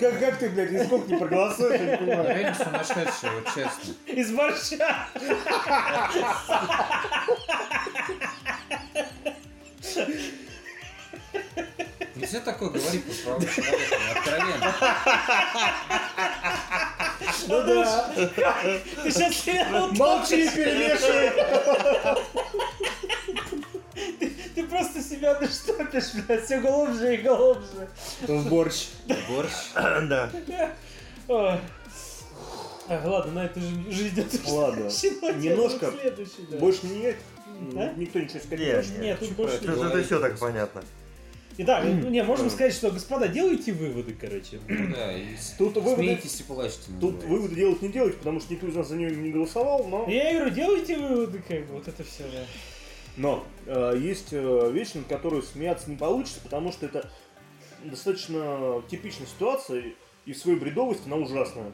Как, 0.00 0.18
как 0.20 0.36
ты, 0.38 0.50
блядь, 0.50 0.70
нисколько 0.72 1.10
не 1.12 1.18
проголосуешь, 1.18 1.80
я 1.80 1.86
не 1.86 1.96
понимаю. 1.96 2.28
Реально 2.28 2.54
сумасшедшая, 2.54 3.30
вот 3.32 3.46
честно. 3.54 3.94
Из 4.06 4.30
борща. 4.32 5.08
Нельзя 12.18 12.40
такое 12.40 12.70
говорить 12.70 13.04
по 13.04 13.12
праву 13.24 13.44
человека, 13.46 13.96
ну, 14.00 14.18
откровенно. 14.18 14.74
Ну 17.48 17.62
да. 17.62 18.10
Ты 19.02 19.10
сейчас 19.10 19.46
Молчи, 19.96 20.48
перемешивай. 20.50 21.30
ты 24.18 24.30
Ты 24.54 24.66
просто 24.66 25.02
себя 25.02 25.38
наштопишь, 25.40 26.14
блядь, 26.14 26.44
все 26.44 26.60
глубже 26.60 27.14
и 27.14 27.16
глубже. 27.18 27.88
В 28.22 28.48
борщ. 28.48 28.86
Борщ. 29.28 29.52
Да. 29.74 30.30
Ой. 31.28 31.60
А, 32.90 33.02
ладно, 33.06 33.32
на 33.32 33.44
этой 33.44 33.60
жи- 33.60 33.92
жизни 33.92 34.22
это 34.22 34.50
Ладно. 34.50 34.84
Немножко 35.36 35.92
это. 36.02 36.24
Больше 36.56 36.86
не 36.86 37.14
А? 37.76 37.92
Никто 37.96 38.18
ничего 38.18 38.38
сказать 38.40 38.58
не 38.60 38.64
Нет, 38.66 38.76
хочет. 38.76 38.98
Нет, 38.98 39.18
тут 39.20 39.30
больше 39.32 39.56
Это, 39.56 39.86
это 39.86 40.02
все 40.02 40.20
так 40.20 40.38
понятно. 40.38 40.82
Итак, 41.60 41.84
ну, 41.84 42.08
не, 42.08 42.22
можем 42.22 42.50
сказать, 42.50 42.72
что, 42.72 42.92
господа, 42.92 43.26
делайте 43.26 43.72
выводы, 43.72 44.14
короче. 44.18 44.60
Ну 44.68 44.94
Да, 44.94 45.12
и 45.12 45.24
Тут 45.58 45.74
выводы, 45.74 46.04
смейтесь 46.04 46.40
и 46.40 46.44
плачьте. 46.44 46.82
тут 47.00 47.14
называется. 47.14 47.26
выводы 47.26 47.54
делать 47.56 47.82
не 47.82 47.88
делать, 47.88 48.16
потому 48.16 48.38
что 48.38 48.54
никто 48.54 48.68
из 48.68 48.76
нас 48.76 48.88
за 48.88 48.96
нее 48.96 49.10
не 49.10 49.32
голосовал, 49.32 49.84
но... 49.88 50.06
Я 50.08 50.34
говорю, 50.34 50.54
делайте 50.54 50.96
выводы, 50.96 51.42
как 51.46 51.66
бы, 51.66 51.74
вот 51.74 51.88
это 51.88 52.04
все, 52.04 52.22
да. 52.32 52.44
Но 53.16 53.44
э, 53.66 53.98
есть 54.00 54.28
э, 54.30 54.70
вещи, 54.72 54.98
над 54.98 55.08
которой 55.08 55.42
смеяться 55.42 55.90
не 55.90 55.96
получится, 55.96 56.38
потому 56.44 56.70
что 56.70 56.86
это 56.86 57.10
достаточно 57.82 58.80
типичная 58.88 59.26
ситуация, 59.26 59.82
и 60.26 60.32
в 60.32 60.38
своей 60.38 60.60
бредовости 60.60 61.06
она 61.06 61.16
ужасная. 61.16 61.72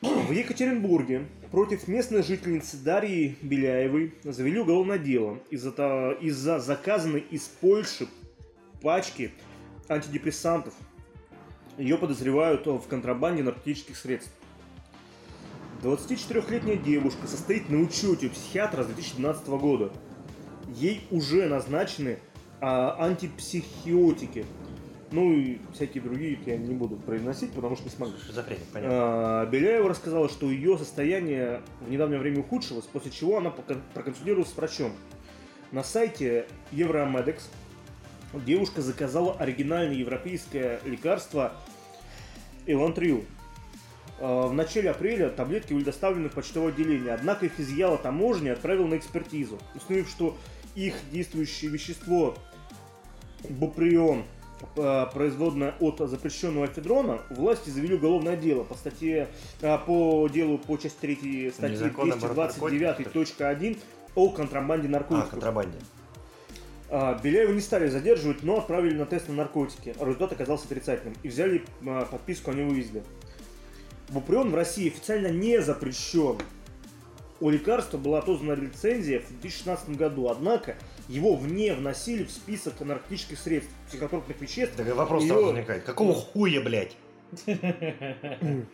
В 0.00 0.32
Екатеринбурге 0.32 1.26
против 1.52 1.86
местной 1.86 2.24
жительницы 2.24 2.76
Дарьи 2.78 3.36
Беляевой 3.42 4.14
завели 4.24 4.58
уголовное 4.58 4.98
дело 4.98 5.38
из-за 5.50 6.16
из-за 6.20 6.58
заказанной 6.58 7.20
из 7.30 7.42
Польши 7.60 8.08
пачки 8.82 9.32
антидепрессантов. 9.88 10.74
Ее 11.76 11.96
подозревают 11.96 12.66
в 12.66 12.86
контрабанде 12.88 13.42
наркотических 13.42 13.96
средств. 13.96 14.32
24-летняя 15.82 16.76
девушка 16.76 17.26
состоит 17.28 17.70
на 17.70 17.80
учете 17.80 18.26
у 18.26 18.30
психиатра 18.30 18.82
с 18.82 18.86
2012 18.86 19.46
года. 19.48 19.92
Ей 20.74 21.06
уже 21.10 21.48
назначены 21.48 22.18
а, 22.60 22.96
антипсихиотики. 22.98 24.44
Ну 25.10 25.32
и 25.32 25.58
всякие 25.72 26.02
другие 26.02 26.38
я 26.44 26.56
не 26.56 26.74
буду 26.74 26.96
произносить, 26.96 27.52
потому 27.52 27.76
что 27.76 27.84
не 27.84 27.90
смогу. 27.90 28.12
Шизофреник, 28.26 28.64
понятно. 28.72 28.96
А, 28.96 29.46
Беляева 29.46 29.88
рассказала, 29.88 30.28
что 30.28 30.50
ее 30.50 30.76
состояние 30.76 31.62
в 31.80 31.90
недавнее 31.90 32.18
время 32.18 32.40
ухудшилось, 32.40 32.84
после 32.84 33.12
чего 33.12 33.38
она 33.38 33.50
проконсультировалась 33.94 34.50
с 34.50 34.56
врачом. 34.56 34.92
На 35.70 35.84
сайте 35.84 36.46
Евромедекс 36.72 37.48
девушка 38.34 38.82
заказала 38.82 39.34
оригинальное 39.34 39.94
европейское 39.96 40.80
лекарство 40.84 41.52
Элантрил. 42.66 43.24
А, 44.20 44.46
В 44.48 44.52
начале 44.54 44.90
апреля 44.90 45.30
таблетки 45.30 45.72
были 45.72 45.84
доставлены 45.84 46.28
в 46.28 46.32
почтовое 46.32 46.72
отделение, 46.72 47.14
однако 47.14 47.46
их 47.46 47.58
изъяла 47.58 47.98
таможня 47.98 48.48
и 48.48 48.52
отправила 48.52 48.86
на 48.86 48.96
экспертизу, 48.96 49.58
установив, 49.74 50.08
что 50.08 50.36
их 50.74 50.94
действующее 51.10 51.70
вещество 51.70 52.36
буприон, 53.48 54.24
э, 54.76 55.06
производная 55.14 55.74
от 55.80 55.98
запрещенного 56.00 56.66
эфедрона, 56.66 57.20
власти 57.30 57.70
завели 57.70 57.94
уголовное 57.94 58.36
дело 58.36 58.64
по 58.64 58.74
статье 58.74 59.28
а, 59.62 59.78
по 59.78 60.28
делу 60.28 60.58
по 60.58 60.76
части 60.76 60.98
3 61.00 61.50
статьи 61.52 61.76
Незаконный 61.76 62.16
оборот 62.16 62.36
наркотиков, 62.36 62.72
229.1 63.14 63.78
о 64.16 64.30
контрабанде 64.30 64.88
А, 64.88 64.90
наркотиков. 64.90 65.30
контрабанде. 65.30 65.78
А, 66.90 67.18
Беляева 67.22 67.52
не 67.52 67.60
стали 67.60 67.88
задерживать, 67.88 68.42
но 68.42 68.58
отправили 68.58 68.94
на 68.94 69.04
тест 69.06 69.28
на 69.28 69.34
наркотики. 69.34 69.94
Результат 70.00 70.32
оказался 70.32 70.64
отрицательным. 70.66 71.14
И 71.22 71.28
взяли 71.28 71.62
а, 71.86 72.06
подписку 72.06 72.50
о 72.50 72.54
невыезде. 72.54 73.02
Буприон 74.10 74.50
в 74.50 74.54
России 74.54 74.88
официально 74.88 75.28
не 75.28 75.60
запрещен. 75.60 76.38
У 77.40 77.50
лекарства 77.50 77.98
была 77.98 78.18
отозвана 78.18 78.54
лицензия 78.54 79.20
в 79.20 79.28
2016 79.28 79.90
году, 79.90 80.28
однако 80.28 80.76
его 81.08 81.36
вне 81.36 81.72
вносили 81.74 82.24
в 82.24 82.30
список 82.30 82.80
наркотических 82.80 83.38
средств, 83.38 83.70
психотропных 83.88 84.40
веществ. 84.40 84.74
Так 84.76 84.92
вопрос 84.96 85.22
Её- 85.22 85.34
сразу 85.34 85.46
возникает. 85.48 85.84
Какого 85.84 86.14
хуя, 86.14 86.60
блядь? 86.60 86.96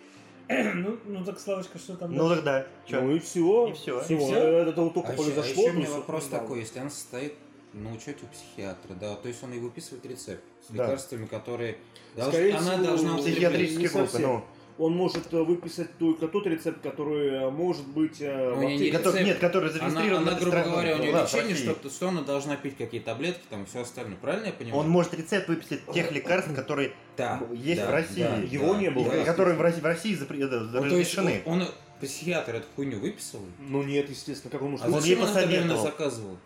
Ну, 0.46 0.98
ну 1.06 1.24
так, 1.24 1.40
Славочка, 1.40 1.78
что 1.78 1.96
там? 1.96 2.12
Ну 2.14 2.28
тогда. 2.28 2.66
Чё? 2.86 3.00
Ну 3.00 3.16
и 3.16 3.18
все. 3.18 3.68
И 3.68 3.72
всё. 3.72 4.00
И 4.00 4.14
всё? 4.14 4.36
Это 4.36 4.82
вот 4.82 4.92
только 4.92 5.08
А 5.08 5.12
еще, 5.14 5.22
произошло. 5.22 5.64
у 5.64 5.72
меня 5.72 5.90
вопрос 5.90 6.26
такой, 6.26 6.60
если 6.60 6.80
она 6.80 6.90
состоит 6.90 7.32
на 7.74 7.92
учете 7.92 8.18
у 8.22 8.26
психиатра, 8.26 8.94
да, 8.94 9.14
то 9.16 9.28
есть 9.28 9.42
он 9.42 9.52
и 9.52 9.58
выписывает 9.58 10.06
рецепт 10.06 10.42
с 10.66 10.72
Да. 10.72 10.84
лекарствами, 10.84 11.26
которые 11.26 11.76
Скорее 12.16 12.54
она 12.54 12.72
всего, 12.72 12.84
должна 12.84 13.14
употреблять. 13.14 13.34
Психиатрические 13.34 13.80
не 13.88 13.88
группы, 13.88 14.18
ну. 14.20 14.44
Он 14.76 14.92
может 14.96 15.32
э, 15.32 15.40
выписать 15.40 15.96
только 15.98 16.26
тот 16.26 16.48
рецепт, 16.48 16.82
который 16.82 17.28
э, 17.28 17.50
может 17.50 17.86
быть 17.86 18.16
э, 18.20 18.54
Ну, 18.56 18.62
аптеке. 18.64 18.84
не 18.86 18.90
Который- 18.90 19.12
рецепт. 19.20 19.26
нет, 19.26 19.38
который 19.38 19.70
Она, 19.70 19.78
зарегистрирован 19.78 20.22
она, 20.22 20.32
на 20.32 20.36
грубо 20.38 20.50
страну. 20.50 20.70
говоря, 20.72 20.96
у 20.96 20.98
нее 20.98 21.12
Да, 21.12 21.22
лечение, 21.22 21.54
что, 21.54 21.90
что 21.90 22.08
она 22.08 22.22
должна 22.22 22.56
пить 22.56 22.76
какие 22.76 23.00
таблетки, 23.00 23.42
там 23.50 23.62
и 23.62 23.66
все 23.66 23.82
остальное. 23.82 24.16
Правильно 24.16 24.46
я 24.46 24.52
понимаю? 24.52 24.80
Он 24.80 24.88
может 24.88 25.14
рецепт 25.14 25.46
выписать 25.46 25.80
тех 25.92 26.10
лекарств, 26.10 26.52
которые 26.56 26.92
да, 27.16 27.40
есть 27.52 27.82
да, 27.82 27.86
в 27.88 27.90
России. 27.92 28.22
да, 28.22 28.36
Его 28.38 28.74
да, 28.74 28.80
не 28.80 28.90
было. 28.90 29.12
и 29.12 29.24
которые 29.24 29.56
в 29.56 29.60
России, 29.60 29.80
в 29.80 29.84
России 29.84 30.14
это, 30.14 30.60
Ну, 30.60 30.82
разрешены. 30.84 31.42
он, 31.46 31.62
он 31.62 31.68
психиатр 32.00 32.56
эту 32.56 32.66
хуйню 32.74 32.98
выписал? 32.98 33.40
Ну 33.60 33.84
нет, 33.84 34.10
естественно, 34.10 34.50
как 34.50 34.62
он 34.62 34.72
может 34.72 34.86
А 34.86 34.88
Он 34.90 35.00
зачем 35.00 35.22
она 35.22 35.30
именно 35.42 35.44
посоветовал. 35.44 35.82
заказывала? 35.84 36.36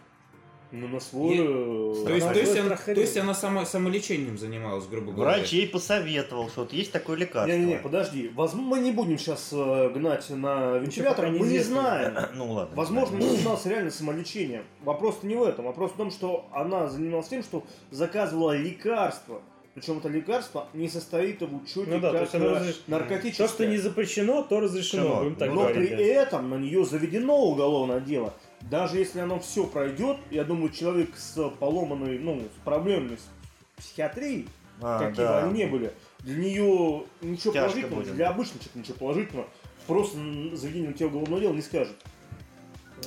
Ну, 0.70 0.86
на 0.88 1.00
свой... 1.00 1.36
Е- 1.36 1.44
э, 1.44 2.04
То 2.04 2.14
есть, 2.14 2.26
то 2.32 2.38
есть 2.38 2.58
она, 2.58 2.76
то 2.76 2.92
есть 2.92 3.16
она 3.16 3.34
сама, 3.34 3.64
самолечением 3.64 4.36
занималась, 4.36 4.86
грубо 4.86 5.12
говоря. 5.12 5.38
Врач 5.38 5.52
ей 5.52 5.66
посоветовал, 5.66 6.48
что 6.50 6.60
вот 6.60 6.72
есть 6.74 6.92
такое 6.92 7.16
лекарство. 7.16 7.50
Не-не-не, 7.56 7.78
подожди. 7.78 8.30
Возможно, 8.34 8.68
мы 8.76 8.78
не 8.80 8.92
будем 8.92 9.18
сейчас 9.18 9.48
гнать 9.52 10.28
на 10.28 10.76
вентилятор, 10.78 11.28
мы 11.30 11.46
не 11.46 11.58
знаем. 11.60 12.14
Ну 12.34 12.52
ладно. 12.52 12.76
Возможно, 12.76 13.16
он 13.16 13.22
занимался 13.22 13.68
реально 13.70 13.90
самолечением. 13.90 14.64
Вопрос-то 14.82 15.26
не 15.26 15.34
в 15.36 15.42
этом. 15.42 15.64
Вопрос 15.64 15.92
в 15.92 15.96
том, 15.96 16.10
что 16.10 16.46
она 16.52 16.86
занималась 16.88 17.28
тем, 17.28 17.42
что 17.42 17.64
заказывала 17.90 18.56
лекарства. 18.56 19.40
Причем 19.74 19.98
это 19.98 20.08
лекарство 20.08 20.66
не 20.74 20.88
состоит 20.88 21.40
в 21.40 21.54
учете 21.54 21.84
Ну 21.86 22.00
да, 22.00 22.10
то 22.12 22.18
как 22.18 22.34
оно 22.34 22.46
э, 22.46 22.58
разреш- 22.58 22.80
наркотическое. 22.88 23.46
То, 23.46 23.52
что 23.52 23.66
не 23.66 23.78
запрещено, 23.78 24.42
то 24.42 24.58
разрешено, 24.60 25.02
Разрешено. 25.04 25.22
будем 25.22 25.36
так 25.36 25.48
Ну, 25.50 25.54
Но 25.54 25.60
говорить. 25.62 25.88
при 25.90 25.96
да. 25.96 26.02
этом 26.02 26.50
на 26.50 26.54
нее 26.56 26.84
заведено 26.84 27.36
уголовное 27.44 28.00
дело. 28.00 28.34
Даже 28.70 28.98
если 28.98 29.20
оно 29.20 29.38
все 29.40 29.66
пройдет, 29.66 30.18
я 30.30 30.44
думаю, 30.44 30.70
человек 30.70 31.10
с 31.16 31.48
поломанной, 31.58 32.18
ну, 32.18 32.40
с 32.40 32.64
проблемами 32.64 33.16
с 33.16 33.82
психиатрией, 33.82 34.48
А, 34.82 34.98
какие 34.98 35.24
да. 35.24 35.40
бы 35.42 35.48
они 35.48 35.62
ни 35.62 35.66
были, 35.66 35.92
для 36.20 36.36
нее 36.36 37.04
ничего 37.22 37.52
Тяжко 37.52 37.60
положительного, 37.68 38.00
будет. 38.02 38.14
для 38.14 38.28
обычного 38.28 38.58
человека 38.60 38.78
ничего 38.78 38.96
положительного, 38.98 39.48
просто 39.86 40.16
заведение 40.56 40.88
на 40.90 40.94
тебя 40.94 41.06
уголовного 41.06 41.40
дела 41.40 41.52
не 41.54 41.62
скажет. 41.62 41.96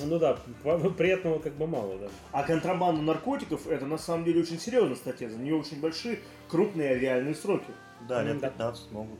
Ну 0.06 0.18
да, 0.20 0.38
приятного 0.98 1.40
как 1.40 1.54
бы 1.54 1.68
мало, 1.68 1.98
да. 2.00 2.08
А 2.32 2.44
контрабанда 2.44 3.02
наркотиков 3.02 3.68
это 3.68 3.86
на 3.86 3.98
самом 3.98 4.24
деле 4.24 4.42
очень 4.42 4.58
серьезная 4.60 4.96
статья, 4.96 5.30
за 5.30 5.38
нее 5.38 5.56
очень 5.56 5.80
большие, 5.82 6.20
крупные 6.50 6.98
реальные 6.98 7.36
сроки. 7.36 7.66
Да, 8.08 8.24
лет 8.24 8.40
Да. 8.40 8.50
15 8.50 8.92
могут. 8.92 9.20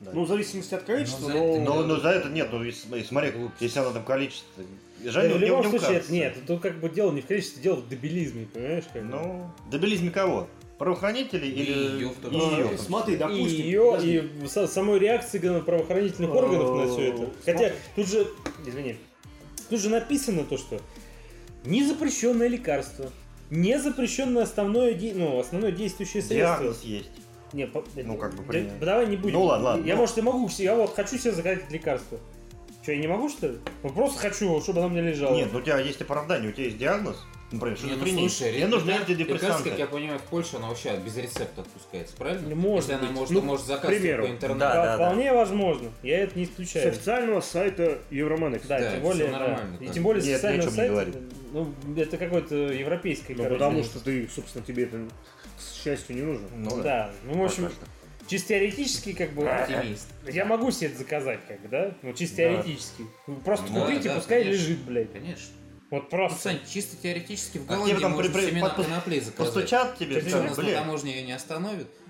Да. 0.00 0.10
Ну, 0.14 0.24
в 0.24 0.28
зависимости 0.28 0.74
от 0.74 0.82
количества, 0.84 1.28
Но 1.28 1.34
но... 1.34 1.34
за 1.34 1.38
это 1.38 1.60
но, 1.60 1.82
не- 1.82 1.86
но 1.88 1.96
за 2.00 2.08
это 2.08 2.28
нет, 2.30 2.48
ну 2.50 2.64
и 2.64 2.72
смотри, 2.72 3.32
если 3.60 3.78
она 3.78 3.90
там 3.90 4.04
количество. 4.04 4.62
Да, 5.00 5.10
Жаль, 5.10 5.28
в 5.32 5.40
не- 5.40 5.46
любом 5.46 5.64
не 5.70 5.78
случае, 5.78 5.98
это, 5.98 6.12
нет, 6.12 6.36
тут 6.46 6.60
как 6.62 6.80
бы 6.80 6.88
дело 6.88 7.12
не 7.12 7.20
в 7.20 7.26
количестве, 7.26 7.62
дело 7.62 7.76
в 7.76 7.88
дебилизме, 7.88 8.46
понимаешь? 8.52 8.84
Как 8.92 9.02
бы. 9.02 9.08
Ну, 9.08 9.50
дебилизм 9.70 10.10
кого? 10.10 10.48
Правоохранителей 10.78 11.50
И 11.50 11.62
или 11.62 11.72
её 11.96 12.10
в 12.10 12.14
том 12.16 12.30
и 12.32 12.40
числе. 12.40 12.64
в 12.76 12.80
смотри, 12.80 13.16
допустим... 13.16 13.46
и 13.46 13.50
ее, 13.50 13.90
подожди. 13.92 14.16
и 14.16 14.44
са- 14.46 14.66
самой 14.68 14.98
реакции 14.98 15.38
правоохранительных 15.60 16.34
органов 16.34 16.76
на 16.76 16.92
все 16.92 17.12
это. 17.12 17.30
Хотя 17.44 17.72
тут 17.94 18.06
же, 18.08 18.26
извини, 18.66 18.96
тут 19.70 19.80
же 19.80 19.88
написано 19.90 20.44
то, 20.44 20.56
что 20.58 20.80
незапрещенное 21.64 22.48
лекарство, 22.48 23.10
незапрещенное 23.50 24.42
основное, 24.42 24.94
ну, 25.14 25.38
основное 25.40 25.72
действующее 25.72 26.22
средство. 26.22 26.36
Диагноз 26.58 26.82
есть. 26.82 27.10
Не, 27.52 27.70
Ну, 28.04 28.16
как 28.16 28.34
бы, 28.34 28.52
да- 28.52 28.86
давай 28.86 29.06
не 29.06 29.16
будем. 29.16 29.34
Ну, 29.34 29.44
ладно, 29.44 29.64
ладно, 29.66 29.86
Я, 29.86 29.94
ну. 29.94 30.00
может, 30.00 30.18
и 30.18 30.20
могу, 30.20 30.48
я 30.58 30.74
вот 30.74 30.94
хочу 30.94 31.16
себе 31.16 31.32
заказать 31.32 31.70
лекарство. 31.70 32.18
Что, 32.86 32.92
я 32.92 32.98
не 33.00 33.08
могу, 33.08 33.28
что 33.28 33.48
ли? 33.48 33.58
Вот 33.82 33.94
просто 33.94 34.20
хочу, 34.20 34.60
чтобы 34.62 34.78
оно 34.78 34.90
мне 34.90 35.00
лежало. 35.00 35.34
Нет, 35.34 35.48
ну 35.52 35.58
у 35.58 35.60
тебя 35.60 35.80
есть 35.80 36.00
оправдание, 36.00 36.50
у 36.50 36.52
тебя 36.52 36.66
есть 36.66 36.78
диагноз. 36.78 37.16
Например, 37.50 37.76
Не, 37.78 37.82
ну, 37.82 37.88
шизофрения. 37.94 38.28
слушай, 38.28 38.52
Мне 38.52 38.66
нужны 38.68 38.90
антидепрессанты. 38.92 39.70
как 39.70 39.78
я 39.80 39.86
понимаю, 39.88 40.20
в 40.20 40.22
Польше 40.22 40.56
она 40.56 40.68
вообще 40.68 40.96
без 41.04 41.16
рецепта 41.16 41.62
отпускается, 41.62 42.14
правильно? 42.16 42.48
Ну, 42.48 42.54
может 42.54 42.82
Если 42.90 42.92
она 42.92 43.02
быть. 43.08 43.16
может, 43.16 43.34
Ну, 43.34 43.40
может 43.42 43.64
к 43.64 43.68
заказывать 43.68 43.98
примеру. 44.00 44.22
по 44.22 44.30
интернету. 44.30 44.60
Да, 44.60 44.74
да, 44.74 44.84
да. 44.84 44.94
Вполне 45.04 45.32
возможно. 45.32 45.90
Я 46.04 46.20
это 46.20 46.38
не 46.38 46.46
С 46.46 46.50
исключаю. 46.50 46.88
официального 46.90 47.40
сайта 47.40 47.98
Евроманекс. 48.12 48.66
Да, 48.68 48.78
Да, 48.78 48.92
тем 48.92 49.00
более, 49.02 49.26
да. 49.32 49.38
нормально, 49.38 49.76
И 49.80 49.84
как 49.86 49.94
тем 49.94 50.02
более. 50.04 50.22
Нет, 50.24 50.40
с 50.40 50.44
официального 50.44 50.70
ни 50.70 50.72
о 50.72 50.76
чем 50.76 50.94
не 50.94 50.96
сайта, 51.12 51.18
ну, 51.52 51.74
это 51.96 52.16
какой-то 52.18 52.54
европейский, 52.54 53.34
Ну, 53.34 53.42
короче. 53.42 53.58
потому 53.58 53.82
что 53.82 53.98
ты, 54.00 54.28
собственно, 54.32 54.64
тебе 54.64 54.84
это, 54.84 54.98
к 55.58 55.82
счастью, 55.84 56.14
не 56.16 56.22
нужно. 56.22 56.46
Ну 56.56 56.82
Да, 56.82 57.10
ну, 57.24 57.40
в 57.40 57.44
общем, 57.44 57.64
Пока 57.64 57.74
что. 57.74 57.86
Чисто 58.26 58.48
теоретически, 58.48 59.12
как 59.12 59.32
бы, 59.32 59.48
Оптимист. 59.48 60.06
я 60.28 60.44
могу 60.44 60.70
себе 60.70 60.88
это 60.88 60.98
заказать, 60.98 61.40
как 61.48 61.60
бы, 61.62 61.68
да? 61.68 61.94
Ну, 62.02 62.12
чисто 62.12 62.36
Да. 62.36 62.42
теоретически. 62.42 63.06
Просто 63.44 63.72
Да, 63.72 63.80
купите, 63.80 64.08
да, 64.08 64.14
пускай 64.16 64.42
конечно. 64.44 64.62
лежит, 64.62 64.78
блядь. 64.80 65.12
Конечно. 65.12 65.46
Вот 65.88 66.02
Ну, 66.04 66.08
просто. 66.08 66.38
Сань, 66.40 66.58
чисто 66.68 66.96
теоретически 66.96 67.58
в 67.58 67.62
А 67.70 67.74
Голландии 67.74 67.92
тебе 67.92 68.00
там 68.00 68.12
можно 68.12 68.32
при- 68.32 68.40
при- 68.40 68.50
семена 68.50 68.68
под- 68.70 68.86
конопли 68.86 69.20
заказать. 69.20 69.54
Постучат 69.54 69.98
тебе, 69.98 70.16
Кстати, 70.20 70.34
нас 70.48 70.56
на 70.56 70.62
блин, 70.64 70.74
таможне 70.74 71.12
ее 71.16 71.22
не 71.26 71.32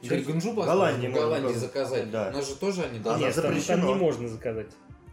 Игорь 0.03 0.21
Гунжуба 0.23 0.63
в 0.63 0.65
Голландии 0.67 1.09
в 1.09 1.13
Голландии 1.13 1.53
заказать. 1.55 2.11
Да. 2.11 2.31
У 2.31 2.37
нас 2.37 2.49
же 2.49 2.55
тоже 2.57 2.85
они 2.85 2.99
А, 3.01 3.03
должны... 3.03 3.25
Нет, 3.27 3.35
там, 3.35 3.45
там 3.45 3.55
запрещено. 3.55 3.87
не 3.89 3.95
можно 3.95 4.29
заказать. 4.29 4.69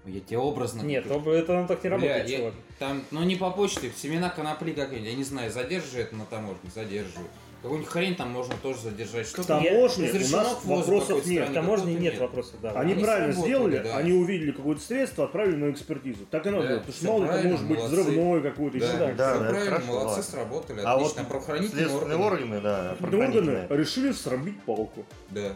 Я 0.06 0.20
тебе 0.22 0.38
образно... 0.38 0.82
Нет, 0.82 1.10
об- 1.12 1.28
это 1.28 1.58
оно 1.60 1.68
так 1.68 1.84
не 1.84 1.90
Бля, 1.90 1.98
работает, 1.98 2.30
я- 2.30 2.38
чувак. 2.38 2.54
Там, 2.80 3.04
ну 3.12 3.24
не 3.24 3.36
по 3.36 3.52
почте, 3.52 3.92
семена 3.98 4.30
конопли 4.30 4.72
какие-нибудь, 4.72 5.10
я 5.12 5.16
не 5.18 5.24
знаю, 5.24 5.52
задерживает 5.52 6.12
на 6.14 6.26
таможне, 6.26 6.70
задерживают. 6.74 7.32
Какую-нибудь 7.64 7.92
хрень 7.92 8.16
там 8.16 8.30
можно 8.30 8.56
тоже 8.62 8.78
задержать. 8.82 9.26
Что 9.26 9.42
В 9.42 9.46
таможне 9.48 10.12
у 10.12 10.36
нас 10.36 10.58
вопросов 10.66 11.26
нет. 11.26 11.54
Таможне 11.54 11.86
какой-то 11.86 12.02
нет 12.04 12.14
нет. 12.14 12.20
вопросов, 12.22 12.56
да. 12.62 12.72
Они 12.72 12.92
Они 12.92 13.04
правильно 13.04 13.32
сделали, 13.34 13.80
да. 13.80 13.98
они 13.98 14.12
увидели 14.12 14.52
какое-то 14.52 14.82
средство, 14.82 15.24
отправили 15.26 15.56
на 15.56 15.72
экспертизу. 15.72 16.26
Так 16.30 16.46
и 16.46 16.50
надо 16.50 16.64
Да, 16.64 16.68
делать, 16.68 16.84
потому 16.86 16.98
что 16.98 17.08
мало 17.30 17.42
ли 17.42 17.50
может 17.50 17.68
быть 17.68 17.78
молодцы. 17.78 17.96
взрывной 18.02 18.42
какой-то. 18.42 18.80
Да, 18.80 18.86
еще 18.86 18.98
да, 18.98 19.08
да, 19.16 19.36
это 19.36 19.40
правильно, 19.50 19.66
хорошо, 19.72 19.88
молодцы, 19.88 20.08
ладно. 20.10 20.24
сработали, 20.24 20.82
А 20.84 20.98
вот 20.98 21.06
отлично, 21.06 21.24
правоохранительные 21.30 21.86
Следственные 21.88 22.18
органы. 22.18 22.26
органы, 22.58 22.62
да, 22.62 22.80
Органы 22.80 22.98
правоохранительные. 23.00 23.68
решили 23.70 24.12
срубить 24.12 24.62
палку. 24.64 25.06
Да. 25.30 25.54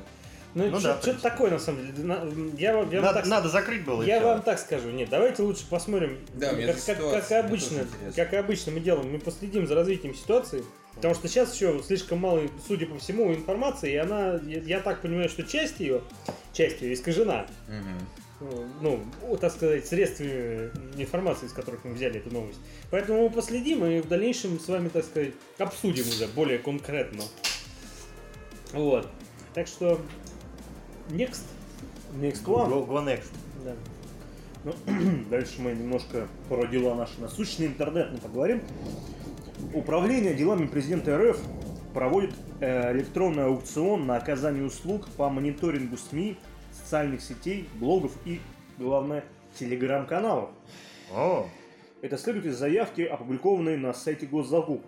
Ну, 0.54 0.68
Ну 0.70 0.80
что- 0.80 0.90
да, 0.90 0.98
в 0.98 1.02
что-то 1.02 1.22
такое, 1.22 1.52
на 1.52 1.60
самом 1.60 1.86
деле. 1.94 2.16
Я, 2.58 2.72
я 2.72 2.76
вам 2.78 2.90
Надо, 2.92 3.14
так 3.14 3.26
надо 3.28 3.50
закрыть 3.50 3.84
было. 3.86 4.02
Я 4.04 4.22
вам 4.22 4.42
так 4.42 4.58
скажу, 4.60 4.90
нет, 4.90 5.10
давайте 5.10 5.44
лучше 5.44 5.66
посмотрим, 5.70 6.18
Да, 6.34 6.50
как, 6.56 6.84
как- 6.84 7.28
как 7.28 7.46
обычно, 7.46 7.86
как 8.16 8.34
обычно 8.34 8.72
мы 8.72 8.80
делаем, 8.80 9.12
мы 9.12 9.20
последим 9.20 9.68
за 9.68 9.76
развитием 9.76 10.16
ситуации, 10.16 10.64
потому 10.96 11.14
что 11.14 11.28
сейчас 11.28 11.54
еще 11.54 11.80
слишком 11.86 12.20
мало, 12.20 12.42
судя 12.68 12.88
по 12.88 12.98
всему, 12.98 13.32
информации, 13.34 13.92
и 13.94 13.98
она, 13.98 14.40
я, 14.46 14.62
я 14.62 14.80
так 14.80 15.02
понимаю, 15.02 15.30
что 15.30 15.44
часть 15.44 15.80
ее, 15.80 16.02
часть 16.54 16.82
ее 16.82 16.94
искажена, 16.94 17.46
ну, 18.82 19.04
ну, 19.22 19.38
так 19.38 19.52
сказать, 19.52 19.86
средствами 19.88 20.70
информации, 20.96 21.48
из 21.48 21.54
которых 21.54 21.84
мы 21.84 21.94
взяли 21.94 22.20
эту 22.20 22.32
новость. 22.32 22.60
Поэтому 22.92 23.24
мы 23.24 23.30
последим 23.32 23.84
и 23.86 24.00
в 24.00 24.08
дальнейшем 24.08 24.60
с 24.60 24.68
вами, 24.68 24.90
так 24.90 25.06
сказать, 25.06 25.34
обсудим 25.58 26.08
уже 26.08 26.28
более 26.28 26.60
конкретно. 26.60 27.24
Вот. 28.74 29.08
Так 29.56 29.66
что, 29.68 30.00
next. 31.10 31.44
Next 32.20 32.46
one. 32.46 32.70
Go, 32.70 32.86
go 32.88 33.04
next. 33.04 33.32
Да. 33.64 33.74
Ну, 34.64 34.74
дальше 35.30 35.62
мы 35.62 35.72
немножко 35.72 36.28
про 36.50 36.66
дела 36.66 36.96
наши 36.96 37.20
насущные 37.22 37.70
интернетные 37.70 38.20
поговорим. 38.20 38.62
Управление 39.74 40.34
делами 40.34 40.68
президента 40.68 41.18
РФ 41.18 41.40
проводит 41.94 42.34
э, 42.60 42.94
электронный 42.94 43.46
аукцион 43.46 44.06
на 44.06 44.18
оказание 44.18 44.64
услуг 44.64 45.08
по 45.18 45.30
мониторингу 45.30 45.98
СМИ, 45.98 46.38
социальных 46.72 47.22
сетей, 47.22 47.68
блогов 47.76 48.12
и, 48.26 48.40
главное, 48.78 49.24
телеграм-каналов. 49.58 50.50
О, 51.14 51.48
Это 52.02 52.18
следует 52.18 52.46
из 52.46 52.58
заявки, 52.58 53.02
опубликованной 53.02 53.78
на 53.78 53.94
сайте 53.94 54.26
госзакупок. 54.26 54.86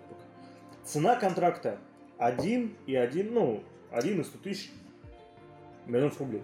Цена 0.84 1.16
контракта 1.16 1.78
1 2.18 2.74
и 2.86 2.94
1, 2.94 3.32
ну, 3.32 3.62
1 3.90 4.20
и 4.20 4.24
100 4.24 4.38
тысяч 4.38 4.70
миллионов 5.86 6.18
рублей. 6.20 6.42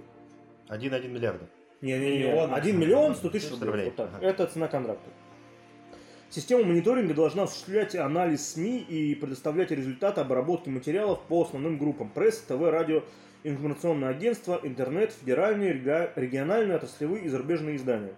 1,1 0.68 1.08
миллиарда. 1.08 1.46
Не-не-не, 1.80 2.18
Миллион. 2.18 2.54
1 2.54 2.78
миллион 2.80 3.14
100 3.14 3.30
тысяч 3.30 3.46
100 3.46 3.54
рублей. 3.54 3.70
рублей. 3.70 3.84
Вот 3.86 3.96
так. 3.96 4.10
Ага. 4.16 4.26
Это 4.26 4.46
цена 4.46 4.68
контракта. 4.68 5.10
Система 6.28 6.64
мониторинга 6.64 7.14
должна 7.14 7.44
осуществлять 7.44 7.94
анализ 7.94 8.54
СМИ 8.54 8.78
и 8.78 9.14
предоставлять 9.14 9.70
результаты 9.70 10.20
обработки 10.20 10.68
материалов 10.68 11.20
по 11.28 11.42
основным 11.42 11.78
группам 11.78 12.08
пресс, 12.10 12.38
ТВ, 12.40 12.60
радио, 12.62 13.04
информационное 13.44 14.08
агентство, 14.08 14.58
интернет, 14.62 15.12
федеральные, 15.12 15.72
региональные, 16.16 16.76
отраслевые 16.76 17.24
и 17.24 17.28
зарубежные 17.28 17.76
издания. 17.76 18.14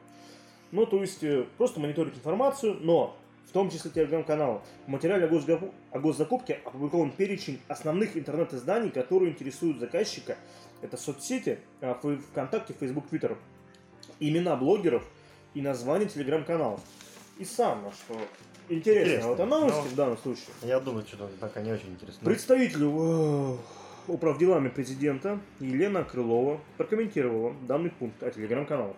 Ну, 0.71 0.87
то 0.87 1.01
есть, 1.01 1.23
э, 1.23 1.45
просто 1.59 1.81
мониторить 1.81 2.15
информацию, 2.15 2.79
но 2.81 3.17
в 3.47 3.53
том 3.53 3.71
числе 3.71 3.91
телеграм-каналы. 3.91 4.61
В 4.87 4.89
материале 4.89 5.27
о 5.91 5.99
госзакупке 5.99 6.61
опубликован 6.65 7.11
перечень 7.11 7.61
основных 7.67 8.17
интернет-изданий, 8.17 8.91
которые 8.91 9.33
интересуют 9.33 9.81
заказчика. 9.81 10.37
Это 10.83 10.97
соцсети, 10.97 11.59
а, 11.81 11.95
ВКонтакте, 12.31 12.75
Фейсбук, 12.75 13.09
Твиттер. 13.09 13.37
Имена 14.21 14.57
блогеров 14.57 15.05
и 15.55 15.61
названия 15.63 16.07
телеграм-каналов. 16.07 16.81
И 17.39 17.45
самое, 17.45 17.93
что 17.93 18.15
интересно, 18.69 19.03
Интересно. 19.03 19.29
в 19.31 19.33
этой 19.35 19.47
новости 19.47 19.79
Ну. 19.85 19.89
в 19.91 19.95
данном 19.95 20.19
случае, 20.19 20.47
Я 20.63 20.81
думаю, 20.81 21.07
что-то 21.07 21.29
пока 21.41 21.61
не 21.63 21.73
очень 21.73 21.91
интересно. 21.91 22.25
Представителю 22.25 22.93
э, 22.97 23.57
управделами 24.09 24.69
президента 24.69 25.41
Елена 25.61 26.05
Крылова 26.05 26.61
прокомментировала 26.77 27.55
данный 27.67 27.91
пункт 27.91 28.23
о 28.23 28.31
телеграм-каналах, 28.31 28.97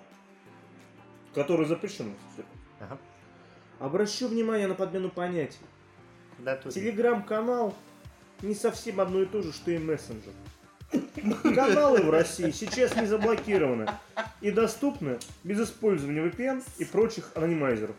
который 1.35 1.67
запрещен. 1.67 2.15
Ага. 2.81 2.99
Обращу 3.79 4.29
внимание 4.29 4.67
на 4.67 4.75
подмену 4.75 5.11
понятий. 5.11 5.59
Да, 6.39 6.57
Телеграм-канал 6.57 7.75
не 8.41 8.55
совсем 8.55 9.01
одно 9.01 9.21
и 9.23 9.27
то 9.27 9.43
же, 9.43 9.53
что 9.53 9.71
и 9.71 9.79
мессенджер. 9.79 10.33
Каналы 11.55 12.01
в 12.03 12.11
России 12.11 12.51
сейчас 12.51 12.97
не 12.97 13.07
заблокированы 13.07 13.87
и 14.41 14.51
доступны 14.51 15.19
без 15.45 15.61
использования 15.61 16.21
VPN 16.23 16.63
и 16.79 16.85
прочих 16.85 17.31
анонимайзеров, 17.35 17.95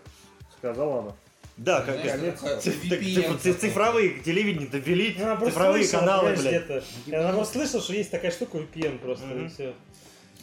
сказала 0.58 1.00
она. 1.02 1.12
Да, 1.58 1.82
как 1.82 2.02
Знаешь, 2.02 2.40
циф- 2.64 2.90
так, 2.90 3.00
VPN 3.00 3.34
циф- 3.34 3.42
циф- 3.42 3.60
цифровые 3.60 4.20
телевидение 4.22 4.68
довели, 4.68 5.16
Ну, 5.20 5.46
цифровые 5.46 5.84
слышала, 5.84 6.00
каналы, 6.00 6.36
блядь. 6.38 6.84
Она 7.14 7.34
просто 7.34 7.60
слышала, 7.60 7.82
что 7.84 7.94
есть 7.94 8.10
такая 8.12 8.32
штука 8.32 8.58
VPN 8.58 8.98
просто, 9.00 9.26
Мгм. 9.28 9.46
и 9.46 9.50
все. 9.50 9.74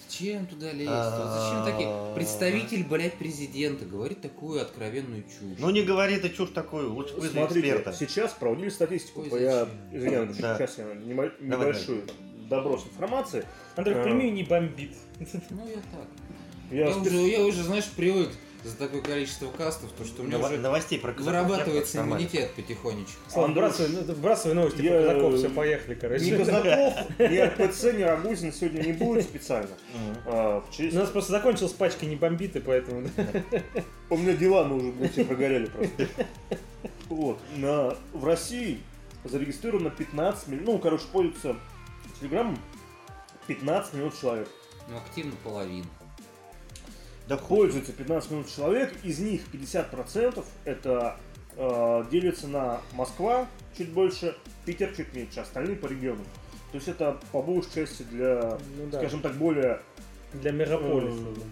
Зачем 0.08 0.46
туда 0.46 0.72
лезть? 0.72 0.90
Зачем 0.90 1.64
такие? 1.64 2.14
Представитель, 2.14 2.84
блядь, 2.84 3.14
президента 3.14 3.84
говорит 3.84 4.20
такую 4.20 4.60
откровенную 4.62 5.22
чушь. 5.24 5.58
Ну 5.58 5.70
не 5.70 5.82
говори 5.82 6.18
ты 6.18 6.28
чушь 6.30 6.50
такую, 6.50 6.92
лучше 6.92 7.14
вызови 7.14 7.32
Смотрите, 7.32 7.68
эксперта. 7.68 7.92
сейчас 7.92 8.32
проводили 8.32 8.68
статистику. 8.68 9.24
Я, 9.36 9.68
извиняюсь, 9.92 10.36
сейчас 10.36 10.78
я 10.78 10.84
немо- 10.84 11.32
Небольшую 12.48 12.62
доброс 12.62 12.84
информации. 12.86 13.44
Андрей, 13.76 13.96
А. 13.96 14.02
прими 14.02 14.30
не 14.30 14.42
бомбит. 14.42 14.92
Ну 15.50 15.66
я 15.68 15.74
так. 15.76 16.06
Я, 16.70 16.86
Я, 16.88 16.92
спец- 16.92 17.06
уже, 17.06 17.16
я 17.28 17.44
уже, 17.44 17.62
знаешь, 17.62 17.86
привык 17.96 18.28
за 18.64 18.76
такое 18.76 19.00
количество 19.00 19.48
кастов, 19.50 19.90
то 19.96 20.04
что 20.04 20.22
у 20.22 20.26
меня 20.26 20.36
Нова- 20.36 20.48
уже 20.48 20.58
Новостей 20.58 20.98
про 20.98 21.12
вырабатывается 21.12 22.00
иммунитет 22.00 22.52
потихонечку. 22.54 23.16
Слава, 23.28 23.48
бросай, 23.52 23.86
ну, 23.88 24.14
бросай 24.16 24.52
новости 24.52 24.82
я- 24.82 24.90
про 24.90 25.02
казаков, 25.14 25.34
все, 25.36 25.48
поехали, 25.50 25.94
ни 25.94 25.98
короче. 25.98 26.36
казаков, 26.36 26.94
ни 27.18 27.38
РПЦ, 27.38 27.84
ни 27.96 28.02
Рагузин 28.02 28.52
сегодня 28.52 28.82
не 28.82 28.92
будет 28.92 29.24
специально. 29.24 29.70
А, 30.26 30.60
в 30.60 30.76
честь- 30.76 30.94
У 30.94 30.98
нас 30.98 31.08
просто 31.08 31.32
закончилась 31.32 31.72
пачка 31.72 32.04
не 32.04 32.16
бомбиты, 32.16 32.60
поэтому... 32.60 33.08
У 34.10 34.16
меня 34.18 34.34
дела, 34.34 34.64
мы 34.64 34.76
уже 34.76 35.08
все 35.12 35.24
прогорели 35.24 35.66
просто. 35.66 36.08
Вот. 37.08 37.38
На, 37.56 37.96
в 38.12 38.24
России 38.26 38.80
зарегистрировано 39.24 39.88
15 39.90 40.48
миллионов, 40.48 40.66
ну, 40.74 40.78
короче, 40.78 41.04
пользуются 41.12 41.56
Телеграмом 42.20 42.58
15 43.46 43.94
миллионов 43.94 44.20
человек. 44.20 44.48
Ну, 44.88 44.96
активно 44.96 45.32
половина. 45.44 45.86
Да 47.28 47.36
хуй. 47.36 47.58
Пользуются 47.58 47.92
15 47.92 48.30
миллионов 48.30 48.54
человек, 48.54 48.94
из 49.04 49.18
них 49.18 49.42
50% 49.52 50.44
это 50.64 51.16
э, 51.56 52.04
делится 52.10 52.48
на 52.48 52.80
Москва 52.92 53.46
чуть 53.76 53.90
больше, 53.92 54.34
Питер 54.64 54.92
чуть 54.96 55.14
меньше, 55.14 55.40
остальные 55.40 55.76
по 55.76 55.86
регионам. 55.86 56.24
То 56.72 56.76
есть 56.76 56.88
это 56.88 57.18
по 57.32 57.42
большей 57.42 57.72
части 57.72 58.02
для, 58.02 58.58
Ну 58.76 58.88
да, 58.90 58.98
скажем 58.98 59.20
так, 59.20 59.34
более, 59.34 59.80
для 60.34 60.52
мегаполиса. 60.52 61.22
Да. 61.36 61.42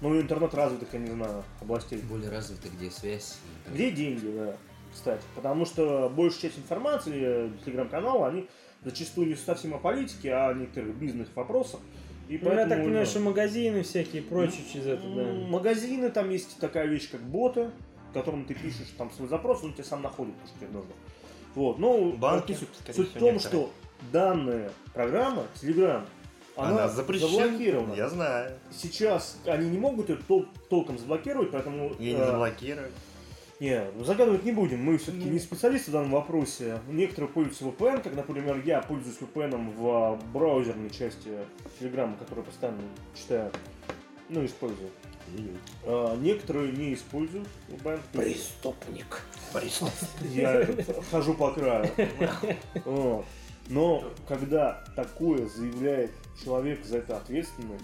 ну, 0.00 0.20
интернет-развитых, 0.20 0.88
я 0.92 0.98
не 0.98 1.10
знаю, 1.10 1.44
областей. 1.60 2.00
Более 2.02 2.30
развита, 2.30 2.68
где 2.68 2.90
связь. 2.90 3.38
Где 3.68 3.90
деньги, 3.90 4.26
да, 4.26 4.56
кстати. 4.92 5.22
Потому 5.36 5.66
что 5.66 6.08
большая 6.08 6.42
часть 6.42 6.58
информации 6.58 7.20
э, 7.20 7.50
телеграм-канала, 7.64 8.28
они 8.28 8.48
зачастую 8.84 9.28
не 9.28 9.34
совсем 9.34 9.74
о 9.74 9.78
политике, 9.78 10.32
а 10.32 10.48
о 10.50 10.54
некоторых 10.54 10.94
бизнес-вопросах. 10.96 11.80
И 12.28 12.38
Ну, 12.38 12.50
я 12.50 12.56
так 12.56 12.68
поэтому, 12.68 12.84
понимаю, 12.84 13.04
да. 13.04 13.10
что 13.10 13.20
магазины 13.20 13.82
всякие, 13.82 14.22
прочее 14.22 14.62
через 14.72 14.86
это, 14.86 15.02
да. 15.08 15.24
Магазины, 15.48 16.10
там 16.10 16.30
есть 16.30 16.58
такая 16.58 16.86
вещь, 16.86 17.10
как 17.10 17.20
боты, 17.22 17.70
которым 18.14 18.44
ты 18.44 18.54
пишешь 18.54 18.92
там 18.96 19.10
свой 19.10 19.28
запрос, 19.28 19.62
он 19.64 19.72
тебе 19.72 19.84
сам 19.84 20.02
находит, 20.02 20.34
то, 20.40 20.46
что 20.48 20.58
тебе 20.58 20.68
нужно. 20.72 20.92
Вот, 21.56 21.78
ну, 21.78 22.12
Банки, 22.12 22.52
суть, 22.52 22.68
скорее 22.78 22.94
суть 22.96 23.08
в 23.10 23.18
том, 23.18 23.34
некоторые. 23.34 23.66
что 23.66 23.72
данная 24.12 24.70
программа, 24.94 25.44
Telegram, 25.60 26.02
она, 26.56 26.68
Она 26.70 26.88
запрещена. 26.88 27.30
заблокирована. 27.30 27.94
Я 27.94 28.08
знаю. 28.08 28.52
Сейчас 28.70 29.38
они 29.46 29.68
не 29.70 29.78
могут 29.78 30.08
ее 30.10 30.18
тол- 30.28 30.46
толком 30.68 30.98
заблокировать, 30.98 31.50
поэтому... 31.50 31.92
Я 31.98 32.12
не 32.12 32.20
э, 32.20 32.26
заблокирую. 32.26 32.90
Не, 33.60 33.84
ну, 33.94 34.04
загадывать 34.04 34.42
не 34.42 34.52
будем, 34.52 34.82
мы 34.82 34.96
все-таки 34.96 35.28
не 35.28 35.38
специалисты 35.38 35.90
в 35.90 35.92
данном 35.92 36.12
вопросе. 36.12 36.80
Некоторые 36.88 37.30
пользуются 37.30 37.64
VPN, 37.64 38.02
как, 38.02 38.14
например, 38.14 38.62
я 38.64 38.80
пользуюсь 38.80 39.18
VPN 39.18 39.76
в 39.76 39.86
а, 39.86 40.16
браузерной 40.32 40.88
части 40.88 41.28
Telegram, 41.78 42.18
которую 42.18 42.46
постоянно 42.46 42.80
читаю, 43.14 43.52
ну, 44.30 44.46
использую. 44.46 44.88
А, 45.84 46.16
некоторые 46.16 46.72
не 46.72 46.94
используют 46.94 47.46
VPN. 47.68 48.00
Преступник. 48.14 49.20
Я 50.30 50.54
этот, 50.54 51.04
хожу 51.10 51.34
по 51.34 51.52
краю. 51.52 51.86
Но 53.68 54.04
когда 54.26 54.82
такое 54.96 55.46
заявляет 55.46 56.12
человек 56.42 56.82
за 56.84 56.98
это 56.98 57.18
ответственный, 57.18 57.78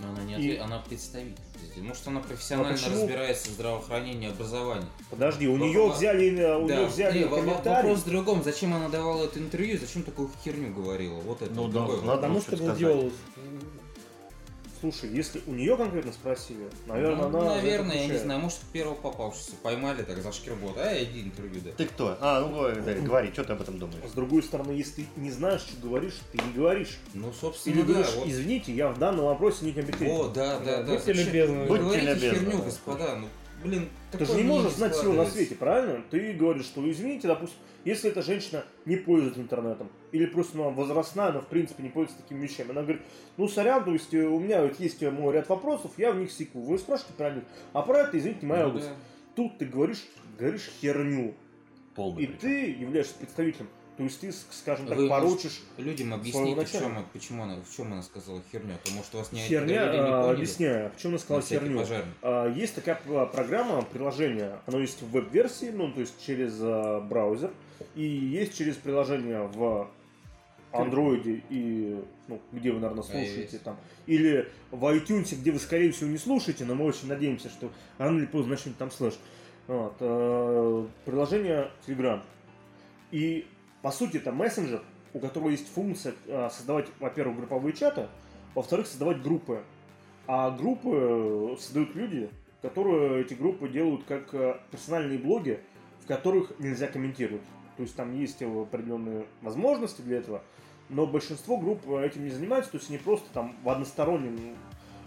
Но 0.00 0.08
она 0.10 0.22
не 0.22 0.34
И- 0.34 0.36
отве- 0.36 0.58
она 0.60 0.78
представитель. 0.78 1.34
Может, 1.78 2.06
она 2.06 2.20
профессионально 2.20 2.74
А 2.74 2.76
почему? 2.76 2.94
разбирается 3.02 3.48
в 3.48 3.52
здравоохранении 3.52 4.28
и 4.28 4.30
образовании. 4.32 4.86
подожди, 5.10 5.48
у 5.48 5.56
нее 5.56 5.86
во- 5.88 5.92
взяли, 5.94 6.36
э, 6.38 6.56
у 6.56 6.68
Да. 6.68 6.76
нее 6.76 6.86
взяли 6.86 7.18
Не, 7.20 7.24
комментарий. 7.28 7.88
вопрос 7.90 7.98
в 8.06 8.08
другом. 8.08 8.42
Зачем 8.44 8.74
она 8.74 8.88
давала 8.88 9.24
это 9.24 9.38
интервью? 9.40 9.78
Зачем 9.78 10.02
такую 10.04 10.30
херню 10.44 10.72
говорила? 10.72 11.20
Вот 11.20 11.42
это 11.42 11.52
Ну 11.52 11.62
вот 11.62 11.72
да, 11.72 11.78
другой 11.80 11.96
вопрос. 11.96 12.16
Потому 12.16 12.40
что 12.40 12.56
сказать. 12.56 12.78
гладиолус. 12.78 13.12
Слушай, 14.80 15.10
если 15.10 15.40
у 15.46 15.52
нее 15.52 15.76
конкретно 15.76 16.12
спросили, 16.12 16.68
наверное, 16.86 17.26
Ну, 17.28 17.38
она... 17.40 17.54
наверное, 17.56 17.96
я 17.96 18.06
не 18.06 18.16
знаю, 18.18 18.40
может, 18.40 18.58
первого 18.72 18.94
попавшегося 18.94 19.56
поймали 19.62 20.02
так 20.02 20.22
за 20.22 20.32
шкирбот. 20.32 20.76
А, 20.78 21.02
иди 21.02 21.22
интервью 21.22 21.60
дай. 21.62 21.72
Ты 21.72 21.86
кто? 21.86 22.16
А, 22.20 22.40
ну 22.40 22.50
говори, 22.50 22.80
да, 22.80 22.94
говори, 22.94 23.32
что 23.32 23.44
ты 23.44 23.52
об 23.54 23.62
этом 23.62 23.78
думаешь? 23.78 24.08
С 24.08 24.12
другой 24.12 24.42
стороны, 24.42 24.70
если 24.72 25.02
ты 25.02 25.20
не 25.20 25.30
знаешь, 25.30 25.62
что 25.62 25.76
говоришь, 25.84 26.14
ты 26.32 26.38
не 26.44 26.52
говоришь. 26.52 26.98
Ну, 27.14 27.28
Или 27.28 27.34
собственно, 27.34 27.82
да. 27.82 27.92
говоришь, 27.92 28.14
вот. 28.14 28.28
извините, 28.28 28.72
я 28.72 28.88
в 28.88 28.98
данном 28.98 29.24
вопросе 29.26 29.64
некомпетентен. 29.64 30.10
О, 30.10 30.28
да, 30.28 30.60
да, 30.60 30.82
да. 30.82 30.92
Будьте 30.94 31.12
любезны. 31.12 31.64
Будьте 31.66 31.82
говорите 31.82 32.14
любезны, 32.14 32.30
херню, 32.38 32.58
да. 32.58 32.64
господа. 32.64 33.16
Ну, 33.16 33.28
блин, 33.64 33.88
Ты 34.12 34.24
же 34.24 34.34
не 34.34 34.42
можешь 34.44 34.72
знать 34.72 34.94
всего 34.94 35.12
на 35.12 35.26
свете, 35.26 35.54
правильно? 35.54 36.02
Ты 36.10 36.32
говоришь, 36.32 36.66
что 36.66 36.88
извините, 36.90 37.28
допустим, 37.28 37.58
если 37.84 38.10
эта 38.10 38.22
женщина 38.22 38.64
не 38.84 38.96
пользуется 38.96 39.40
интернетом, 39.40 39.88
или 40.12 40.26
просто 40.26 40.56
ну, 40.56 40.70
возрастная, 40.70 41.32
но 41.32 41.40
в 41.40 41.46
принципе 41.46 41.82
не 41.82 41.88
пользуется 41.88 42.22
такими 42.22 42.42
вещами, 42.44 42.70
она 42.70 42.82
говорит, 42.82 43.02
ну 43.36 43.48
сорян, 43.48 43.84
то 43.84 43.92
есть 43.92 44.12
э, 44.14 44.26
у 44.26 44.38
меня 44.40 44.62
вот 44.62 44.78
есть 44.80 45.02
э, 45.02 45.10
мой 45.10 45.32
ряд 45.34 45.48
вопросов, 45.48 45.92
я 45.96 46.12
в 46.12 46.16
них 46.16 46.30
секу, 46.30 46.60
вы 46.60 46.78
спрашиваете 46.78 47.14
про 47.16 47.30
них, 47.30 47.44
а 47.72 47.82
про 47.82 48.00
это, 48.00 48.18
извините, 48.18 48.44
моя 48.46 48.64
Ну, 48.64 48.68
область. 48.70 48.88
да. 48.88 48.94
Тут 49.36 49.58
ты 49.58 49.64
говоришь, 49.66 50.04
говоришь 50.38 50.68
херню, 50.80 51.34
Полный 51.94 52.24
и 52.24 52.26
причем. 52.26 52.40
ты 52.40 52.70
являешься 52.72 53.14
представителем, 53.14 53.68
то 53.98 54.04
есть 54.04 54.20
ты, 54.20 54.32
скажем 54.32 54.86
так, 54.86 54.96
Вы, 54.96 55.08
порочишь 55.08 55.60
Людям 55.76 56.10
Своего 56.22 56.52
объясните, 56.52 56.64
в 56.64 56.70
чем, 56.70 57.04
почему 57.12 57.42
она, 57.42 57.56
в 57.56 57.76
чем 57.76 57.92
она 57.92 58.02
сказала 58.02 58.40
херню. 58.52 58.74
А 58.74 58.86
то, 58.86 58.94
может, 58.94 59.12
у 59.12 59.18
вас 59.18 59.32
не 59.32 59.40
херня, 59.40 59.92
не 59.92 59.98
а, 59.98 60.22
поняли, 60.22 60.36
объясняю, 60.36 60.92
в 60.92 60.96
чем 60.98 61.08
она 61.08 61.16
на 61.16 61.18
сказала 61.18 61.42
херню. 61.42 61.78
пожарный. 61.80 62.12
А, 62.22 62.48
Есть 62.48 62.76
такая 62.76 62.94
программа, 63.26 63.82
приложение, 63.82 64.60
оно 64.66 64.78
есть 64.78 65.02
в 65.02 65.10
веб-версии, 65.10 65.72
ну, 65.74 65.90
то 65.90 65.98
есть 65.98 66.14
через 66.24 66.58
а, 66.60 67.00
браузер, 67.00 67.50
и 67.96 68.04
есть 68.04 68.56
через 68.56 68.76
приложение 68.76 69.42
в 69.42 69.90
андроиде 70.70 71.42
и, 71.50 72.00
ну, 72.28 72.40
где 72.52 72.70
вы, 72.70 72.78
наверное, 72.78 73.02
слушаете 73.02 73.56
iOS. 73.56 73.60
там, 73.64 73.80
или 74.06 74.48
в 74.70 74.84
iTunes, 74.94 75.34
где 75.34 75.50
вы, 75.50 75.58
скорее 75.58 75.90
всего, 75.90 76.08
не 76.08 76.18
слушаете, 76.18 76.64
но 76.64 76.76
мы 76.76 76.84
очень 76.84 77.08
надеемся, 77.08 77.48
что 77.48 77.68
рано 77.98 78.18
или 78.18 78.26
поздно 78.26 78.52
начнете 78.52 78.76
там 78.78 78.92
слышать. 78.92 79.18
Вот, 79.66 79.96
э, 79.98 80.86
приложение 81.04 81.72
Telegram. 81.84 82.20
И, 83.10 83.46
по 83.88 83.92
сути, 83.92 84.18
это 84.18 84.32
мессенджер, 84.32 84.82
у 85.14 85.18
которого 85.18 85.48
есть 85.48 85.66
функция 85.72 86.12
э, 86.26 86.50
создавать, 86.52 86.88
во-первых, 87.00 87.38
групповые 87.38 87.72
чаты, 87.72 88.08
во-вторых, 88.54 88.86
создавать 88.86 89.22
группы. 89.22 89.62
А 90.26 90.50
группы 90.50 90.90
э, 90.92 91.56
создают 91.58 91.94
люди, 91.94 92.28
которые 92.60 93.22
эти 93.22 93.32
группы 93.32 93.66
делают 93.66 94.04
как 94.04 94.34
э, 94.34 94.60
персональные 94.70 95.18
блоги, 95.18 95.60
в 96.02 96.06
которых 96.06 96.52
нельзя 96.58 96.88
комментировать. 96.88 97.40
То 97.78 97.82
есть 97.82 97.96
там 97.96 98.14
есть 98.14 98.42
определенные 98.42 99.24
возможности 99.40 100.02
для 100.02 100.18
этого, 100.18 100.42
но 100.90 101.06
большинство 101.06 101.56
групп 101.56 101.88
этим 101.88 102.24
не 102.24 102.30
занимаются, 102.30 102.72
то 102.72 102.76
есть 102.76 102.90
они 102.90 102.98
просто 102.98 103.32
там 103.32 103.56
в 103.64 103.70
одностороннем 103.70 104.54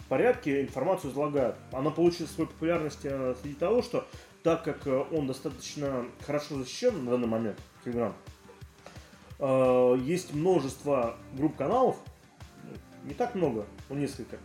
порядке 0.09 0.63
информацию 0.63 1.11
излагают. 1.11 1.55
Она 1.71 1.91
получила 1.91 2.25
свою 2.25 2.49
популярность 2.49 3.01
среди 3.01 3.53
того, 3.53 3.83
что 3.83 4.07
так 4.41 4.63
как 4.63 4.87
он 5.11 5.27
достаточно 5.27 6.07
хорошо 6.25 6.57
защищен 6.57 7.05
на 7.05 7.11
данный 7.11 7.27
момент, 7.27 7.59
Telegram, 7.85 8.13
э, 9.41 9.97
есть 10.01 10.33
множество 10.33 11.17
групп-каналов, 11.33 11.97
ну, 12.63 12.71
не 13.09 13.13
так 13.13 13.35
много, 13.35 13.65
но 13.89 13.95
несколько, 13.95 14.37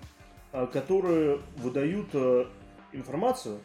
э, 0.53 0.67
которые 0.73 1.41
выдают 1.59 2.09
э, 2.15 2.47
информацию, 2.93 3.61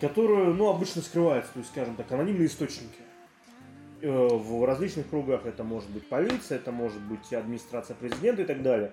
которую, 0.00 0.54
ну, 0.54 0.68
обычно 0.70 1.02
скрывается, 1.02 1.52
то 1.52 1.58
есть, 1.58 1.70
скажем 1.70 1.96
так, 1.96 2.10
анонимные 2.12 2.46
источники. 2.46 3.00
Э, 4.00 4.28
В 4.28 4.64
различных 4.64 5.10
кругах 5.10 5.44
это 5.44 5.64
может 5.64 5.90
быть 5.90 6.08
полиция, 6.08 6.58
это 6.58 6.70
может 6.70 7.00
быть 7.00 7.32
администрация 7.32 7.96
президента 7.96 8.42
и 8.42 8.44
так 8.46 8.62
далее. 8.62 8.92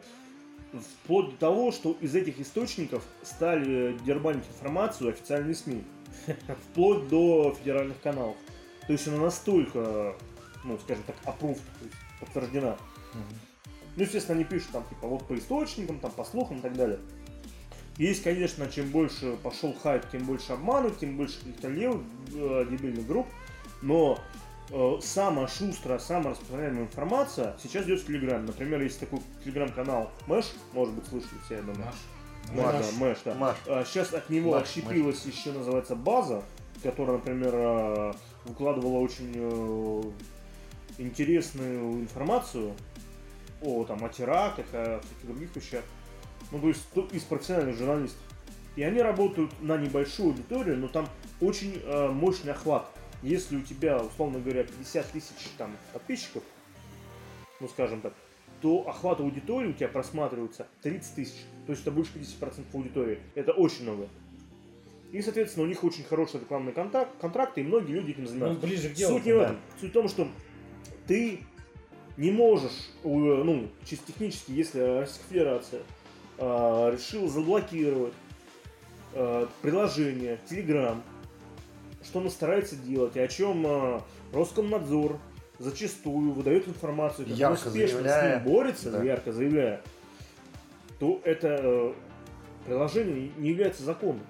Вплоть 1.03 1.29
до 1.31 1.37
того, 1.37 1.71
что 1.71 1.95
из 2.01 2.15
этих 2.15 2.39
источников 2.39 3.05
стали 3.21 3.97
дербанить 4.03 4.43
информацию 4.47 5.11
официальные 5.11 5.55
СМИ. 5.55 5.83
Вплоть 6.71 7.07
до 7.07 7.55
федеральных 7.59 8.01
каналов. 8.01 8.35
То 8.87 8.93
есть 8.93 9.07
она 9.07 9.17
настолько, 9.17 10.15
ну, 10.65 10.77
скажем 10.79 11.03
так, 11.03 11.15
approved, 11.25 11.61
то 11.79 11.85
есть 11.85 11.95
подтверждена. 12.19 12.77
Ну, 13.95 14.03
естественно, 14.03 14.35
они 14.35 14.43
пишут 14.43 14.71
там, 14.71 14.83
типа, 14.89 15.07
вот 15.07 15.25
по 15.27 15.37
источникам, 15.37 15.99
там, 15.99 16.11
по 16.11 16.25
слухам 16.25 16.59
и 16.59 16.61
так 16.61 16.73
далее. 16.75 16.99
Есть, 17.97 18.23
конечно, 18.23 18.67
чем 18.67 18.89
больше 18.89 19.37
пошел 19.41 19.73
хайп, 19.81 20.03
тем 20.11 20.25
больше 20.25 20.51
обманут, 20.51 20.99
тем 20.99 21.15
больше 21.15 21.39
каких-то 21.39 21.69
левых 21.69 22.01
э, 22.33 22.65
дебильных 22.69 23.07
групп. 23.07 23.25
Но 23.81 24.19
э, 24.69 24.97
самая 25.01 25.47
шустрая, 25.47 25.99
самая 25.99 26.31
распространяемая 26.31 26.83
информация 26.83 27.55
сейчас 27.63 27.85
идет 27.85 28.01
в 28.01 28.07
Телеграме. 28.07 28.47
Например, 28.47 28.81
есть 28.81 28.99
такой 28.99 29.21
телеграм-канал 29.45 30.11
Мэш, 30.27 30.51
может 30.73 30.93
быть, 30.93 31.07
слышали 31.07 31.39
все, 31.45 31.55
я 31.55 31.61
думаю. 31.61 31.85
Маш. 31.85 31.95
Мэш, 32.51 32.65
Маш. 32.65 32.73
да, 32.73 32.99
Мэш, 32.99 33.17
да. 33.23 33.35
Маш. 33.35 33.57
А, 33.67 33.85
Сейчас 33.85 34.13
от 34.13 34.29
него 34.29 34.51
Маш, 34.51 34.63
отщепилась 34.63 35.23
еще 35.25 35.53
называется 35.53 35.95
база, 35.95 36.43
которая, 36.83 37.17
например, 37.17 37.51
э, 37.53 38.13
выкладывала 38.43 38.99
очень 38.99 39.31
э, 39.35 40.03
интересную 40.97 42.01
информацию 42.01 42.73
о 43.61 43.83
там 43.85 44.03
о 44.03 44.09
терактах, 44.09 44.65
о 44.73 44.99
всяких 45.01 45.25
других 45.27 45.55
вещах. 45.55 45.83
Ну, 46.51 46.59
то 46.59 46.67
есть 46.67 46.83
из 47.11 47.23
профессиональных 47.23 47.77
журналистов. 47.77 48.19
И 48.75 48.83
они 48.83 48.99
работают 49.01 49.51
на 49.61 49.77
небольшую 49.77 50.29
аудиторию, 50.29 50.77
но 50.77 50.87
там 50.87 51.07
очень 51.39 51.81
э, 51.83 52.09
мощный 52.09 52.51
охват. 52.51 52.87
Если 53.23 53.55
у 53.55 53.61
тебя, 53.61 53.97
условно 54.01 54.39
говоря, 54.39 54.63
50 54.63 55.11
тысяч 55.11 55.49
там 55.57 55.75
подписчиков, 55.93 56.43
ну 57.61 57.67
скажем 57.69 58.01
так, 58.01 58.13
то 58.61 58.87
охват 58.87 59.21
аудитории 59.21 59.69
у 59.69 59.73
тебя 59.73 59.87
просматривается 59.87 60.67
30 60.81 61.15
тысяч. 61.15 61.35
То 61.65 61.71
есть 61.71 61.83
это 61.83 61.91
больше 61.91 62.11
50% 62.15 62.65
аудитории. 62.73 63.19
Это 63.33 63.53
очень 63.53 63.83
много. 63.83 64.07
И, 65.11 65.21
соответственно, 65.21 65.65
у 65.65 65.69
них 65.69 65.83
очень 65.83 66.03
хороший 66.03 66.41
рекламный 66.41 66.73
контакт, 66.73 67.11
контракт, 67.21 67.57
и 67.57 67.63
многие 67.63 67.93
люди 67.93 68.11
этим 68.11 68.23
Ну, 68.23 68.29
занимаются. 68.29 68.67
ближе 68.67 68.89
к 68.89 68.93
делу. 68.93 69.17
Суть 69.17 69.25
не 69.25 69.33
в 69.33 69.37
этом. 69.39 69.57
Суть 69.79 69.89
в 69.91 69.93
том, 69.93 70.09
что 70.09 70.27
ты 71.07 71.39
не 72.17 72.31
можешь, 72.31 72.89
э, 73.03 73.07
ну, 73.07 73.67
чисто 73.85 74.07
технически, 74.11 74.51
если 74.51 74.79
Российская 74.79 75.27
Федерация 75.29 75.81
э, 76.37 76.91
решила 76.93 77.27
заблокировать 77.29 78.13
э, 79.13 79.47
приложение 79.61 80.39
Telegram, 80.49 81.01
что 82.03 82.19
она 82.19 82.29
старается 82.29 82.75
делать, 82.75 83.15
и 83.15 83.19
о 83.19 83.27
чем 83.27 83.65
э, 83.67 83.99
Роскомнадзор 84.33 85.19
зачастую 85.59 86.31
выдает 86.31 86.67
информацию, 86.67 87.27
как 87.27 87.35
Ярко 87.37 87.67
успешно 87.67 87.97
заявляя. 88.01 88.39
с 88.39 88.43
ним 88.43 88.53
борется, 88.53 88.91
Да. 88.91 89.03
ярко 89.03 89.31
заявляя, 89.31 89.81
то 90.99 91.21
это 91.23 91.59
э, 91.61 91.93
приложение 92.65 93.31
не 93.37 93.49
является 93.49 93.83
законом 93.83 94.21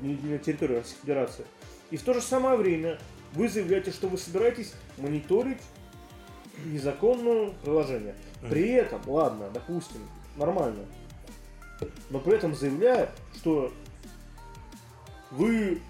на 0.00 0.38
территории 0.38 0.76
Российской 0.76 1.00
Федерации. 1.02 1.44
И 1.90 1.96
в 1.96 2.02
то 2.02 2.14
же 2.14 2.20
самое 2.22 2.56
время 2.56 2.98
вы 3.34 3.48
заявляете, 3.48 3.90
что 3.90 4.08
вы 4.08 4.16
собираетесь 4.18 4.72
мониторить 4.98 5.58
незаконное 6.64 7.50
приложение. 7.62 8.14
При 8.48 8.70
этом, 8.70 9.00
ладно, 9.06 9.48
допустим, 9.52 10.00
нормально, 10.36 10.84
но 12.10 12.18
при 12.18 12.34
этом 12.34 12.54
заявляя, 12.54 13.10
что 13.36 13.72
вы 15.30 15.80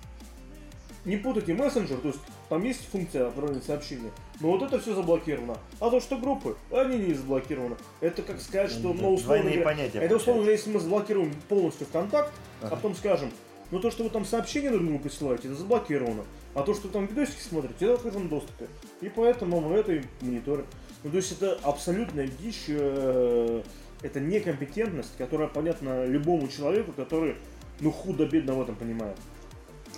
не 1.04 1.16
путайте 1.16 1.54
мессенджер, 1.54 1.98
то 1.98 2.08
есть 2.08 2.20
там 2.48 2.62
есть 2.64 2.86
функция 2.90 3.28
отправления 3.28 3.62
сообщения, 3.62 4.10
но 4.40 4.52
вот 4.52 4.62
это 4.62 4.78
все 4.78 4.94
заблокировано. 4.94 5.56
А 5.80 5.90
то, 5.90 6.00
что 6.00 6.16
группы, 6.18 6.56
они 6.70 6.98
не 6.98 7.14
заблокированы. 7.14 7.76
Это 8.00 8.22
как 8.22 8.40
сказать, 8.40 8.70
что, 8.70 8.92
ну, 8.92 9.14
условно 9.14 9.44
говоря, 9.44 9.64
понятия. 9.64 9.98
это 9.98 10.16
условно 10.16 10.42
говоря, 10.42 10.56
если 10.56 10.70
мы 10.70 10.80
заблокируем 10.80 11.34
полностью 11.48 11.86
ВКонтакт, 11.86 12.32
а 12.60 12.68
потом 12.68 12.94
скажем, 12.94 13.30
ну 13.72 13.80
то, 13.80 13.90
что 13.90 14.04
вы 14.04 14.10
там 14.10 14.24
сообщения 14.24 14.70
друг 14.70 14.84
другу 14.84 14.98
присылаете, 15.00 15.48
это 15.48 15.56
заблокировано. 15.56 16.24
А 16.54 16.62
то, 16.62 16.74
что 16.74 16.86
вы 16.86 16.92
там 16.92 17.06
видосики 17.06 17.40
смотрите, 17.40 17.74
это 17.80 17.94
в 17.94 17.96
открытом 17.96 18.28
доступе. 18.28 18.68
И 19.00 19.08
поэтому 19.08 19.60
мы 19.60 19.76
это 19.76 19.94
и 19.94 20.02
мониторим. 20.20 20.66
Ну 21.02 21.10
то 21.10 21.16
есть 21.16 21.32
это 21.32 21.58
абсолютная 21.62 22.28
дичь, 22.28 22.66
э, 22.68 23.62
это 24.02 24.20
некомпетентность, 24.20 25.16
которая 25.16 25.48
понятна 25.48 26.04
любому 26.04 26.48
человеку, 26.48 26.92
который 26.92 27.36
ну 27.80 27.90
худо-бедно 27.90 28.54
в 28.54 28.62
этом 28.62 28.76
понимает. 28.76 29.16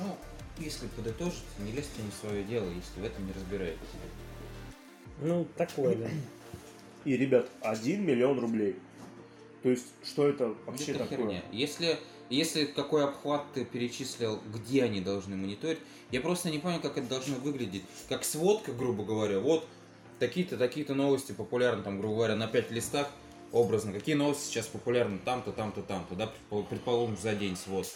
Ну, 0.00 0.16
если 0.58 0.86
подытожить, 0.86 1.42
не 1.58 1.72
лезьте 1.72 2.00
не 2.00 2.10
в 2.10 2.14
свое 2.14 2.44
дело, 2.44 2.68
если 2.70 3.00
в 3.00 3.04
этом 3.04 3.26
не 3.26 3.32
разбираетесь. 3.32 3.80
Ну, 5.20 5.46
такое, 5.56 5.96
да. 5.96 6.08
И, 7.04 7.16
ребят, 7.16 7.48
1 7.60 8.04
миллион 8.04 8.38
рублей. 8.38 8.76
То 9.62 9.70
есть, 9.70 9.86
что 10.04 10.28
это 10.28 10.54
вообще 10.66 10.92
это 10.92 11.00
такое? 11.00 11.18
херня. 11.18 11.42
Если, 11.50 11.98
если 12.30 12.64
какой 12.64 13.04
обхват 13.04 13.44
ты 13.54 13.64
перечислил, 13.64 14.40
где 14.52 14.84
они 14.84 15.00
должны 15.00 15.36
мониторить, 15.36 15.78
я 16.10 16.20
просто 16.20 16.50
не 16.50 16.58
понял, 16.58 16.80
как 16.80 16.96
это 16.98 17.08
должно 17.08 17.36
выглядеть. 17.36 17.82
Как 18.08 18.24
сводка, 18.24 18.72
грубо 18.72 19.04
говоря. 19.04 19.40
Вот 19.40 19.66
такие-то, 20.18 20.56
такие-то 20.56 20.94
новости 20.94 21.32
популярны, 21.32 21.82
там, 21.82 21.98
грубо 22.00 22.16
говоря, 22.16 22.36
на 22.36 22.46
пять 22.46 22.70
листах 22.70 23.08
образно. 23.52 23.92
Какие 23.92 24.14
новости 24.14 24.46
сейчас 24.46 24.66
популярны 24.66 25.18
там-то, 25.24 25.52
там-то, 25.52 25.82
там-то, 25.82 26.14
да, 26.14 26.26
предпол- 26.50 26.64
предположим, 26.68 27.16
за 27.16 27.34
день 27.34 27.56
свод. 27.56 27.86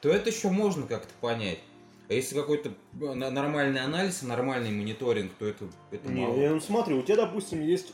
То 0.00 0.08
это 0.10 0.30
еще 0.30 0.50
можно 0.50 0.86
как-то 0.86 1.12
понять. 1.20 1.58
А 2.08 2.14
если 2.14 2.34
какой-то 2.34 2.70
э, 3.00 3.14
нормальный 3.14 3.80
анализ, 3.80 4.22
нормальный 4.22 4.70
мониторинг, 4.70 5.32
то 5.38 5.46
это, 5.46 5.66
это 5.90 6.08
Не, 6.10 6.22
мало. 6.26 6.38
я, 6.40 6.50
ну 6.50 6.60
смотри, 6.60 6.94
у 6.94 7.02
тебя, 7.02 7.16
допустим, 7.16 7.60
есть, 7.62 7.92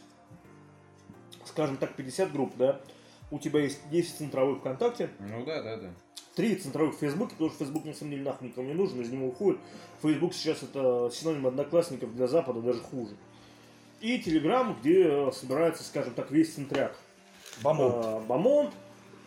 скажем 1.45 1.77
так, 1.77 1.95
50 1.97 2.33
групп, 2.33 2.53
да? 2.57 2.81
У 3.31 3.39
тебя 3.39 3.61
есть 3.61 3.79
10 3.91 4.17
центровых 4.17 4.61
ВКонтакте, 4.61 5.11
Ну 5.21 5.45
да, 5.45 5.63
да, 5.63 5.77
да. 5.77 5.91
три 6.35 6.57
центровых 6.57 6.97
в 6.97 6.99
Фейсбуке, 6.99 7.33
потому 7.33 7.51
что 7.51 7.59
Фейсбук 7.61 7.85
на 7.85 7.95
самом 7.95 8.13
деле 8.13 8.25
нахуй 8.25 8.49
никому 8.49 8.69
не 8.69 8.75
нужен, 8.75 9.01
из 9.01 9.11
него 9.11 9.29
уходит. 9.29 9.61
Фейсбук 10.03 10.35
сейчас 10.35 10.63
это 10.63 11.11
синоним 11.13 11.47
одноклассников 11.47 12.15
для 12.15 12.27
Запада, 12.27 12.61
даже 12.61 12.81
хуже. 12.81 13.15
И 14.01 14.19
Телеграм, 14.19 14.77
где 14.81 15.05
э, 15.05 15.33
собирается, 15.33 15.83
скажем 15.83 16.13
так, 16.15 16.31
весь 16.31 16.55
центряк. 16.55 16.97
Бомонд. 17.63 17.95
А, 17.97 18.21
Бомонд, 18.21 18.75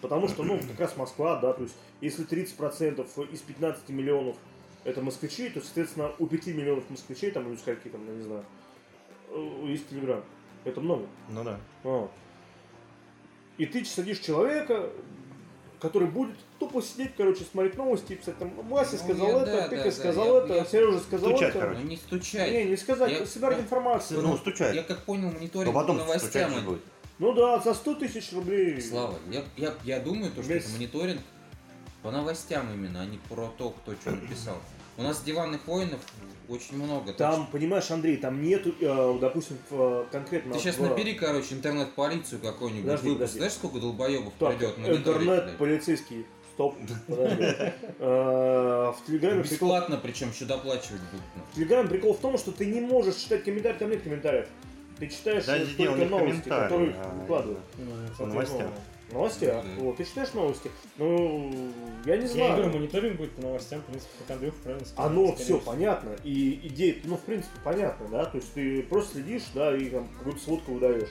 потому 0.01 0.27
что, 0.27 0.43
ну, 0.43 0.59
как 0.59 0.79
раз 0.79 0.97
Москва, 0.97 1.37
да, 1.37 1.53
то 1.53 1.63
есть, 1.63 1.75
если 2.01 2.27
30% 2.27 3.33
из 3.33 3.41
15 3.41 3.89
миллионов 3.89 4.35
это 4.83 5.01
москвичи, 5.01 5.49
то, 5.49 5.61
соответственно, 5.61 6.11
у 6.19 6.27
5 6.27 6.47
миллионов 6.47 6.89
москвичей, 6.89 7.31
там, 7.31 7.49
или 7.49 7.57
скольки 7.57 7.89
там, 7.89 8.05
я 8.07 8.13
не 8.13 8.21
знаю, 8.21 8.45
э, 9.31 9.63
есть 9.67 9.89
Телеграм. 9.89 10.23
Это 10.63 10.81
много. 10.81 11.07
Ну 11.29 11.43
да. 11.43 11.59
А. 11.83 12.09
И 13.57 13.65
ты 13.65 13.83
садишь 13.85 14.19
человека, 14.19 14.89
который 15.79 16.07
будет 16.07 16.35
тупо 16.59 16.81
сидеть, 16.81 17.11
короче, 17.17 17.43
смотреть 17.43 17.75
новости 17.77 18.13
и 18.13 18.15
писать 18.15 18.37
там, 18.37 18.51
Вася 18.69 18.93
Ну, 18.93 18.97
сказал 18.99 19.27
я- 19.27 19.37
это, 19.43 19.45
да, 19.45 19.67
Петя 19.67 19.83
да, 19.85 19.91
сказал 19.91 20.25
да, 20.33 20.45
это, 20.45 20.53
я- 20.55 20.65
Сережа 20.65 20.99
сказал 20.99 21.29
Стучать, 21.31 21.49
это. 21.49 21.59
короче. 21.59 21.79
Ну 21.81 21.87
не 21.87 21.97
стучать. 21.97 22.51
Не, 22.51 22.63
не 22.65 22.77
сказать, 22.77 23.11
Я- 23.11 23.25
собирать 23.25 23.57
да. 23.57 23.63
информацию. 23.63 24.21
Ну, 24.21 24.37
стучать. 24.37 24.75
Я 24.75 24.83
как 24.83 25.03
понял, 25.03 25.29
Но 25.29 25.33
мониторинг 25.39 25.73
потом 25.73 25.97
по 25.97 26.03
новостям. 26.03 26.65
будет. 26.65 26.81
Ну 27.19 27.33
да, 27.33 27.59
за 27.59 27.73
100 27.73 27.95
тысяч 27.95 28.31
рублей. 28.33 28.79
Слава, 28.81 29.15
я, 29.31 29.43
я, 29.55 29.73
я 29.83 29.99
думаю, 29.99 30.31
то, 30.31 30.43
что 30.43 30.53
Весь- 30.53 30.63
это 30.65 30.73
мониторинг 30.73 31.21
по 32.03 32.11
новостям 32.11 32.71
именно, 32.73 33.01
а 33.01 33.05
не 33.05 33.17
про 33.29 33.47
то, 33.57 33.71
кто 33.71 33.93
что 33.95 34.11
написал. 34.11 34.57
У 34.97 35.01
нас 35.03 35.21
диванных 35.23 35.65
воинов 35.67 35.99
очень 36.49 36.77
много. 36.81 37.13
Там, 37.13 37.47
понимаешь, 37.51 37.89
Андрей, 37.91 38.17
там 38.17 38.41
нету, 38.41 38.73
э, 38.79 39.17
допустим, 39.19 39.57
в, 39.69 39.75
э, 39.79 40.05
конкретно... 40.11 40.53
Ты 40.53 40.59
сейчас 40.59 40.77
в- 40.77 40.81
набери, 40.81 41.13
короче, 41.13 41.55
интернет-полицию 41.55 42.39
какую-нибудь, 42.41 42.83
Подожди, 42.85 43.07
выпуск. 43.09 43.19
подожди. 43.19 43.37
Знаешь, 43.39 43.53
сколько 43.53 43.79
долбоебов 43.79 44.33
Так, 44.39 44.49
придет 44.57 44.77
мониторить, 44.77 44.99
интернет, 45.07 45.43
блядь? 45.45 45.57
полицейский, 45.57 46.25
стоп. 46.53 46.75
Э, 47.99 48.93
В 48.95 49.05
Телеграме 49.07 49.43
Бесплатно, 49.43 49.97
причем 50.01 50.29
еще 50.29 50.45
доплачивать 50.45 51.01
будут. 51.11 51.25
ну. 51.35 51.41
В 51.51 51.55
Телеграме 51.55 51.89
прикол 51.89 52.13
в 52.13 52.19
том, 52.19 52.37
что 52.37 52.51
ты 52.51 52.65
не 52.65 52.81
можешь 52.81 53.15
читать 53.15 53.43
комментарии, 53.43 53.77
там 53.77 53.89
нет 53.89 54.01
комментариев. 54.01 54.47
Ты 54.99 55.07
читаешь 55.07 55.43
э, 55.47 55.65
только 55.77 56.05
в 56.05 56.09
новости, 56.09 56.49
которые 56.49 56.95
а 56.97 57.13
выкладывают. 57.19 57.59
Ну, 57.77 58.25
новостям. 58.25 58.71
Новости? 59.11 59.45
а? 59.45 59.63
Да. 59.63 59.83
Вот, 59.83 59.97
ты 59.97 60.03
читаешь 60.05 60.33
новости? 60.33 60.69
Ну, 60.97 61.71
я 62.05 62.17
не 62.17 62.23
Я 62.23 62.27
знаю. 62.27 62.55
говорю, 62.57 62.77
мониторинг 62.77 63.17
будет 63.17 63.31
по 63.31 63.41
новостям, 63.41 63.81
в 63.81 63.85
принципе, 63.85 64.11
как 64.27 64.35
Андрюх 64.37 64.55
правильно 64.55 64.85
сказал. 64.85 65.05
Оно 65.11 65.35
все 65.35 65.43
всего. 65.43 65.59
понятно, 65.59 66.15
и 66.23 66.59
идея, 66.67 66.95
ну, 67.05 67.15
в 67.15 67.21
принципе, 67.21 67.57
понятно, 67.63 68.07
да, 68.09 68.25
то 68.25 68.37
есть 68.37 68.53
ты 68.53 68.83
просто 68.83 69.13
следишь, 69.13 69.43
да, 69.53 69.75
и 69.77 69.89
там 69.89 70.07
какую-то 70.17 70.41
сводку 70.41 70.73
выдаешь. 70.73 71.09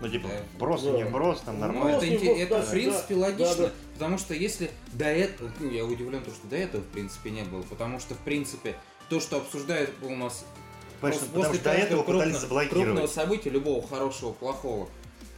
Ну, 0.00 0.08
типа, 0.08 0.28
Да. 0.28 0.34
брос, 0.58 0.82
Да. 0.82 0.90
не 0.90 1.04
брос, 1.04 1.40
там 1.40 1.54
Ну, 1.54 1.60
нормально. 1.62 1.98
Просто 1.98 2.06
это, 2.14 2.24
инте- 2.24 2.36
это, 2.42 2.54
да, 2.56 2.62
в 2.62 2.70
принципе 2.70 3.14
да, 3.14 3.20
логично, 3.20 3.56
да, 3.56 3.62
да. 3.68 3.72
потому 3.94 4.18
что 4.18 4.34
если 4.34 4.70
до 4.92 5.04
этого, 5.06 5.50
ну, 5.60 5.70
я 5.70 5.84
удивлен, 5.84 6.22
то, 6.22 6.30
что 6.30 6.46
до 6.48 6.56
этого, 6.56 6.82
в 6.82 6.86
принципе, 6.88 7.30
не 7.30 7.42
было, 7.42 7.62
потому 7.62 8.00
что, 8.00 8.14
в 8.14 8.18
принципе, 8.18 8.74
то, 9.08 9.20
что 9.20 9.36
обсуждают 9.38 9.90
у 10.02 10.14
нас 10.14 10.44
Потому 11.00 11.20
После- 11.20 11.34
после 11.34 11.54
что 11.56 11.64
до 11.64 11.70
этого 11.72 12.02
крупного 12.02 12.38
заблокировать. 12.38 13.10
события, 13.10 13.50
любого 13.50 13.86
хорошего, 13.86 14.32
плохого, 14.32 14.88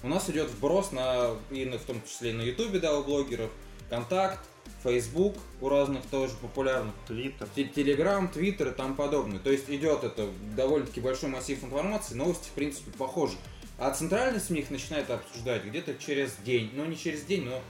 у 0.03 0.09
нас 0.09 0.29
идет 0.31 0.51
вброс 0.51 0.93
на, 0.93 1.31
и 1.51 1.65
в 1.65 1.85
том 1.85 2.03
числе 2.07 2.31
и 2.31 2.33
на 2.33 2.43
Ютубе, 2.43 2.79
да, 2.79 2.99
у 2.99 3.05
блогеров, 3.05 3.51
Контакт, 3.89 4.41
Фейсбук 4.83 5.37
у 5.61 5.69
разных 5.69 6.05
тоже 6.07 6.35
популярных, 6.41 6.95
Твиттер. 7.07 7.49
Те- 7.55 7.65
Телеграм, 7.65 8.29
Твиттер 8.29 8.69
и 8.69 8.73
тому 8.73 8.95
подобное. 8.95 9.39
То 9.39 9.51
есть 9.51 9.69
идет 9.69 10.05
это 10.05 10.29
довольно-таки 10.57 11.01
большой 11.01 11.29
массив 11.29 11.63
информации, 11.63 12.15
новости, 12.15 12.49
в 12.49 12.53
принципе, 12.53 12.91
похожи. 12.93 13.37
А 13.79 13.91
центральный 13.91 14.41
СМИ 14.41 14.61
их 14.61 14.71
начинает 14.71 15.11
обсуждать 15.11 15.65
где-то 15.65 15.95
через 15.95 16.35
день. 16.45 16.71
Ну, 16.75 16.85
не 16.85 16.97
через 16.97 17.23
день, 17.23 17.45
но 17.45 17.61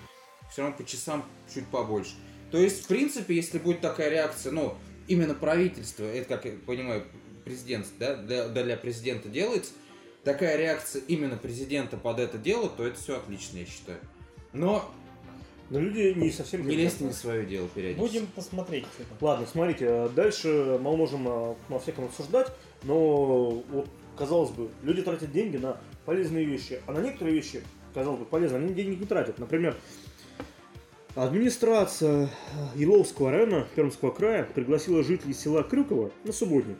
все 0.51 0.62
равно 0.62 0.77
по 0.77 0.85
часам 0.85 1.24
чуть 1.53 1.66
побольше. 1.66 2.12
То 2.51 2.59
есть, 2.59 2.85
в 2.85 2.87
принципе, 2.87 3.35
если 3.35 3.59
будет 3.59 3.81
такая 3.81 4.09
реакция, 4.11 4.53
ну, 4.53 4.77
именно 5.09 5.35
правительство, 5.35 6.05
это, 6.05 6.29
как 6.29 6.45
я 6.45 6.53
понимаю, 6.64 7.05
президент, 7.45 7.87
да, 7.99 8.14
для, 8.14 8.49
для 8.49 8.77
президента 8.77 9.29
делается, 9.29 9.72
такая 10.27 10.57
реакция 10.57 11.03
именно 11.07 11.37
президента 11.37 11.97
под 11.97 12.18
это 12.18 12.37
дело, 12.37 12.68
то 12.68 12.85
это 12.85 12.99
все 12.99 13.16
отлично, 13.16 13.59
я 13.59 13.64
считаю. 13.64 13.99
Но 14.53 14.91
Но 15.70 15.79
люди 15.79 16.12
не 16.16 16.33
совсем... 16.33 16.66
не 16.66 16.74
лезьте 16.74 17.05
не 17.05 17.12
свое 17.12 17.47
дело 17.47 17.68
периодически. 17.68 18.18
Будем 18.18 18.27
посмотреть. 18.35 18.87
Ладно, 19.20 19.47
смотрите, 19.51 19.87
а 19.89 20.09
дальше 20.09 20.79
мы 20.83 20.97
можем 20.97 21.29
а, 21.29 21.57
во 21.68 21.79
всяком 21.79 22.07
обсуждать, 22.07 22.49
но 22.83 23.51
вот, 23.70 23.89
казалось 24.18 24.51
бы, 24.51 24.68
люди 24.83 25.01
тратят 25.03 25.31
деньги 25.31 25.59
на 25.59 25.79
полезные 26.05 26.45
вещи, 26.45 26.81
а 26.89 26.93
на 26.93 26.99
некоторые 26.99 27.37
вещи, 27.37 27.62
казалось 27.95 28.18
бы, 28.18 28.24
полезные, 28.24 28.64
они 28.64 28.74
деньги 28.74 28.99
не 28.99 29.07
тратят. 29.07 29.39
Например, 29.39 29.77
администрация 31.14 32.31
Еловского 32.74 33.31
района 33.31 33.68
Пермского 33.77 34.11
края 34.11 34.43
пригласила 34.43 35.05
жителей 35.05 35.35
села 35.35 35.62
Крюково 35.62 36.11
на 36.24 36.33
субботник 36.33 36.79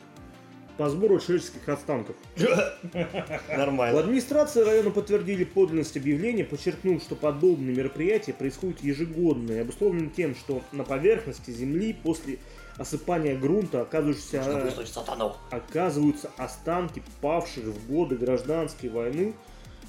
по 0.77 0.89
сбору 0.89 1.19
человеческих 1.19 1.67
останков. 1.67 2.15
В 2.35 3.57
Нормально. 3.57 3.99
администрации 3.99 4.61
района 4.61 4.91
подтвердили 4.91 5.43
подлинность 5.43 5.97
объявления, 5.97 6.43
подчеркнув, 6.43 7.01
что 7.01 7.15
подобные 7.15 7.75
мероприятия 7.75 8.33
происходят 8.33 8.81
ежегодно 8.81 9.53
и 9.53 9.59
обусловлены 9.59 10.09
тем, 10.15 10.35
что 10.35 10.61
на 10.71 10.83
поверхности 10.83 11.51
земли 11.51 11.93
после 11.93 12.37
осыпания 12.77 13.35
грунта 13.35 13.81
оказываются, 13.81 14.43
оказываются 15.49 16.29
останки 16.37 17.01
павших 17.21 17.65
в 17.65 17.91
годы 17.91 18.15
гражданской 18.15 18.89
войны, 18.89 19.33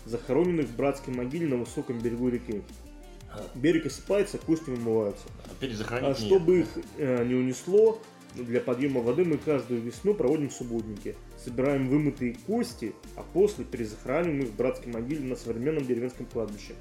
захороненных 0.07 0.67
в 0.67 0.77
братской 0.77 1.15
могиле 1.15 1.47
на 1.47 1.57
высоком 1.57 1.99
берегу 1.99 2.29
реки. 2.29 2.63
Берег 3.55 3.87
осыпается, 3.87 4.39
кости 4.39 4.71
вымываются. 4.71 5.27
А 6.07 6.09
нет. 6.09 6.19
чтобы 6.19 6.61
их 6.61 6.67
э, 6.97 7.25
не 7.25 7.35
унесло, 7.35 8.01
для 8.45 8.61
подъема 8.61 9.01
воды 9.01 9.25
мы 9.25 9.37
каждую 9.39 9.81
весну 9.81 10.15
проводим 10.15 10.51
субботники. 10.51 11.15
Собираем 11.43 11.89
вымытые 11.89 12.37
кости, 12.47 12.95
а 13.17 13.23
после 13.33 13.65
перезахораниваем 13.65 14.41
их 14.43 14.49
в 14.51 14.57
братской 14.57 14.93
могиле 14.93 15.21
на 15.25 15.37
современном 15.37 15.85
деревенском 15.87 16.27
кладбище. 16.27 16.75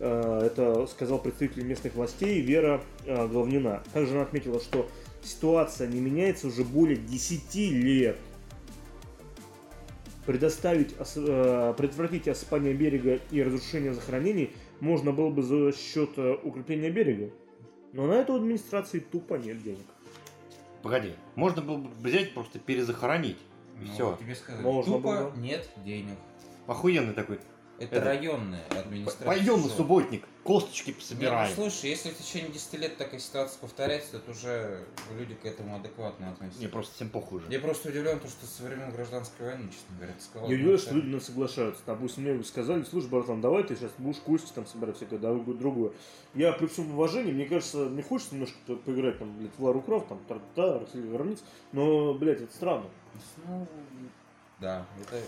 Э, 0.00 0.40
Это 0.46 0.86
сказал 0.86 1.18
представитель 1.20 1.64
местных 1.64 1.94
властей 1.94 2.40
Вера 2.40 2.82
э, 3.06 3.26
Главнина. 3.28 3.82
Также 3.92 4.12
она 4.12 4.22
отметила, 4.22 4.60
что 4.60 4.88
ситуация 5.22 5.88
не 5.88 6.00
меняется 6.00 6.46
уже 6.48 6.64
более 6.64 6.96
10 6.96 7.54
лет. 7.54 8.16
Предоставить, 10.26 10.98
ос- 11.00 11.14
э, 11.16 11.74
предотвратить 11.76 12.28
осыпание 12.28 12.74
берега 12.74 13.18
и 13.30 13.42
разрушение 13.42 13.92
захоронений 13.92 14.50
можно 14.80 15.12
было 15.12 15.30
бы 15.30 15.42
за 15.42 15.72
счет 15.72 16.10
укрепления 16.44 16.90
берега. 16.90 17.30
Но 17.92 18.06
на 18.06 18.12
это 18.14 18.32
у 18.32 18.36
администрации 18.36 19.00
тупо 19.00 19.34
нет 19.34 19.62
денег. 19.62 19.84
Погоди, 20.82 21.14
можно 21.36 21.62
было 21.62 21.76
бы 21.78 21.88
взять 21.90 22.34
просто 22.34 22.58
перезахоронить. 22.58 23.38
Ну, 23.78 23.92
все. 23.92 24.16
тебе 24.20 24.34
сказали, 24.34 24.62
Можно 24.62 24.94
тупо 24.94 25.08
было. 25.08 25.32
нет 25.36 25.68
денег. 25.84 26.16
Охуенный 26.66 27.14
такой. 27.14 27.40
Это, 27.82 27.96
Это- 27.96 28.04
районная 28.04 28.64
администрация. 28.70 29.26
Пойдем 29.26 29.60
на 29.60 29.68
субботник, 29.68 30.24
косточки 30.44 30.90
Не, 30.90 30.92
ну, 30.94 31.00
пособираем. 31.00 31.54
слушай, 31.54 31.90
если 31.90 32.10
в 32.10 32.16
течение 32.16 32.52
10 32.52 32.74
лет 32.74 32.96
такая 32.96 33.18
ситуация 33.18 33.58
повторяется, 33.58 34.20
то 34.20 34.30
уже 34.30 34.84
люди 35.18 35.34
к 35.34 35.44
этому 35.44 35.74
адекватно 35.74 36.30
относятся. 36.30 36.60
Не, 36.60 36.68
просто 36.68 36.94
всем 36.94 37.08
похуй 37.08 37.38
уже. 37.38 37.50
Я 37.50 37.58
просто 37.58 37.88
удивлен, 37.88 38.20
то, 38.20 38.28
что 38.28 38.46
со 38.46 38.62
времен 38.62 38.92
гражданской 38.92 39.46
войны, 39.46 39.68
честно 39.70 39.96
говоря, 39.96 40.12
ты 40.16 40.22
сказал. 40.22 40.48
Я 40.48 40.54
удивляюсь, 40.54 40.80
что 40.82 40.94
люди 40.94 41.06
на 41.08 41.16
это 41.16 41.24
соглашаются. 41.26 41.82
Допустим, 41.84 42.22
мне 42.22 42.34
бы 42.34 42.44
сказали, 42.44 42.84
слушай, 42.84 43.08
братан, 43.08 43.40
давай 43.40 43.64
ты 43.64 43.74
сейчас 43.74 43.90
будешь 43.98 44.18
кости 44.18 44.52
там 44.54 44.64
собирать 44.66 44.96
всякое 44.96 45.18
другое. 45.18 45.90
Я 46.34 46.52
при 46.52 46.66
всем 46.68 46.92
уважении, 46.94 47.32
мне 47.32 47.46
кажется, 47.46 47.78
мне 47.78 48.02
хочется 48.04 48.34
немножко 48.34 48.56
по- 48.66 48.76
поиграть 48.76 49.18
там, 49.18 49.36
блядь, 49.36 49.50
в 49.58 49.64
Лару 49.64 49.80
Крофт, 49.82 50.06
там, 50.08 50.20
та 50.54 50.80
границ, 50.94 51.40
но, 51.72 52.14
блядь, 52.14 52.42
это 52.42 52.52
странно. 52.54 52.86
Ну, 53.46 53.66
да, 54.60 54.86
это... 55.00 55.20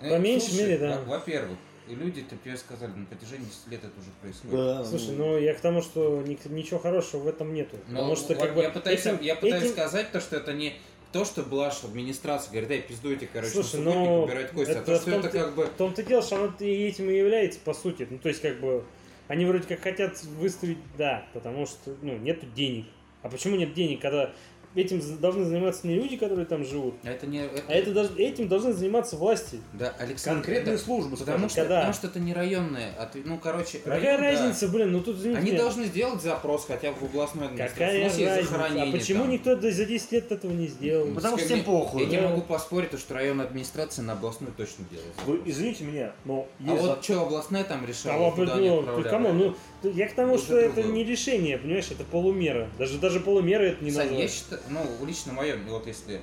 По 0.00 0.04
Э, 0.04 0.18
меньшей 0.20 0.50
слушай, 0.50 0.62
мере, 0.62 0.78
да. 0.78 1.00
во- 1.00 1.18
Во-первых, 1.18 1.58
и 1.88 1.94
люди-то 1.94 2.36
тебе 2.44 2.56
сказали, 2.56 2.90
на 2.92 3.06
протяжении 3.06 3.46
10 3.46 3.68
лет 3.68 3.80
это 3.84 3.92
уже 4.00 4.10
происходит. 4.20 4.56
Да, 4.56 4.84
Слушай, 4.84 5.16
ну 5.16 5.38
я 5.38 5.54
к 5.54 5.60
тому, 5.60 5.82
что 5.82 6.22
ни- 6.26 6.38
ничего 6.52 6.78
хорошего 6.78 7.22
в 7.22 7.28
этом 7.28 7.54
нету. 7.54 7.76
Но 7.88 7.96
Потому 7.96 8.16
что 8.16 8.34
как 8.34 8.54
бы 8.54 8.62
я 8.62 8.70
пытаюсь, 8.70 9.00
этим- 9.00 9.20
я 9.22 9.34
пытаюсь 9.34 9.64
этим- 9.64 9.72
сказать 9.72 10.12
то, 10.12 10.20
что 10.20 10.36
это 10.36 10.52
не 10.52 10.74
то, 11.12 11.24
что 11.24 11.42
блажь 11.42 11.84
администрация 11.84 12.50
говорит, 12.50 12.70
эй, 12.70 12.82
пиздуйте, 12.82 13.28
короче, 13.32 13.52
Слушай, 13.52 13.80
ну, 13.80 14.24
убирать 14.24 14.50
кости, 14.50 14.70
а 14.72 14.74
это 14.74 14.82
то, 14.84 14.96
что 15.00 15.10
это 15.12 15.28
как 15.30 15.54
бы... 15.54 15.64
В 15.64 15.70
том-то 15.70 16.02
дело, 16.02 16.22
что 16.22 16.36
оно 16.36 16.54
этим 16.60 17.08
и 17.10 17.16
является, 17.16 17.60
по 17.60 17.72
сути. 17.72 18.06
Ну, 18.10 18.18
то 18.18 18.28
есть, 18.28 18.42
как 18.42 18.60
бы, 18.60 18.84
они 19.26 19.46
вроде 19.46 19.66
как 19.66 19.80
хотят 19.80 20.22
выставить, 20.22 20.78
да, 20.98 21.26
потому 21.32 21.66
что, 21.66 21.96
ну, 22.02 22.16
нету 22.18 22.46
денег. 22.54 22.86
А 23.22 23.30
почему 23.30 23.56
нет 23.56 23.74
денег, 23.74 24.00
когда 24.00 24.32
этим 24.78 25.02
за- 25.02 25.16
должны 25.16 25.44
заниматься 25.44 25.86
не 25.86 25.94
люди, 25.94 26.16
которые 26.16 26.46
там 26.46 26.64
живут, 26.64 26.94
А 27.04 27.10
это 27.10 27.26
не... 27.26 27.44
это- 27.44 27.62
а 27.68 27.72
это 27.72 27.92
даже, 27.92 28.10
этим 28.16 28.48
должны 28.48 28.72
заниматься 28.72 29.16
власти. 29.16 29.60
Да, 29.74 29.94
Александр, 29.98 30.42
Конкретные 30.42 30.74
это- 30.76 30.84
службы, 30.84 31.16
Потому 31.16 31.48
что, 31.48 31.60
Когда? 31.62 31.76
потому 31.76 31.94
что 31.94 32.06
это 32.06 32.20
не 32.20 32.32
районные. 32.32 32.92
а 32.98 33.06
ты- 33.06 33.22
ну, 33.24 33.38
короче, 33.38 33.78
Какая 33.78 34.16
район, 34.18 34.20
да. 34.20 34.30
разница, 34.46 34.68
блин, 34.68 34.92
ну 34.92 35.00
тут 35.00 35.16
извините 35.18 35.40
Они 35.40 35.50
меня. 35.52 35.62
должны 35.62 35.84
сделать 35.84 36.22
запрос 36.22 36.64
хотя 36.66 36.92
бы 36.92 36.98
в 37.00 37.02
областную 37.04 37.46
администрацию. 37.46 37.78
Какая 37.86 37.98
Ну, 37.98 38.04
разница? 38.04 38.42
захоронение 38.52 38.94
А 38.94 38.96
почему 38.98 39.22
там. 39.22 39.30
никто 39.30 39.60
за 39.60 39.84
10 39.84 40.12
лет 40.12 40.32
этого 40.32 40.52
не 40.52 40.66
сделал? 40.68 41.06
Потому 41.14 41.36
что 41.38 41.46
всем 41.46 41.64
похуй. 41.64 42.02
Я 42.04 42.08
не 42.08 42.16
Да. 42.16 42.28
могу 42.28 42.42
поспорить, 42.42 42.90
то, 42.90 42.98
что 42.98 43.14
районная 43.14 43.46
администрация 43.46 44.02
на 44.04 44.12
областную 44.14 44.52
точно 44.56 44.84
делает. 44.90 45.12
Вы 45.26 45.40
извините 45.44 45.84
меня, 45.84 46.12
но 46.24 46.46
А 46.66 46.74
вот 46.74 47.04
что 47.04 47.22
областная 47.22 47.64
там 47.64 47.84
решала, 47.86 48.28
А 48.28 48.30
куда 48.30 48.54
ну, 48.56 48.58
они 48.58 48.68
ну, 48.86 49.02
кому? 49.04 49.32
Ну, 49.32 49.54
я 49.90 50.08
к 50.08 50.14
тому, 50.14 50.34
Уже 50.34 50.42
что 50.44 50.56
это 50.58 50.74
другое. 50.76 50.92
не 50.92 51.04
решение, 51.04 51.58
понимаешь, 51.58 51.90
это 51.90 52.04
полумера. 52.04 52.68
Даже 52.78 52.98
даже 52.98 53.20
полумера 53.20 53.62
это 53.64 53.84
не 53.84 53.90
Сань, 53.90 54.06
я 54.06 54.12
назвать. 54.12 54.32
считаю, 54.32 54.60
ну, 54.70 54.84
лично 55.06 55.32
мое, 55.32 55.56
вот 55.68 55.86
если 55.86 56.20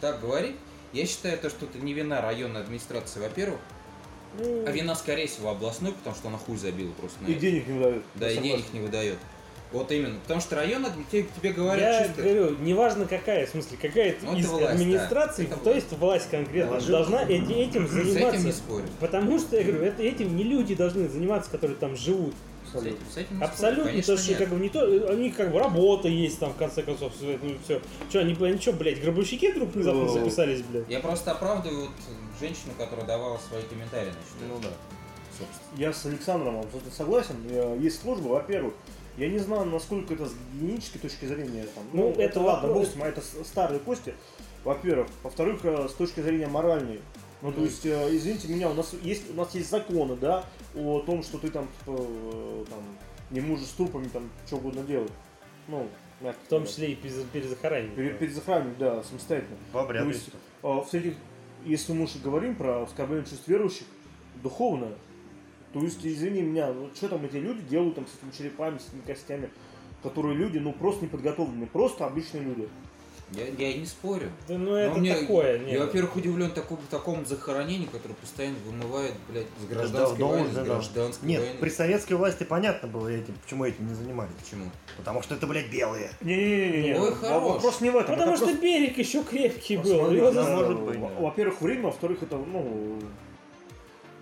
так 0.00 0.20
говорить, 0.20 0.56
я 0.92 1.06
считаю 1.06 1.38
то, 1.38 1.50
что 1.50 1.66
это 1.66 1.78
не 1.78 1.92
вина 1.92 2.20
районной 2.20 2.60
администрации, 2.60 3.20
во-первых, 3.20 3.60
Ну, 4.38 4.64
а 4.66 4.70
вина, 4.70 4.94
скорее 4.94 5.26
всего, 5.26 5.50
областной, 5.50 5.92
потому 5.92 6.14
что 6.16 6.28
она 6.28 6.38
хуй 6.38 6.56
забила 6.56 6.92
просто 6.92 7.22
на 7.22 7.28
и 7.28 7.32
это. 7.32 7.40
денег 7.40 7.66
не 7.66 7.72
выдают. 7.78 8.04
Да, 8.14 8.30
и 8.30 8.34
согласен. 8.34 8.56
денег 8.56 8.72
не 8.72 8.80
выдает. 8.80 9.18
Вот 9.70 9.92
именно. 9.92 10.18
Потому 10.20 10.40
что 10.40 10.56
район 10.56 10.86
тебе, 11.12 11.26
тебе 11.36 11.52
говорят 11.52 12.00
я 12.00 12.06
чисто. 12.08 12.22
говорю, 12.22 12.56
неважно 12.60 13.04
какая, 13.06 13.46
в 13.46 13.50
смысле, 13.50 13.76
какая 13.80 14.16
Ну, 14.22 14.34
из 14.36 14.46
власть, 14.46 14.66
администрации, 14.80 15.44
да. 15.46 15.56
То 15.56 15.72
есть 15.74 15.92
власть 15.92 16.30
конкретно, 16.30 16.72
Власть. 16.72 16.86
должна 16.88 17.22
эти- 17.24 17.52
этим 17.52 17.86
С 17.86 17.92
этим 17.94 18.04
заниматься. 18.14 18.40
не 18.46 18.52
спорю. 18.52 18.84
Потому 18.98 19.38
что, 19.38 19.56
я 19.58 19.64
говорю, 19.64 19.84
это, 19.84 20.02
этим 20.02 20.34
не 20.36 20.44
люди 20.44 20.74
должны 20.74 21.06
заниматься, 21.08 21.50
которые 21.50 21.76
там 21.76 21.96
живут. 21.96 22.34
С 22.72 22.82
этим, 22.86 22.96
с 23.12 23.16
этим. 23.16 23.42
Абсолютно, 23.42 23.84
Конечно, 23.84 24.16
то, 24.16 24.20
что 24.22 24.30
нет. 24.30 24.38
как 24.38 24.48
бы 24.50 24.56
не 24.56 24.68
то, 24.68 25.10
они 25.10 25.30
как 25.30 25.50
бы 25.52 25.58
работа 25.58 26.08
есть 26.08 26.38
там, 26.38 26.52
в 26.52 26.56
конце 26.56 26.82
концов, 26.82 27.14
всё, 27.16 27.38
ну 27.42 27.56
все. 27.64 27.80
Че, 28.12 28.20
они, 28.20 28.36
они 28.40 28.58
что, 28.58 28.72
блядь, 28.72 29.00
гробовщики 29.02 29.50
вдруг 29.52 29.70
внезапно 29.74 30.08
записались, 30.08 30.62
блядь? 30.62 30.88
Я 30.88 31.00
просто 31.00 31.32
оправдываю 31.32 31.82
вот 31.82 31.90
женщину, 32.40 32.72
которая 32.78 33.06
давала 33.06 33.38
свои 33.38 33.62
комментарии, 33.62 34.10
значит, 34.10 34.48
Ну 34.48 34.58
да. 34.62 34.68
собственно. 35.38 35.80
Я 35.80 35.92
с 35.92 36.06
Александром 36.06 36.60
абсолютно 36.60 36.92
согласен. 36.92 37.34
Э, 37.50 37.76
Есть 37.80 38.00
службы, 38.02 38.28
во-первых, 38.30 38.74
я 39.16 39.28
не 39.28 39.38
знаю, 39.38 39.64
насколько 39.66 40.14
это 40.14 40.26
с 40.26 40.32
гигиенической 40.54 41.00
точки 41.00 41.24
зрения. 41.24 41.66
Там, 41.74 41.84
Ну, 41.92 42.02
ну, 42.02 42.10
это 42.12 42.22
это 42.22 42.40
ладно, 42.40 42.72
ним, 42.72 43.02
а 43.02 43.06
это 43.08 43.20
старые 43.44 43.80
кости. 43.80 44.14
Во-первых. 44.64 45.08
Во-вторых, 45.22 45.60
э, 45.64 45.88
с 45.88 45.92
точки 45.94 46.20
зрения 46.20 46.46
моральной. 46.46 47.00
Ну, 47.40 47.52
то 47.52 47.58
Ну. 47.60 47.64
есть, 47.66 47.86
э, 47.86 48.08
извините 48.16 48.48
меня, 48.48 48.68
у 48.70 48.74
нас 48.74 48.94
есть, 49.02 49.30
у 49.30 49.34
нас 49.34 49.54
есть 49.54 49.70
законы, 49.70 50.16
да, 50.16 50.44
о 50.74 51.00
том, 51.00 51.22
что 51.22 51.38
ты 51.38 51.50
там, 51.50 51.68
типа, 51.80 51.96
э, 51.98 52.64
там, 52.68 52.80
не 53.30 53.40
можешь 53.40 53.66
с 53.66 53.72
трупами 53.72 54.08
там 54.08 54.28
что 54.46 54.56
угодно 54.56 54.82
делать. 54.82 55.12
Ну, 55.68 55.86
мягко 56.20 56.40
В 56.44 56.48
том 56.48 56.58
говоря. 56.60 56.66
числе 56.72 56.92
и 56.92 56.94
перез- 56.96 57.26
перезахоронение. 57.32 57.94
Перед, 57.94 58.18
перезахораниванием, 58.18 58.78
да, 58.80 59.02
самостоятельно. 59.04 59.56
В 59.72 59.78
обряд. 59.78 60.02
То 60.02 60.08
есть, 60.08 60.30
а, 60.62 60.80
в 60.82 60.92
этих, 60.94 61.14
если 61.64 61.92
мы 61.92 62.04
уж 62.04 62.16
и 62.16 62.18
говорим 62.18 62.56
про 62.56 62.82
оскорбление 62.82 63.26
чувств 63.26 63.46
верующих, 63.46 63.86
духовное, 64.42 64.94
то 65.72 65.80
есть, 65.80 66.04
извини 66.04 66.42
меня, 66.42 66.72
вот 66.72 66.96
что 66.96 67.08
там 67.08 67.24
эти 67.24 67.36
люди 67.36 67.60
делают 67.62 67.94
там 67.94 68.06
с 68.06 68.16
этими 68.18 68.36
черепами, 68.36 68.78
с 68.78 68.88
этими 68.88 69.02
костями, 69.02 69.50
которые 70.02 70.34
люди, 70.36 70.58
ну, 70.58 70.72
просто 70.72 71.02
не 71.02 71.08
подготовлены, 71.08 71.66
просто 71.66 72.04
обычные 72.06 72.42
люди. 72.42 72.68
Я, 73.32 73.44
я 73.46 73.74
не 73.76 73.84
спорю. 73.84 74.30
Да, 74.48 74.56
ну 74.56 74.70
Но 74.70 74.76
это 74.78 74.98
мне- 74.98 75.14
такое, 75.14 75.58
Я, 75.58 75.64
нет. 75.64 75.80
во-первых, 75.80 76.16
удивлен 76.16 76.50
такому, 76.50 76.80
такому 76.90 77.24
захоронению, 77.26 77.88
которое 77.90 78.14
постоянно 78.14 78.56
вымывает, 78.64 79.12
блядь, 79.28 79.46
с 79.60 79.64
Да, 79.68 79.74
гражданской 79.74 80.18
да, 80.18 80.24
войны, 80.24 80.44
да, 80.46 80.50
с 80.52 80.54
да. 80.54 80.62
гражданской 80.64 81.28
Нет, 81.28 81.40
войны. 81.42 81.56
при 81.60 81.68
советской 81.68 82.14
власти 82.14 82.44
понятно 82.44 82.88
было 82.88 83.08
этим, 83.08 83.34
почему 83.44 83.64
этим 83.66 83.86
не 83.86 83.94
занимались. 83.94 84.32
Почему? 84.42 84.70
Потому 84.96 85.22
что 85.22 85.34
это, 85.34 85.46
блядь, 85.46 85.70
белые. 85.70 86.10
Не-не-не, 86.22 86.94
Ой, 86.98 87.10
Во- 87.10 87.16
хорош. 87.16 87.42
вопрос 87.54 87.80
не 87.82 87.90
в 87.90 87.96
этом. 87.96 88.14
Потому 88.14 88.30
это 88.32 88.36
что 88.38 88.46
просто- 88.46 88.62
берег 88.62 88.96
еще 88.96 89.22
крепкий 89.22 89.76
был. 89.76 89.92
Посмотри, 89.92 90.16
его 90.16 90.30
да, 90.32 90.42
может 90.56 90.80
быть. 90.80 90.98
Во-первых, 90.98 91.60
время, 91.60 91.82
во-вторых, 91.82 92.22
это, 92.22 92.36
ну, 92.36 92.98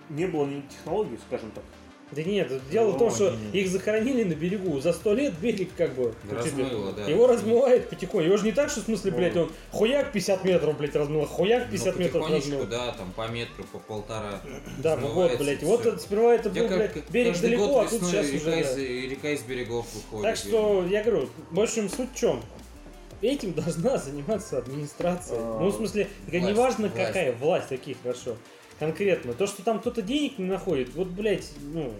не 0.09 0.25
было 0.25 0.45
ни 0.45 0.61
технологий, 0.61 1.17
скажем 1.27 1.51
так. 1.51 1.63
Да 2.11 2.23
нет, 2.23 2.49
дело 2.71 2.91
в 2.91 2.97
том, 2.97 3.09
О, 3.09 3.11
что 3.11 3.31
не-не. 3.31 3.59
их 3.59 3.69
захоронили 3.69 4.23
на 4.23 4.33
берегу. 4.33 4.79
За 4.79 4.93
сто 4.93 5.13
лет 5.13 5.37
берег 5.39 5.69
как 5.75 5.93
бы... 5.93 6.13
Размыло, 6.31 6.93
да. 6.93 7.03
Его 7.03 7.27
размывает 7.27 7.89
потихоньку. 7.89 8.25
Его 8.27 8.37
же 8.37 8.45
не 8.45 8.53
так, 8.53 8.69
что 8.69 8.79
в 8.79 8.85
смысле, 8.85 9.11
блядь, 9.11 9.35
он 9.35 9.51
хуяк 9.71 10.13
50 10.13 10.43
метров, 10.45 10.77
блядь, 10.77 10.95
размыло, 10.95 11.25
хуяк 11.25 11.69
50 11.69 11.95
ну, 11.95 12.01
метров 12.01 12.29
размыло. 12.29 12.65
да, 12.65 12.91
там 12.93 13.11
по 13.11 13.27
метру, 13.27 13.65
по 13.73 13.79
полтора. 13.79 14.41
Да, 14.77 14.95
вот, 14.95 15.37
блядь. 15.37 15.63
Вот 15.63 15.85
это, 15.85 15.97
сперва 15.99 16.33
это 16.33 16.49
был, 16.49 16.67
блядь, 16.67 17.09
берег 17.09 17.39
далеко, 17.41 17.81
а 17.81 17.87
тут 17.87 18.01
сейчас 18.03 18.27
уже... 18.27 19.07
река 19.07 19.29
из 19.31 19.41
берегов 19.41 19.85
выходит. 19.93 20.23
Так 20.23 20.37
что, 20.37 20.85
я 20.89 21.03
говорю, 21.03 21.29
в 21.51 21.59
общем, 21.59 21.89
суть 21.89 22.11
в 22.13 22.15
чем? 22.15 22.41
Этим 23.21 23.53
должна 23.53 23.97
заниматься 23.97 24.59
администрация. 24.59 25.39
А, 25.39 25.59
Ну, 25.59 25.69
в 25.69 25.75
смысле, 25.75 26.07
власть, 26.27 26.45
неважно 26.45 26.89
какая 26.89 27.33
власть, 27.33 27.69
таких 27.69 27.97
хорошо. 28.01 28.37
Конкретно. 28.79 29.33
То, 29.33 29.47
что 29.47 29.63
там 29.63 29.79
кто-то 29.79 30.01
денег 30.01 30.37
не 30.37 30.45
находит, 30.45 30.93
вот, 30.95 31.07
блядь, 31.07 31.49
ну... 31.61 31.93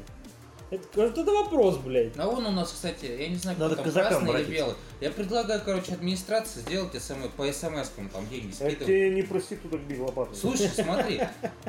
Это, 0.69 0.83
вот 0.95 1.17
это 1.17 1.31
вопрос, 1.31 1.77
блядь. 1.77 2.11
А 2.17 2.27
вон 2.27 2.45
у 2.45 2.51
нас, 2.51 2.73
кстати, 2.73 3.05
я 3.05 3.29
не 3.29 3.37
знаю, 3.37 3.55
кто 3.55 3.69
Надо 3.69 3.77
там 3.77 3.85
к 3.85 3.87
казакам 3.87 4.09
красный 4.11 4.27
или 4.27 4.35
обратиться. 4.35 4.53
белый. 4.53 4.75
Я 4.99 5.11
предлагаю, 5.11 5.61
короче, 5.63 5.93
администрации 5.93 6.59
сделать 6.59 7.01
СМ, 7.01 7.29
по 7.37 7.43
смс-кам 7.49 8.09
там 8.09 8.27
деньги 8.27 8.47
Это 8.47 8.55
скидывать. 8.55 8.85
тебе 8.85 9.09
не 9.11 9.21
проституток 9.21 9.79
бить 9.81 9.99
лопатой. 9.99 10.35
Слушай, 10.35 10.67
смотри, 10.75 11.21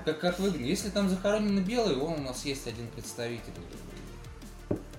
как, 0.04 0.18
как 0.18 0.40
выглядит. 0.40 0.66
Если 0.66 0.90
там 0.90 1.08
захоронены 1.08 1.60
белые, 1.60 1.96
вон 1.96 2.14
у 2.14 2.22
нас 2.22 2.44
есть 2.44 2.66
один 2.66 2.88
представитель, 2.88 3.52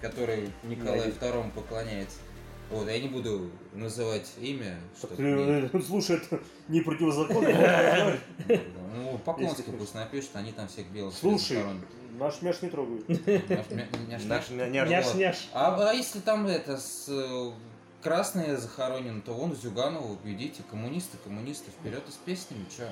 который 0.01 0.49
Николаю 0.63 1.11
II 1.11 1.51
поклоняется. 1.51 2.19
Вот, 2.71 2.87
я 2.87 2.99
не 2.99 3.07
буду 3.07 3.49
называть 3.73 4.31
имя, 4.39 4.77
чтобы 4.97 5.15
ты, 5.15 5.23
не- 5.23 5.67
э, 5.73 5.81
Слушай, 5.87 6.17
это 6.17 6.39
не 6.67 6.81
противозаконно. 6.81 8.17
Ну, 8.95 9.17
Поклонский 9.19 9.63
Если 9.63 9.77
пусть 9.77 9.95
напишет, 9.95 10.31
они 10.33 10.51
там 10.51 10.67
всех 10.67 10.87
белых 10.87 11.15
Слушай, 11.15 11.63
наш 12.17 12.41
мяш 12.41 12.61
не 12.61 12.69
трогают. 12.69 13.07
Няш-няш. 14.69 15.49
А, 15.53 15.89
а 15.89 15.93
если 15.93 16.19
там 16.19 16.45
это 16.47 16.77
с 16.77 17.05
э, 17.07 17.51
красные 18.03 18.57
захоронены, 18.57 19.21
то 19.21 19.33
вон 19.33 19.55
Зюганова 19.55 20.11
убедите, 20.11 20.61
коммунисты, 20.69 21.17
коммунисты, 21.23 21.71
вперед 21.71 22.03
и 22.07 22.11
с 22.11 22.15
песнями, 22.15 22.65
чё? 22.75 22.87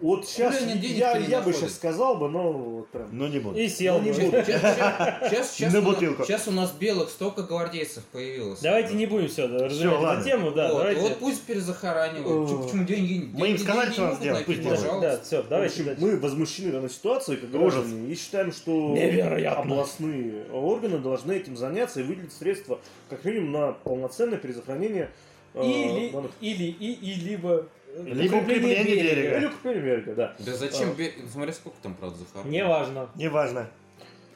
Вот 0.00 0.26
сейчас 0.28 0.60
я, 0.60 0.74
не 0.74 1.26
я 1.26 1.40
бы 1.40 1.52
сейчас 1.52 1.74
сказал 1.74 2.16
бы, 2.16 2.28
но 2.28 2.52
вот 2.52 2.88
прям. 2.90 3.08
Ну 3.10 3.26
не 3.26 3.38
буду. 3.40 3.58
И 3.58 3.68
сел. 3.68 4.00
не 4.00 4.12
бы. 4.12 4.20
буду. 4.20 4.36
Сейчас, 4.44 5.52
сейчас, 5.54 5.72
На 5.72 5.80
у 5.80 5.82
нас, 5.82 5.94
бутылку. 5.94 6.24
сейчас 6.24 6.48
у 6.48 6.50
нас 6.52 6.72
белых 6.72 7.10
столько 7.10 7.42
гвардейцев 7.42 8.04
появилось. 8.12 8.60
Давайте 8.60 8.94
не 8.94 9.06
будем 9.06 9.28
все 9.28 9.46
развивать 9.48 9.94
эту 9.94 10.02
ладно. 10.02 10.24
тему, 10.24 10.50
да, 10.52 10.68
вот, 10.72 10.78
давайте. 10.78 11.00
вот 11.00 11.18
пусть 11.18 11.42
перезахоранивают. 11.42 12.50
О. 12.50 12.62
Почему 12.62 12.84
деньги? 12.84 13.28
Мы 13.32 13.48
им 13.50 13.58
сказали, 13.58 13.90
что 13.90 14.00
не 14.02 14.06
надо 14.06 14.20
сделать, 14.20 14.46
пусть 14.46 14.60
делают. 14.60 14.80
пожалуйста. 14.80 15.10
Да, 15.16 15.22
все, 15.24 15.42
давайте 15.42 15.96
мы 15.98 16.16
возмущены 16.18 16.72
данной 16.72 16.90
ситуацией 16.90 17.38
как 17.38 17.54
Ужас. 17.54 17.74
граждане 17.74 18.12
и 18.12 18.14
считаем, 18.14 18.52
что 18.52 18.70
Невероятно. 18.94 19.62
областные 19.62 20.44
органы 20.52 20.98
должны 20.98 21.32
этим 21.32 21.56
заняться 21.56 22.00
и 22.00 22.02
выделить 22.04 22.32
средства 22.32 22.78
как 23.10 23.24
минимум 23.24 23.52
на 23.52 23.72
полноценное 23.72 24.38
перезахоронение 24.38 25.10
э, 25.54 25.62
Или, 25.64 26.12
или, 26.40 26.64
и, 26.64 26.92
и, 26.92 27.14
либо... 27.14 27.66
Либо 27.96 28.36
укрепление 28.36 28.84
берега. 28.84 29.36
Или 29.38 29.46
укрепление 29.46 29.82
берега, 29.82 30.14
да. 30.14 30.36
Да 30.38 30.54
зачем? 30.54 30.90
А. 30.90 30.94
бе- 30.94 31.12
Смотри, 31.30 31.52
сколько 31.52 31.76
там, 31.82 31.94
правда, 31.94 32.18
захоронено. 32.18 32.50
Неважно. 32.52 33.10
Неважно. 33.16 33.70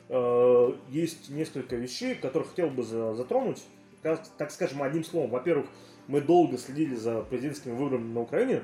Э, 0.09 0.73
Есть 0.89 1.31
несколько 1.31 1.77
вещей, 1.77 2.15
которые 2.15 2.49
хотел 2.49 2.69
бы 2.71 2.83
за- 2.83 3.15
затронуть. 3.15 3.63
Так, 4.03 4.51
скажем, 4.51 4.83
одним 4.83 5.05
словом. 5.05 5.31
Во-первых, 5.31 5.67
мы 6.09 6.21
долго 6.21 6.59
следили 6.59 6.97
за 6.97 7.23
президентскими 7.23 7.73
выборами 7.75 8.13
на 8.13 8.21
Украине. 8.21 8.63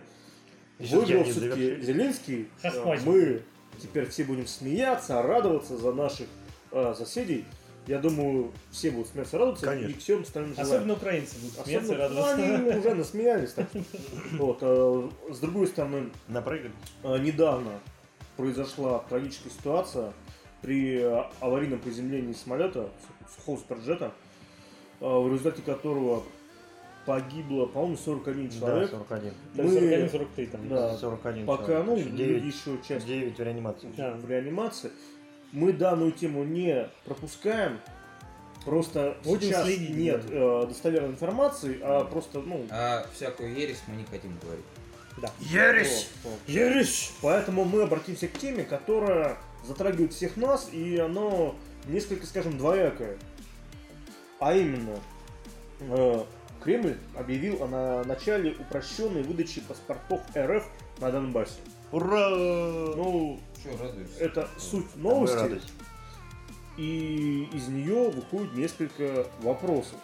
Выиграл 0.78 1.24
все-таки. 1.24 1.80
Зеленский. 1.80 2.48
Э. 2.62 2.96
Мы 3.04 3.42
теперь 3.80 4.06
все 4.08 4.24
будем 4.24 4.46
смеяться, 4.46 5.22
радоваться 5.22 5.76
за 5.76 5.92
наших 5.92 6.26
э, 6.72 6.94
соседей. 6.96 7.44
Я 7.88 7.98
думаю, 7.98 8.52
все 8.70 8.90
будут 8.90 9.08
смеяться, 9.08 9.38
радоваться. 9.38 9.64
Конечно. 9.66 9.88
И 9.90 9.94
всем 9.94 10.20
остальным 10.22 10.54
желаем. 10.54 10.70
Особенно 10.70 10.92
украинцы 10.94 11.36
будут 11.40 11.54
смеяться 11.64 11.92
Особенно- 11.94 12.08
ну, 12.08 12.20
радоваться. 12.22 12.54
они 12.54 12.78
уже 12.78 12.94
насмеялись. 12.94 13.52
Так. 13.52 13.68
Вот, 14.38 14.58
э, 14.60 15.08
с 15.30 15.38
другой 15.38 15.66
стороны, 15.68 16.10
Напрыгали. 16.28 16.70
э, 17.02 17.18
недавно 17.18 17.80
произошла 18.36 18.98
трагическая 19.08 19.50
ситуация 19.50 20.12
при 20.60 20.98
э, 21.00 21.22
аварийном 21.40 21.78
приземлении 21.80 22.34
самолета 22.34 22.90
сухого 23.36 23.56
суперджета, 23.58 24.12
э, 25.00 25.06
в 25.06 25.26
результате 25.32 25.62
которого 25.62 26.24
погибло, 27.06 27.64
по-моему, 27.66 27.96
41 27.96 28.48
Да, 28.50 28.54
человек. 28.66 28.90
41. 28.90 29.32
Да, 29.54 29.62
Мы- 29.62 29.70
41-43 29.70 30.46
там. 30.50 30.68
Да, 30.68 30.96
41 30.98 31.46
пока, 31.46 31.82
ну, 31.82 31.96
человек. 31.96 32.06
люди 32.06 32.16
9, 32.18 32.44
еще 32.44 32.78
часть 32.86 33.06
9 33.06 33.38
в 33.38 33.42
реанимации. 33.42 33.88
Да. 33.96 34.12
в 34.14 34.28
реанимации. 34.28 34.90
Мы 35.52 35.72
данную 35.72 36.12
тему 36.12 36.44
не 36.44 36.88
пропускаем. 37.04 37.80
Просто 38.64 39.16
Будем 39.24 39.48
сейчас 39.48 39.64
следить, 39.64 39.90
нет 39.96 40.22
э, 40.28 40.66
достоверной 40.68 41.10
информации, 41.10 41.78
а 41.80 42.04
просто, 42.04 42.40
ну, 42.40 42.66
А 42.70 43.06
всякую 43.14 43.54
ересь 43.54 43.80
мы 43.86 43.96
не 43.96 44.04
хотим 44.04 44.36
говорить. 44.42 44.64
Ересь! 45.40 46.08
вот, 46.22 46.32
вот. 46.32 46.40
Ересь! 46.46 47.12
Поэтому 47.22 47.64
мы 47.64 47.82
обратимся 47.82 48.28
к 48.28 48.32
теме, 48.38 48.64
которая 48.64 49.38
затрагивает 49.66 50.12
всех 50.12 50.36
нас, 50.36 50.68
и 50.72 50.98
оно 50.98 51.56
несколько, 51.86 52.26
скажем, 52.26 52.58
двоякое. 52.58 53.16
А 54.38 54.54
именно, 54.54 54.98
э, 55.80 56.24
Кремль 56.62 56.96
объявил 57.16 57.62
о 57.62 57.68
на- 57.68 58.04
начале 58.04 58.52
упрощенной 58.52 59.22
выдачи 59.22 59.60
паспортов 59.62 60.20
РФ 60.36 60.64
на 61.00 61.10
Донбассе. 61.10 61.60
Ура! 61.90 62.28
Ну, 62.30 63.40
Че, 63.62 63.70
радуешься? 63.82 64.18
это 64.24 64.48
суть 64.58 64.86
А 64.94 64.96
вы 64.98 65.02
новости, 65.02 65.60
и 66.76 67.48
из 67.52 67.68
нее 67.68 68.10
выходит 68.10 68.54
несколько 68.54 69.26
вопросов. 69.42 69.96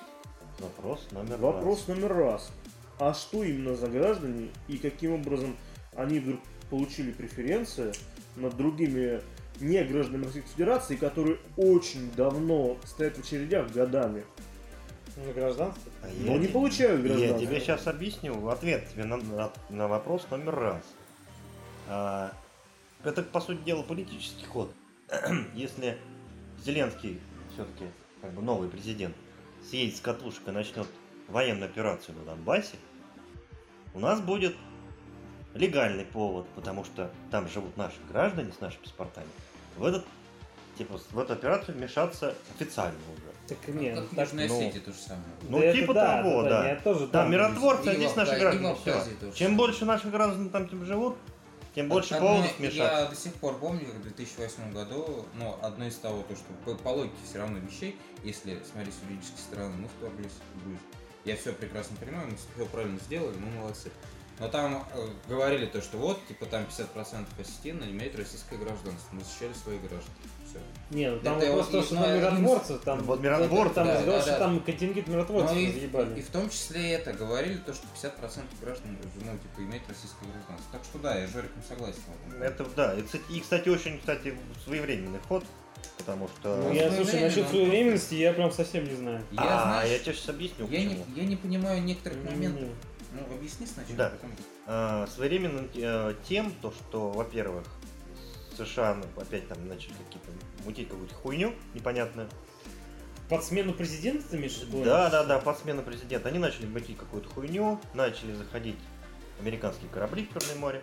Вопрос 0.58 1.06
номер 1.12 1.36
Вопрос 1.38 1.86
номер 1.88 2.14
раз. 2.14 2.50
А 2.98 3.12
что 3.14 3.42
именно 3.42 3.74
за 3.76 3.88
граждане 3.88 4.50
и 4.68 4.78
каким 4.78 5.14
образом 5.14 5.56
они 5.96 6.20
вдруг 6.20 6.40
получили 6.70 7.10
преференции 7.12 7.92
над 8.36 8.56
другими 8.56 9.20
не 9.60 9.82
гражданами 9.84 10.24
Российской 10.26 10.50
Федерации, 10.50 10.96
которые 10.96 11.38
очень 11.56 12.10
давно 12.16 12.76
стоят 12.84 13.16
в 13.16 13.20
очередях 13.20 13.70
годами, 13.72 14.24
На 15.16 15.32
гражданство. 15.32 15.92
А 16.02 16.06
но 16.24 16.32
я 16.32 16.38
не 16.38 16.46
те- 16.48 16.52
получают 16.52 17.02
Я 17.02 17.08
гражданство? 17.08 17.40
тебе 17.46 17.60
сейчас 17.60 17.86
объясню 17.86 18.48
ответ 18.48 18.88
тебе 18.92 19.04
на, 19.04 19.16
на- 19.18 19.52
на 19.70 19.86
вопрос 19.88 20.26
номер 20.30 20.54
раз. 20.56 20.82
А, 21.88 22.32
это, 23.06 23.22
по 23.22 23.40
сути 23.40 23.62
дела, 23.64 23.82
политический 23.82 24.46
ход. 24.46 24.72
Если 25.54 25.98
Зеленский, 26.64 27.20
все-таки 27.52 27.84
как 28.20 28.32
бы 28.32 28.42
новый 28.42 28.68
президент, 28.68 29.14
съедет 29.68 29.96
с 29.96 30.00
катушек 30.00 30.48
и 30.48 30.50
начнет 30.50 30.86
военную 31.28 31.70
операцию 31.70 32.16
на 32.18 32.24
Донбассе, 32.24 32.76
у 33.94 34.00
нас 34.00 34.20
будет 34.20 34.54
легальный 35.54 36.04
повод, 36.04 36.46
потому 36.54 36.84
что 36.84 37.10
там 37.30 37.48
живут 37.48 37.76
наши 37.76 37.96
граждане 38.10 38.52
с 38.52 38.60
нашими 38.60 38.82
паспортами. 38.82 39.28
В 39.76 39.84
этот 39.84 40.04
типа 40.76 40.98
в 41.10 41.18
эту 41.18 41.32
операцию 41.32 41.76
вмешаться 41.76 42.34
официально 42.54 42.98
уже. 43.12 43.34
Так 43.46 43.74
нет, 43.74 43.98
Как 43.98 44.12
в 44.12 44.16
так, 44.16 44.26
Южной 44.26 44.48
ну, 44.48 44.58
Осетии 44.58 44.78
то 44.78 44.92
же 44.92 44.98
самое. 44.98 45.24
Ну, 45.48 45.58
это 45.60 45.78
типа 45.78 45.94
да, 45.94 46.22
того, 46.22 46.42
да. 46.42 46.68
Я 46.68 46.76
тоже 46.76 47.06
Да, 47.06 47.22
там. 47.22 47.30
миротворцы, 47.30 47.88
а 47.88 47.94
здесь 47.94 48.16
наши 48.16 48.38
граждане. 48.38 48.76
Чем 49.34 49.56
больше 49.56 49.84
наших 49.84 50.10
граждан 50.10 50.50
там 50.50 50.68
типа, 50.68 50.84
живут, 50.84 51.16
тем 51.74 51.88
больше 51.88 52.14
Одно- 52.14 52.28
поводов 52.28 52.58
вмешаться. 52.58 53.00
Я 53.00 53.06
до 53.06 53.16
сих 53.16 53.34
пор 53.34 53.58
помню, 53.58 53.86
как 53.86 53.96
в 53.96 54.02
2008 54.02 54.72
году, 54.72 55.26
ну, 55.34 55.56
одно 55.60 55.86
из 55.86 55.96
того, 55.96 56.22
то, 56.22 56.36
что 56.36 56.52
по, 56.64 56.74
по 56.76 56.88
логике 56.90 57.16
все 57.28 57.38
равно 57.38 57.58
вещей, 57.58 57.98
если 58.22 58.62
смотреть 58.70 58.94
с 58.94 59.02
юридической 59.08 59.40
стороны, 59.40 59.76
мы 59.76 59.88
вторглись 59.88 60.32
в 60.54 60.62
Грузию. 60.62 60.80
Я 61.24 61.36
все 61.36 61.52
прекрасно 61.52 61.96
понимаю, 61.96 62.28
мы 62.28 62.36
все 62.36 62.66
правильно 62.70 62.98
сделали, 63.00 63.36
мы 63.38 63.50
молодцы. 63.50 63.90
Но 64.38 64.48
там 64.48 64.86
э, 64.92 65.08
говорили 65.28 65.66
то, 65.66 65.80
что 65.80 65.96
вот, 65.96 66.24
типа, 66.26 66.46
там 66.46 66.64
50% 66.64 67.26
осетин 67.40 67.82
имеют 67.84 68.16
российское 68.16 68.56
гражданство. 68.56 69.14
Мы 69.14 69.22
защищали 69.22 69.52
своих 69.52 69.80
граждан. 69.80 70.12
Не, 70.90 71.10
ну 71.10 71.18
там 71.20 71.38
Это 71.38 71.46
вопрос 71.48 71.68
то, 71.68 71.82
что 71.82 71.94
ну, 71.94 72.02
там 72.02 72.16
миротворцев, 72.16 72.80
там... 72.82 72.98
Вот 73.00 73.20
миротворцы, 73.20 73.74
Там 73.74 73.86
да, 73.86 74.02
да, 74.02 74.20
что 74.20 74.30
да. 74.30 74.38
там 74.38 74.60
контингент 74.60 75.08
миротворцев 75.08 75.56
Ну 75.56 75.60
и, 75.60 76.18
и 76.18 76.22
в 76.22 76.30
том 76.30 76.50
числе 76.50 76.92
это 76.92 77.12
говорили, 77.12 77.56
то, 77.58 77.72
что 77.72 77.86
50% 78.02 78.12
граждан, 78.60 78.96
ну, 79.16 79.32
типа, 79.32 79.60
имеют 79.60 79.88
российское 79.88 80.26
гражданство. 80.26 80.72
Так 80.72 80.84
что 80.84 80.98
да, 80.98 81.18
я 81.18 81.26
с 81.26 81.32
Жориком 81.32 81.62
согласен. 81.66 82.00
Это 82.40 82.66
да. 82.76 82.94
И, 82.94 83.02
кстати, 83.02 83.22
и, 83.30 83.40
кстати, 83.40 83.68
очень, 83.68 83.98
кстати, 83.98 84.34
своевременный 84.64 85.20
ход, 85.26 85.44
потому 85.96 86.28
что. 86.28 86.56
Ну, 86.56 86.68
Ну, 86.68 86.74
я, 86.74 86.92
слушай, 86.92 87.20
насчет 87.20 87.44
но- 87.44 87.48
своевременности 87.50 88.14
я 88.14 88.32
прям 88.32 88.52
совсем 88.52 88.84
не 88.84 88.94
знаю. 88.94 89.24
Я, 89.32 89.40
а, 89.42 89.62
знаешь, 89.62 89.90
я 89.90 89.98
тебе 89.98 90.14
сейчас 90.14 90.28
объясню, 90.28 90.68
я, 90.68 90.84
не, 90.84 90.98
я 91.16 91.24
не 91.24 91.36
понимаю 91.36 91.82
некоторых 91.82 92.18
моментов. 92.24 92.68
Ну, 93.12 93.34
объясни 93.34 93.66
сначала, 93.66 93.96
Да. 93.96 94.10
потом... 94.10 94.30
А, 94.66 95.06
своевременно 95.06 95.68
э, 95.74 96.14
тем, 96.28 96.52
то, 96.60 96.72
что, 96.72 97.10
во-первых, 97.10 97.64
США 98.56 98.94
ну, 98.94 99.04
опять 99.20 99.46
там 99.48 99.68
начали 99.68 99.92
какие-то 99.92 100.30
мутить 100.64 100.88
какую-то 100.88 101.14
хуйню 101.14 101.52
непонятную. 101.74 102.28
Под 103.28 103.42
смену 103.42 103.72
президента 103.72 104.22
ты 104.28 104.36
имеешь 104.36 104.56
в 104.58 104.66
виду? 104.68 104.84
Да, 104.84 105.08
да, 105.10 105.24
да, 105.24 105.38
под 105.38 105.58
смену 105.58 105.82
президента. 105.82 106.28
Они 106.28 106.38
начали 106.38 106.66
мутить 106.66 106.98
какую-то 106.98 107.28
хуйню, 107.30 107.80
начали 107.94 108.32
заходить 108.34 108.76
американские 109.40 109.88
корабли 109.90 110.26
в 110.26 110.32
Черное 110.38 110.56
море, 110.60 110.82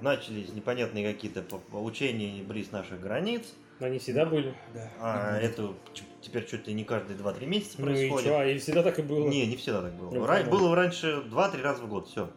начались 0.00 0.48
непонятные 0.52 1.12
какие-то 1.12 1.44
учения 1.72 2.42
близ 2.42 2.70
наших 2.72 3.00
границ. 3.00 3.42
Они 3.80 3.98
всегда 3.98 4.24
были. 4.24 4.54
Да. 4.72 4.90
А 5.00 5.36
это 5.38 5.74
ч- 5.92 6.04
теперь 6.22 6.46
чуть 6.46 6.66
ли 6.68 6.74
не 6.74 6.84
каждые 6.84 7.18
2-3 7.18 7.44
месяца 7.46 7.74
Ну 7.78 7.86
и 7.90 8.08
происходит. 8.08 8.26
чё, 8.26 8.42
и 8.44 8.58
всегда 8.58 8.82
так 8.82 8.98
и 8.98 9.02
было. 9.02 9.28
Не, 9.28 9.46
не 9.46 9.56
всегда 9.56 9.82
так 9.82 9.94
было. 9.94 10.10
Ну, 10.12 10.24
Ра- 10.24 10.48
было 10.48 10.74
раньше 10.76 11.22
2-3 11.26 11.60
раза 11.60 11.82
в 11.82 11.88
год, 11.88 12.08
все. 12.08 12.30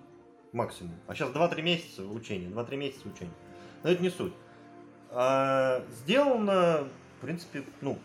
Максимум. 0.52 0.96
А 1.08 1.14
сейчас 1.14 1.30
2-3 1.30 1.62
месяца 1.62 2.04
учения. 2.06 2.48
2-3 2.50 2.76
месяца 2.78 3.08
учения. 3.08 3.34
Но 3.84 3.92
это 3.92 4.02
не 4.02 4.10
суть. 4.10 4.34
А, 5.12 5.84
сделано, 6.04 6.88
в 7.18 7.22
принципе, 7.22 7.64
ну, 7.82 7.98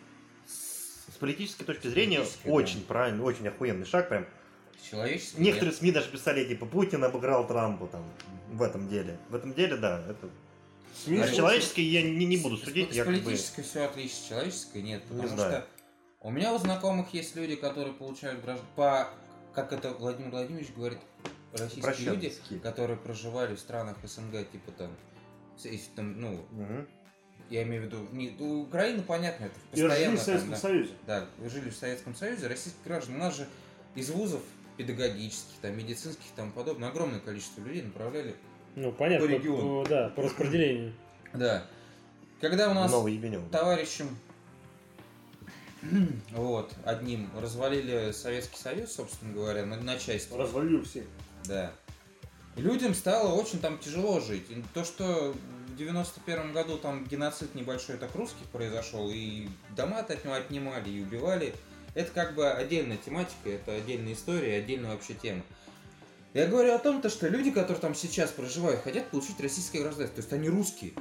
с, 0.46 1.12
с 1.12 1.16
политической 1.18 1.64
точки 1.64 1.88
зрения, 1.88 2.18
политической, 2.18 2.46
да. 2.48 2.52
очень 2.52 2.82
правильный, 2.84 3.22
очень 3.24 3.48
охуенный 3.48 3.86
шаг. 3.86 4.08
Прям. 4.08 4.26
Человеческий. 4.90 5.40
Некоторые 5.40 5.74
СМИ 5.74 5.92
даже 5.92 6.10
писали, 6.10 6.44
типа, 6.44 6.66
Путин 6.66 7.02
обыграл 7.04 7.46
Трампа 7.46 7.86
там 7.86 8.04
в 8.50 8.62
этом 8.62 8.88
деле. 8.88 9.16
В 9.28 9.34
этом 9.34 9.54
деле, 9.54 9.76
да, 9.76 10.02
это 10.08 10.28
СМИ 11.04 11.16
А 11.16 11.18
слушают. 11.20 11.36
человеческий 11.36 11.82
я 11.82 12.02
не, 12.02 12.24
не 12.26 12.36
буду 12.36 12.56
С- 12.56 12.64
судить, 12.64 12.90
С, 12.92 12.94
я 12.96 13.04
как 13.04 13.14
бы... 13.14 13.20
политической 13.20 13.62
все 13.62 13.84
отлично, 13.84 14.16
с 14.24 14.28
человеческой 14.28 14.82
нет. 14.82 15.02
Не 15.10 15.16
Потому 15.22 15.28
знаю. 15.28 15.52
что 15.52 15.66
у 16.20 16.30
меня 16.30 16.52
у 16.52 16.58
знакомых 16.58 17.14
есть 17.14 17.34
люди, 17.36 17.56
которые 17.56 17.94
получают 17.94 18.42
граждан 18.42 18.66
по, 18.76 19.08
как 19.54 19.72
это 19.72 19.92
Владимир 19.94 20.30
Владимирович 20.30 20.68
говорит, 20.76 20.98
российские 21.52 22.10
люди, 22.10 22.32
которые 22.62 22.96
проживали 22.96 23.54
в 23.54 23.60
странах 23.60 23.96
СНГ, 24.02 24.50
типа 24.50 24.72
там, 24.72 24.90
с- 24.90 25.11
если 25.68 25.90
там, 25.94 26.20
ну, 26.20 26.44
Мгм. 26.50 26.86
я 27.50 27.62
имею 27.64 27.82
в 27.82 27.86
виду, 27.86 28.08
не, 28.12 28.30
у 28.38 28.62
Украины, 28.62 29.02
понятно, 29.02 29.44
это 29.46 29.54
И 29.72 29.82
разжили 29.82 29.88
постоянно. 29.88 30.16
в 30.16 30.20
Советском 30.22 30.50
там, 30.52 30.60
да. 30.60 30.68
Союзе. 30.68 30.90
Да, 31.06 31.26
вы 31.38 31.48
жили 31.50 31.70
в 31.70 31.76
Советском 31.76 32.14
Союзе, 32.14 32.46
российских 32.46 32.82
граждан. 32.84 33.16
У 33.16 33.18
нас 33.18 33.36
же 33.36 33.46
из 33.94 34.10
вузов 34.10 34.40
педагогических, 34.76 35.54
там, 35.60 35.76
медицинских 35.76 36.24
и 36.24 36.36
тому 36.36 36.50
подобное 36.52 36.88
огромное 36.88 37.20
количество 37.20 37.60
людей 37.62 37.82
направляли. 37.82 38.34
Ну, 38.74 38.90
понятно, 38.92 39.26
По 39.26 39.30
региону. 39.30 39.82
по- 39.82 39.88
да, 39.88 40.08
по 40.10 40.22
распределению. 40.22 40.94
Да. 41.34 41.66
Когда 42.40 42.70
у 42.70 42.74
нас 42.74 42.90
Новый 42.90 43.20
товарищем 43.50 44.16
вот, 46.30 46.72
одним 46.84 47.28
развалили 47.38 48.12
Советский 48.12 48.58
Союз, 48.60 48.92
собственно 48.92 49.32
говоря, 49.32 49.64
на, 49.66 49.76
на 49.76 49.98
части. 49.98 50.32
Развалил 50.34 50.84
все. 50.84 51.04
Да. 51.46 51.72
Людям 52.56 52.94
стало 52.94 53.34
очень 53.34 53.60
там 53.60 53.78
тяжело 53.78 54.20
жить. 54.20 54.50
И 54.50 54.62
то, 54.74 54.84
что 54.84 55.34
в 55.68 55.76
91 55.76 56.52
году 56.52 56.76
там 56.76 57.04
геноцид 57.04 57.54
небольшой 57.54 57.96
так 57.96 58.14
русских 58.14 58.46
произошел, 58.52 59.10
и 59.10 59.48
дома 59.74 60.00
от 60.00 60.24
него 60.24 60.34
отнимали, 60.34 60.90
и 60.90 61.02
убивали, 61.02 61.54
это 61.94 62.10
как 62.12 62.34
бы 62.34 62.50
отдельная 62.50 62.98
тематика, 62.98 63.48
это 63.48 63.74
отдельная 63.74 64.12
история, 64.12 64.58
отдельная 64.58 64.92
вообще 64.92 65.14
тема. 65.14 65.42
Я 66.34 66.46
говорю 66.46 66.74
о 66.74 66.78
том, 66.78 67.02
то, 67.02 67.10
что 67.10 67.28
люди, 67.28 67.50
которые 67.50 67.80
там 67.80 67.94
сейчас 67.94 68.30
проживают, 68.30 68.82
хотят 68.82 69.10
получить 69.10 69.38
российское 69.40 69.80
гражданство. 69.80 70.16
То 70.16 70.22
есть 70.22 70.32
они 70.32 70.48
русские. 70.48 70.92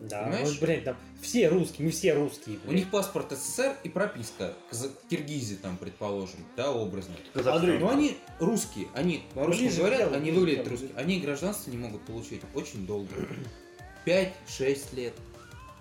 Да, 0.00 0.22
Понимаешь? 0.24 0.48
ну, 0.60 0.66
блядь, 0.66 0.84
там 0.84 0.96
все 1.20 1.48
русские, 1.48 1.86
мы 1.86 1.90
все 1.92 2.14
русские. 2.14 2.56
У 2.64 2.68
блядь. 2.68 2.76
них 2.76 2.90
паспорт 2.90 3.32
СССР 3.32 3.76
и 3.82 3.88
прописка. 3.88 4.54
Каза- 4.70 4.90
Киргизии 5.10 5.56
там, 5.56 5.76
предположим, 5.76 6.38
да, 6.56 6.70
образно. 6.70 7.14
Казахстан. 7.34 7.56
Андрей, 7.64 7.78
Но 7.80 7.90
они 7.90 8.16
русские, 8.38 8.86
они 8.94 9.24
по-русски 9.34 9.60
Ближе 9.62 9.74
к 9.74 9.78
говорят, 9.78 9.98
делу, 10.00 10.12
они 10.14 10.20
ближе 10.30 10.34
к 10.36 10.40
выглядят 10.40 10.64
делу. 10.64 10.76
русские. 10.76 10.90
Они 10.96 11.20
гражданство 11.20 11.70
не 11.70 11.78
могут 11.78 12.02
получить 12.06 12.42
очень 12.54 12.86
долго. 12.86 13.10
5-6 14.06 14.94
лет. 14.94 15.14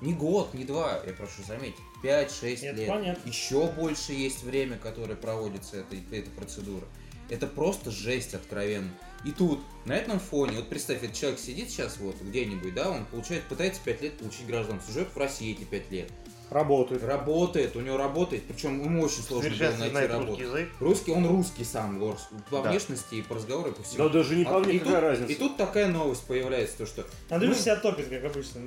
Не 0.02 0.14
год, 0.14 0.54
не 0.54 0.64
два, 0.64 1.02
я 1.06 1.14
прошу 1.14 1.42
заметить. 1.48 1.76
5-6 2.04 2.64
Это 2.64 2.78
лет. 2.78 2.88
понятно. 2.90 3.28
Еще 3.30 3.68
больше 3.72 4.14
есть 4.14 4.44
время, 4.44 4.78
которое 4.78 5.16
проводится 5.16 5.78
этой, 5.78 6.04
эта 6.12 6.30
процедура. 6.32 6.86
Это 7.30 7.48
просто 7.48 7.90
жесть 7.92 8.34
откровенно. 8.34 8.90
И 9.26 9.32
тут, 9.32 9.60
на 9.86 9.94
этом 9.94 10.20
фоне, 10.20 10.58
вот 10.58 10.70
представь, 10.70 11.04
этот 11.04 11.14
человек 11.16 11.40
сидит 11.40 11.70
сейчас 11.70 11.98
вот 11.98 12.16
где-нибудь, 12.22 12.74
да, 12.74 12.90
он 12.90 13.06
получает, 13.06 13.44
пытается 13.44 13.82
5 13.84 14.02
лет 14.02 14.18
получить 14.18 14.46
гражданство, 14.48 14.94
живет 14.94 15.10
в 15.14 15.18
России 15.18 15.52
эти 15.54 15.64
5 15.64 15.92
лет. 15.92 16.12
Работают. 16.50 17.04
Работает, 17.04 17.76
у 17.76 17.82
него 17.82 17.98
работает, 17.98 18.44
причем 18.48 18.82
ему 18.82 19.02
очень 19.04 19.22
сложно 19.22 19.50
было 19.50 19.72
найти 19.92 20.08
работу. 20.08 20.28
русский 20.30 20.44
язык. 20.44 20.70
Русский, 20.80 21.12
он 21.12 21.28
русский 21.28 21.66
сам, 21.66 22.02
Лорс, 22.02 22.30
по 22.50 22.62
Да. 22.62 22.70
внешности 22.72 23.16
и 23.16 23.22
по 23.22 23.36
разговору, 23.36 23.72
и 23.72 23.74
по 23.74 23.84
всему. 23.84 24.04
Да 24.06 24.10
даже 24.14 24.34
не 24.36 24.44
А- 24.46 24.54
по 24.54 24.64
и, 24.64 24.66
мне, 24.68 24.80
тут, 24.80 24.88
какая 24.88 25.02
разница. 25.02 25.32
и 25.34 25.36
тут 25.36 25.58
такая 25.58 25.88
новость 25.88 26.26
появляется, 26.26 26.78
то 26.78 26.86
что 26.86 27.06
Андрюша 27.30 27.58
Ну. 27.58 27.62
себя 27.64 27.76
топит, 27.76 28.08
как 28.08 28.24
обычно. 28.24 28.62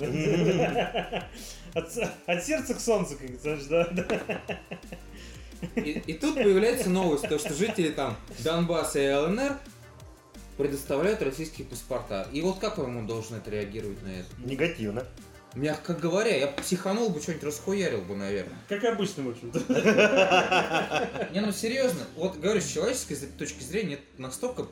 От 2.26 2.44
сердца 2.44 2.74
к 2.74 2.80
солнцу, 2.80 3.16
как 3.16 3.30
говорится, 3.40 3.70
да, 3.70 3.88
да. 3.92 4.40
и, 5.76 5.90
и 6.06 6.12
тут 6.14 6.34
появляется 6.34 6.90
новость, 6.90 7.28
то 7.28 7.38
что 7.38 7.54
жители 7.54 7.90
там 7.90 8.16
Донбасса 8.40 8.98
и 9.00 9.10
ЛНР 9.10 9.56
предоставляют 10.56 11.22
российские 11.22 11.66
паспорта. 11.66 12.28
И 12.32 12.40
вот 12.42 12.58
как 12.58 12.78
он 12.78 13.06
должен 13.06 13.36
это 13.36 13.50
реагировать 13.50 14.02
на 14.02 14.08
это? 14.08 14.28
Негативно. 14.38 15.04
Мягко 15.54 15.94
говоря, 15.94 16.36
я 16.36 16.46
психанул 16.46 17.10
бы, 17.10 17.20
что-нибудь 17.20 17.44
расхуярил 17.44 18.02
бы, 18.02 18.14
наверное. 18.14 18.56
Как 18.68 18.84
обычно, 18.84 19.24
в 19.24 19.30
общем-то. 19.30 19.58
Не, 21.32 21.40
ну 21.40 21.50
серьезно, 21.50 22.04
вот 22.14 22.36
говорю, 22.36 22.60
с 22.60 22.68
человеческой 22.68 23.16
точки 23.36 23.62
зрения 23.64 23.94
это 23.94 24.22
настолько 24.22 24.66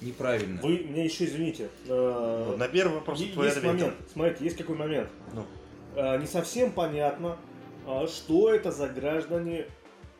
неправильно. 0.00 0.60
Вы 0.60 0.78
мне 0.88 1.04
еще 1.04 1.24
извините. 1.24 1.68
э, 1.86 2.54
на 2.58 2.66
первый 2.68 2.94
вопрос 2.94 3.22
твой 3.32 3.46
есть 3.46 3.62
момент. 3.62 3.94
Смотрите, 4.12 4.44
есть 4.44 4.56
какой 4.56 4.76
момент. 4.76 5.08
Ну. 5.34 5.46
Э, 5.94 6.18
Не 6.18 6.26
совсем 6.26 6.72
понятно, 6.72 7.36
а, 7.86 8.06
что 8.06 8.52
это 8.52 8.70
за 8.70 8.88
граждане 8.88 9.66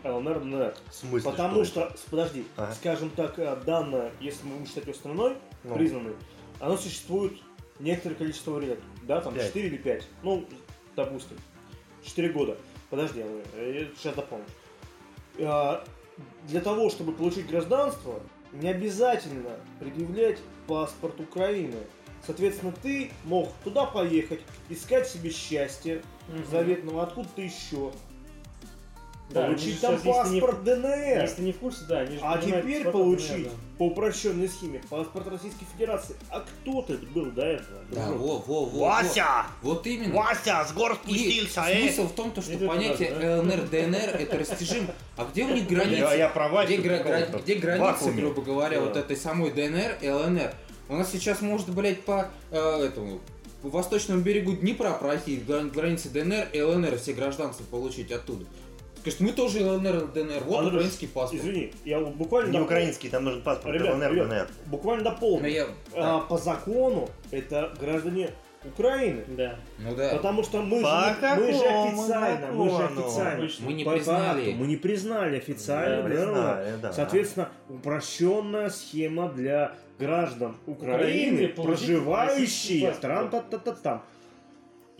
ЛНР, 0.05 0.41
ДНР. 0.41 0.75
В 0.91 0.95
смысле? 0.95 1.31
Потому 1.31 1.65
что, 1.65 1.93
с- 1.97 2.09
подожди, 2.11 2.45
Ага. 2.57 2.73
скажем 2.75 3.11
так, 3.11 3.39
э, 3.39 3.57
данное, 3.67 4.11
если 4.21 4.47
мы 4.47 4.55
будем 4.55 4.67
считать 4.67 4.87
ее 4.87 4.95
страной, 4.95 5.37
Ну. 5.65 5.75
признанной, 5.75 6.15
оно 6.61 6.77
существует 6.77 7.35
некоторое 7.81 8.15
количество 8.15 8.59
лет, 8.59 8.79
да, 9.03 9.21
там 9.21 9.35
Пять. 9.35 9.47
4 9.49 9.67
или 9.69 9.77
5, 9.77 10.05
ну, 10.23 10.45
допустим, 10.97 11.37
4 12.05 12.29
года. 12.31 12.57
Подожди, 12.91 13.21
я 13.21 13.85
сейчас 13.97 14.15
дополню. 14.15 14.45
А, 15.41 15.85
Для 16.49 16.61
того, 16.61 16.91
чтобы 16.91 17.13
получить 17.13 17.47
гражданство, 17.47 18.21
не 18.53 18.69
обязательно 18.69 19.51
предъявлять 19.79 20.39
паспорт 20.67 21.21
Украины. 21.21 21.77
Соответственно, 22.27 22.73
ты 22.83 23.13
мог 23.23 23.53
туда 23.63 23.85
поехать, 23.87 24.41
искать 24.69 25.07
себе 25.07 25.31
счастье 25.31 26.03
Мгм. 26.29 26.45
заветного 26.51 27.05
откуда-то 27.05 27.41
еще, 27.41 27.93
Да, 29.31 29.45
получить 29.47 29.81
там 29.81 29.99
сейчас, 29.99 30.05
если 30.25 30.35
не- 30.35 30.41
паспорт 30.41 30.65
ДНР. 30.65 31.21
Если 31.23 31.43
не 31.43 31.53
в 31.53 31.59
курсе, 31.59 31.81
да, 31.89 31.99
они 31.99 32.17
же 32.17 32.23
А 32.25 32.39
теперь 32.39 32.85
паспорт 32.85 32.93
получить 32.93 33.29
ДНР, 33.31 33.45
да. 33.45 33.51
по 33.79 33.83
упрощенной 33.87 34.49
схеме 34.49 34.81
паспорт 34.89 35.27
Российской 35.29 35.67
Федерации. 35.67 36.17
А 36.31 36.41
кто 36.41 36.81
ты 36.83 36.97
был 36.97 37.27
до 37.27 37.43
этого? 37.43 37.79
Да, 37.91 38.11
во, 38.13 38.39
во, 38.39 38.65
во. 38.65 38.79
Вася! 38.87 39.27
Вот, 39.63 39.77
вот 39.77 39.87
именно. 39.87 40.15
Вася, 40.15 40.65
с 40.67 40.73
гор 40.73 40.93
И 41.07 41.15
спустился, 41.15 41.61
э! 41.69 41.81
смысл 41.91 42.09
в 42.09 42.13
том, 42.15 42.31
то, 42.31 42.41
что 42.41 42.59
понятие 42.67 43.11
надо, 43.11 43.21
да? 43.21 43.41
ЛНР, 43.43 43.69
ДНР 43.69 44.17
это 44.21 44.39
растяжимо. 44.39 44.95
А 45.19 45.27
где 45.31 45.45
у 45.45 45.49
них 45.55 45.71
Я, 45.71 45.77
границы? 45.77 46.17
я 46.17 46.29
про 46.31 46.49
Васю 46.49 46.69
Где, 46.73 46.77
гра- 46.83 46.99
гра- 47.03 47.39
где 47.39 47.55
границы, 47.57 48.11
грубо 48.13 48.41
говоря, 48.41 48.79
Да. 48.79 48.85
вот 48.87 48.97
этой 48.97 49.17
самой 49.17 49.51
ДНР 49.51 49.99
и 50.01 50.09
ЛНР? 50.11 50.55
У 50.89 50.97
нас 50.97 51.13
сейчас 51.13 51.43
может, 51.43 51.69
блядь, 51.69 52.01
по 52.03 52.31
э, 52.51 52.57
этому 52.87 53.21
по 53.61 53.69
восточному 53.71 54.23
берегу 54.23 54.53
Днепра 54.53 54.93
пройти, 54.93 55.37
грани- 55.37 55.71
границы 55.71 56.09
ДНР 56.09 56.49
и 56.53 56.63
ЛНР 56.63 56.97
все 56.97 57.13
гражданство 57.13 57.65
получить 57.65 58.11
оттуда. 58.13 58.47
Скажет, 59.01 59.21
мы 59.21 59.33
тоже 59.33 59.61
ЛНР 59.65 60.09
ДНР, 60.13 60.43
вот 60.45 60.59
Андрюш, 60.59 60.75
украинский 60.75 61.09
паспорт. 61.09 61.41
Извини, 61.43 61.73
я 61.85 62.01
буквально... 62.01 62.51
Не 62.51 62.59
доп- 62.59 62.63
украинский, 62.65 63.09
там 63.11 63.25
нужен 63.25 63.43
паспорт 63.43 63.75
Ребят, 63.75 63.95
ЛНР, 63.95 64.13
ребят, 64.13 64.29
ДНР. 64.29 64.49
Буквально 64.67 65.05
дополню. 65.05 65.49
я, 65.49 65.67
А, 65.95 66.21
по 66.21 66.37
закону 66.39 67.09
это 67.31 67.73
граждане 67.81 68.31
Украины. 68.65 69.23
Да. 69.29 69.55
ну 69.79 69.95
да, 69.95 70.11
Потому 70.17 70.43
что 70.43 70.63
мы, 70.63 70.83
По 70.83 70.89
же, 70.89 71.37
мы 71.37 71.53
же 71.53 71.65
официально, 71.65 72.47
мы 72.53 72.71
же 72.71 72.85
официально. 72.85 73.49
мы 73.61 73.73
не 73.73 73.85
по 73.85 73.93
признали. 73.93 74.45
факту, 74.45 74.57
мы 74.59 74.67
не 74.67 74.77
признали 74.77 75.37
официально. 75.37 76.03
Да, 76.03 76.09
признали, 76.09 76.77
да. 76.83 76.93
Соответственно, 76.93 77.49
упрощенная 77.69 78.69
схема 78.71 79.29
для 79.29 79.73
граждан 80.01 80.57
Украины, 80.67 81.47
Украины 81.47 81.49
проживающие 81.49 82.89
паспорт. 82.89 83.01
там 83.01 83.31
та 83.31 83.41
та 83.41 83.59
та 83.59 83.73
там 83.73 84.03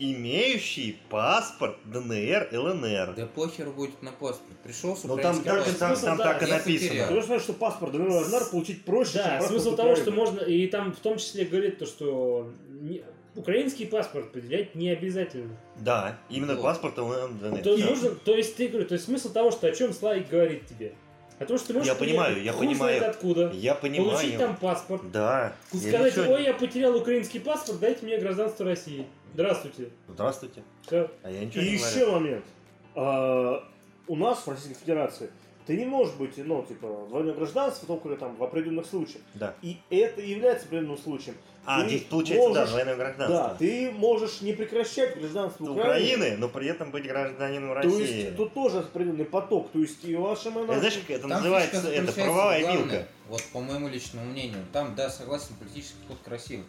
Имеющий 0.01 0.97
паспорт 1.09 1.75
ДНР, 1.83 2.47
ЛНР. 2.53 3.15
да 3.17 3.25
похер 3.27 3.69
будет 3.69 4.01
на 4.01 4.11
паспорт. 4.11 4.57
Пришел 4.63 4.95
с 4.95 5.03
Ну 5.03 5.17
там, 5.17 5.43
так, 5.43 5.65
там, 5.65 5.89
Смысл, 5.89 6.05
там 6.05 6.17
да, 6.17 6.23
так 6.23 6.43
и 6.43 6.45
написано. 6.45 7.07
Ты 7.07 7.21
знаешь, 7.21 7.41
что 7.41 7.51
паспорт 7.51 7.91
ДНР 7.91 8.45
получить 8.49 8.85
проще, 8.85 9.13
чем 9.13 9.23
Да, 9.23 9.29
паспорт 9.39 9.49
смысл 9.51 9.75
того, 9.75 9.89
Украины. 9.91 10.01
что 10.01 10.11
можно, 10.11 10.39
и 10.39 10.67
там 10.67 10.93
в 10.93 10.99
том 11.01 11.17
числе 11.17 11.43
говорит 11.43 11.79
то, 11.79 11.85
что 11.85 12.49
не- 12.69 13.03
украинский 13.35 13.87
паспорт 13.87 14.31
предъявлять 14.31 14.73
не 14.73 14.89
обязательно. 14.89 15.57
Да, 15.75 16.17
именно 16.29 16.53
Вот. 16.55 16.63
паспорт 16.63 16.97
ЛНР, 16.97 17.31
ДНР. 17.33 17.61
То, 17.61 17.75
Всё. 17.75 17.89
нужно, 17.89 18.09
то 18.11 18.35
есть 18.37 18.55
ты 18.55 18.69
говорю, 18.69 18.87
то 18.87 18.93
есть 18.93 19.03
смысл 19.03 19.33
того, 19.33 19.51
что 19.51 19.67
о 19.67 19.71
чем 19.71 19.91
Славик 19.91 20.29
говорит 20.29 20.65
тебе. 20.65 20.93
О 21.39 21.45
том, 21.45 21.57
что 21.57 21.67
ты 21.67 21.73
можешь 21.73 21.87
Я 21.87 21.95
понимаю, 21.95 22.43
я 22.43 22.51
понимаю. 22.53 22.97
знает 22.97 23.03
откуда, 23.15 23.49
Я 23.53 23.75
получить 23.75 23.97
понимаю. 24.03 24.37
там 24.39 24.55
паспорт, 24.57 25.11
Да. 25.11 25.53
Я 25.71 25.79
сказать, 25.79 26.17
ничего 26.17 26.33
ой, 26.33 26.43
я 26.43 26.53
потерял 26.53 26.95
украинский 26.97 27.39
паспорт, 27.39 27.79
дайте 27.79 28.05
мне 28.05 28.17
гражданство 28.17 28.65
России. 28.65 29.05
Здравствуйте. 29.33 29.89
Здравствуйте. 30.07 30.63
Все. 30.85 31.09
А 31.23 31.31
я 31.31 31.45
ничего 31.45 31.61
И 31.63 31.67
не 31.69 31.73
еще 31.75 32.05
говорю. 32.05 32.11
момент. 32.11 32.45
А, 32.95 33.63
у 34.07 34.15
нас 34.15 34.39
в 34.39 34.49
Российской 34.49 34.81
Федерации 34.81 35.29
ты 35.65 35.77
не 35.77 35.85
можешь 35.85 36.15
быть, 36.15 36.33
ну, 36.37 36.65
типа, 36.67 37.05
двойное 37.09 37.33
гражданство 37.35 37.87
только 37.87 38.15
там 38.17 38.35
в 38.35 38.43
определенных 38.43 38.87
случаях. 38.87 39.21
Да. 39.35 39.53
И 39.61 39.77
это 39.91 40.19
является 40.21 40.65
определенным 40.65 40.97
случаем. 40.97 41.35
А, 41.71 41.83
Ты 41.83 41.87
здесь 41.89 42.03
получается, 42.05 42.51
да, 42.51 42.59
можешь- 42.61 42.85
Да, 42.85 42.95
гражданство. 42.95 43.55
ты 43.59 43.91
можешь 43.91 44.41
не 44.41 44.53
прекращать 44.53 45.19
гражданство 45.19 45.65
Украины. 45.71 46.15
Украины, 46.15 46.37
но 46.37 46.49
при 46.49 46.67
этом 46.67 46.89
быть 46.89 47.03
гражданином 47.05 47.69
То 47.69 47.73
России. 47.75 48.21
есть 48.23 48.35
тут 48.37 48.55
тоже 48.55 48.79
определенный 48.79 49.25
поток. 49.25 49.71
То 49.71 49.77
есть 49.77 50.03
и 50.03 50.15
ваша 50.15 50.49
Это, 50.49 50.79
знаешь, 50.79 50.95
как 50.95 51.09
это 51.11 51.21
Там 51.21 51.29
называется, 51.29 51.87
это 51.91 52.11
правовая 52.11 52.59
в 52.59 52.63
главном, 52.63 52.89
вилка. 52.89 53.07
Вот 53.27 53.43
по 53.53 53.59
моему 53.61 53.87
личному 53.87 54.25
мнению. 54.25 54.65
Там, 54.73 54.95
да, 54.95 55.11
согласен, 55.11 55.53
политический 55.59 55.99
ход 56.07 56.17
красивый. 56.25 56.65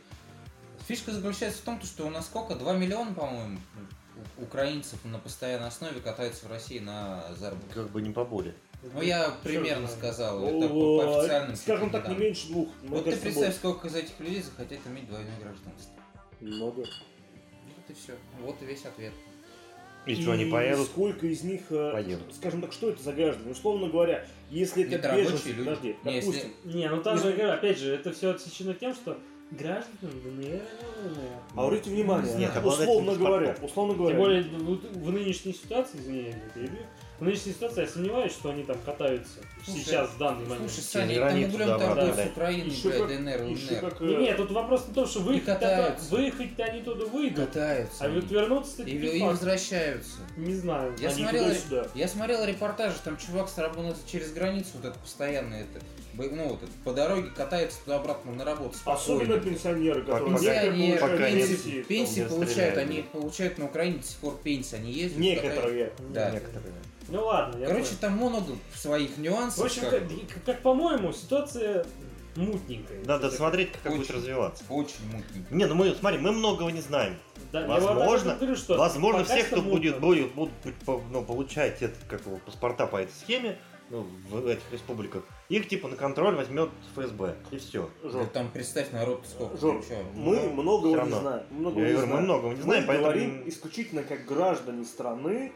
Фишка 0.86 1.12
заключается 1.12 1.60
в 1.60 1.64
том, 1.64 1.78
то, 1.80 1.86
что 1.86 2.06
у 2.06 2.10
нас 2.10 2.26
сколько? 2.26 2.54
2 2.54 2.74
миллиона, 2.74 3.14
по-моему, 3.14 3.58
украинцев 4.36 4.98
на 5.04 5.18
постоянной 5.18 5.68
основе 5.68 5.98
катаются 6.00 6.44
в 6.44 6.50
России 6.50 6.78
на 6.78 7.24
заработок. 7.38 7.72
Как 7.72 7.88
бы 7.90 8.02
не 8.02 8.10
по 8.10 8.26
боли. 8.26 8.54
Ну, 8.82 9.02
я 9.02 9.30
примерно 9.42 9.86
сказал, 9.88 10.42
это 10.44 10.68
по, 10.68 10.98
по 11.04 11.20
официальным 11.20 11.56
Скажем 11.56 11.90
так, 11.90 12.08
не 12.08 12.16
меньше 12.16 12.48
двух. 12.48 12.68
Вот 12.82 13.04
ты 13.04 13.10
представь, 13.10 13.34
больше. 13.34 13.52
сколько 13.52 13.88
из 13.88 13.94
этих 13.94 14.18
людей 14.20 14.42
захотят 14.42 14.78
иметь 14.86 15.06
двойное 15.06 15.36
гражданство. 15.38 15.92
Много. 16.40 16.78
Вот 16.80 16.86
и 17.88 17.92
все. 17.92 18.14
Вот 18.40 18.56
и 18.62 18.64
весь 18.64 18.84
ответ. 18.86 19.12
И 20.06 20.14
что, 20.14 20.32
они 20.32 20.46
поедут? 20.46 20.86
Сколько 20.86 21.26
из 21.26 21.42
них, 21.42 21.60
э, 21.68 21.92
Поедут. 21.92 22.34
скажем 22.34 22.62
так, 22.62 22.72
что 22.72 22.88
это 22.88 23.02
за 23.02 23.12
граждане? 23.12 23.52
Условно 23.52 23.88
говоря, 23.88 24.24
если 24.48 24.90
это 24.90 25.08
рабочие 25.08 25.26
беженцы, 25.26 25.48
люди. 25.48 25.58
подожди, 25.68 25.96
Не, 26.04 26.14
если- 26.14 26.30
допустим, 26.30 26.50
Не, 26.64 26.88
ну 26.88 27.02
там 27.02 27.18
же, 27.18 27.32
говорю, 27.32 27.50
опять 27.50 27.78
же, 27.78 27.94
это 27.94 28.12
все 28.12 28.30
отсечено 28.30 28.72
тем, 28.72 28.94
что 28.94 29.18
граждане 29.50 29.98
ДНР, 30.00 30.60
а 31.54 31.66
обратите 31.66 31.90
внимание, 31.90 32.34
Нет, 32.34 32.52
условно 32.64 33.14
говоря, 33.14 33.56
условно 33.60 33.92
Тем 33.92 33.98
говоря, 33.98 34.16
более 34.16 34.42
вот 34.42 34.84
в 34.84 35.12
нынешней 35.12 35.52
ситуации, 35.52 36.34
перебью, 36.54 36.86
в 37.20 37.22
нынешней 37.24 37.52
ситуации 37.52 37.82
я 37.82 37.86
сомневаюсь, 37.86 38.32
что 38.32 38.48
они 38.50 38.62
там 38.62 38.78
катаются 38.84 39.40
Слушай, 39.62 39.84
сейчас, 39.84 40.10
в 40.10 40.18
данный 40.18 40.46
момент. 40.46 40.70
Слушай, 40.70 40.84
Саня, 40.84 41.14
там 41.20 41.44
углем 41.44 41.66
да, 41.68 41.78
торгуют 41.78 42.16
да. 42.16 42.24
с 42.24 42.28
Украиной, 42.28 42.70
еще 42.70 42.88
блядь, 42.88 43.18
ДНР, 43.18 43.42
ЛНР. 43.42 43.80
как, 43.80 44.00
э, 44.00 44.04
Не, 44.06 44.16
нет, 44.16 44.36
тут 44.38 44.50
вопрос 44.52 44.80
в 44.82 44.94
том, 44.94 45.06
что 45.06 45.20
выехать, 45.20 45.60
выехать-то 46.10 46.64
они 46.64 46.82
туда 46.82 47.04
выйдут, 47.04 47.46
Катаются. 47.46 48.04
а 48.04 48.08
вот 48.08 48.30
вернуться 48.30 48.82
И, 48.84 49.18
и 49.18 49.22
возвращаются. 49.22 50.16
Не 50.38 50.54
знаю. 50.54 50.96
Я 50.98 51.10
они 51.10 51.22
смотрел, 51.22 51.44
туда-сюда. 51.44 51.86
я 51.94 52.08
смотрел 52.08 52.44
репортажи, 52.44 52.96
там 53.04 53.18
чувак 53.18 53.48
сработал 53.50 53.94
через 54.10 54.32
границу, 54.32 54.70
вот 54.74 54.86
это 54.86 54.98
постоянно 54.98 55.54
это, 55.56 55.84
ну 56.14 56.48
вот 56.48 56.62
это, 56.62 56.72
по 56.84 56.92
дороге 56.92 57.28
катается 57.36 57.78
туда-обратно 57.84 58.32
на 58.32 58.44
работу 58.44 58.76
Особенно 58.86 59.24
спокойно. 59.36 59.40
пенсионеры, 59.50 60.00
которые 60.02 60.30
Пенсионеры, 60.30 60.98
получают 60.98 61.00
пока 61.00 61.30
не- 61.30 61.36
пенсии, 61.46 61.70
там, 61.76 61.84
Пенсии 61.84 62.20
не 62.20 62.26
получают, 62.26 62.50
стреляют. 62.50 62.78
они 62.78 63.02
получают 63.02 63.58
на 63.58 63.64
Украине 63.66 63.98
до 63.98 64.06
сих 64.06 64.16
пор 64.16 64.38
пенсии, 64.42 64.76
они 64.76 64.92
ездят. 64.92 65.18
Некоторые. 65.18 65.92
Да. 66.10 66.30
Некоторые. 66.30 66.72
Ну 67.08 67.24
ладно, 67.24 67.58
я 67.58 67.66
Короче, 67.66 67.86
понял. 67.86 67.98
там 68.00 68.12
много 68.12 68.52
своих 68.74 69.16
нюансов. 69.18 69.58
В 69.58 69.64
общем, 69.64 69.82
как 69.82 69.92
как, 70.08 70.44
как- 70.44 70.62
по-моему, 70.62 71.12
ситуация 71.12 71.84
мутненькая. 72.36 73.04
Надо 73.04 73.26
Это- 73.26 73.36
смотреть, 73.36 73.72
как 73.82 73.92
будет 73.92 74.02
Очень. 74.08 74.14
развиваться. 74.16 74.64
очень 74.68 75.04
мутненько. 75.12 75.52
Не, 75.54 75.66
ну 75.66 75.74
мы, 75.74 75.92
смотри, 75.94 76.18
мы 76.18 76.30
многого 76.32 76.70
не 76.70 76.80
знаем. 76.80 77.16
Да, 77.52 77.62
я 77.62 77.66
Возможно, 77.66 78.34
говорю, 78.36 78.54
что 78.56 78.76
Возможно, 78.76 79.22
пока 79.24 79.34
все, 79.34 79.42
что 79.44 79.56
кто 79.56 79.62
мутно. 79.62 79.70
будет, 79.78 80.00
будет, 80.00 80.32
будут 80.34 80.52
по- 80.86 81.02
ну, 81.10 81.24
получать 81.24 81.82
это, 81.82 81.96
как 82.08 82.24
его, 82.24 82.38
паспорта 82.38 82.86
по 82.86 82.98
этой 82.98 83.12
схеме, 83.12 83.58
ну, 83.90 84.06
в 84.28 84.46
этих 84.46 84.62
республиках, 84.70 85.24
их 85.48 85.66
типа 85.68 85.88
на 85.88 85.96
контроль 85.96 86.36
возьмет 86.36 86.70
ФСБ. 86.94 87.34
И 87.50 87.56
все. 87.58 87.90
Жор, 88.04 88.26
Там 88.26 88.48
представь 88.52 88.92
народ 88.92 89.24
сколько 89.28 89.56
Жор, 89.56 89.74
получает. 89.80 90.06
мы 90.14 90.36
Ну, 90.36 90.50
многого 90.62 91.02
не 91.02 91.10
знаем. 91.10 91.42
Я 91.50 91.56
Многого 91.58 91.80
не 91.80 91.86
говорю, 91.92 91.98
мы 91.98 92.06
знаем. 92.06 92.24
многого 92.24 92.54
не 92.54 92.62
знаем, 92.62 92.82
Мы 92.82 92.86
поэтому... 92.86 93.08
говорим 93.12 93.48
исключительно 93.48 94.02
как 94.04 94.24
граждане 94.26 94.84
страны, 94.84 95.52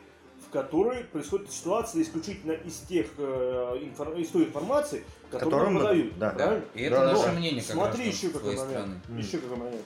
в 0.46 0.50
которой 0.52 1.04
происходит 1.04 1.50
ситуация 1.50 2.02
исключительно 2.02 2.52
из 2.52 2.78
тех 2.80 3.06
э, 3.18 3.78
инфор- 3.82 4.18
из 4.20 4.28
той 4.28 4.44
информации, 4.44 5.04
которую 5.30 5.64
нам 5.64 5.74
мы- 5.74 5.80
подают. 5.80 6.18
да. 6.18 6.30
Правильно? 6.30 6.64
И 6.74 6.82
это 6.82 6.96
Да, 6.96 7.12
наше 7.12 7.24
да. 7.26 7.32
мнение, 7.32 7.62
как 7.62 7.72
Смотри 7.72 8.06
еще 8.08 8.28
какой 8.30 8.56
момент. 8.56 8.70
страны. 8.70 9.00
Еще 9.20 9.38
какой 9.38 9.56
момент. 9.56 9.84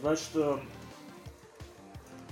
Значит, 0.00 0.28
э, 0.34 0.56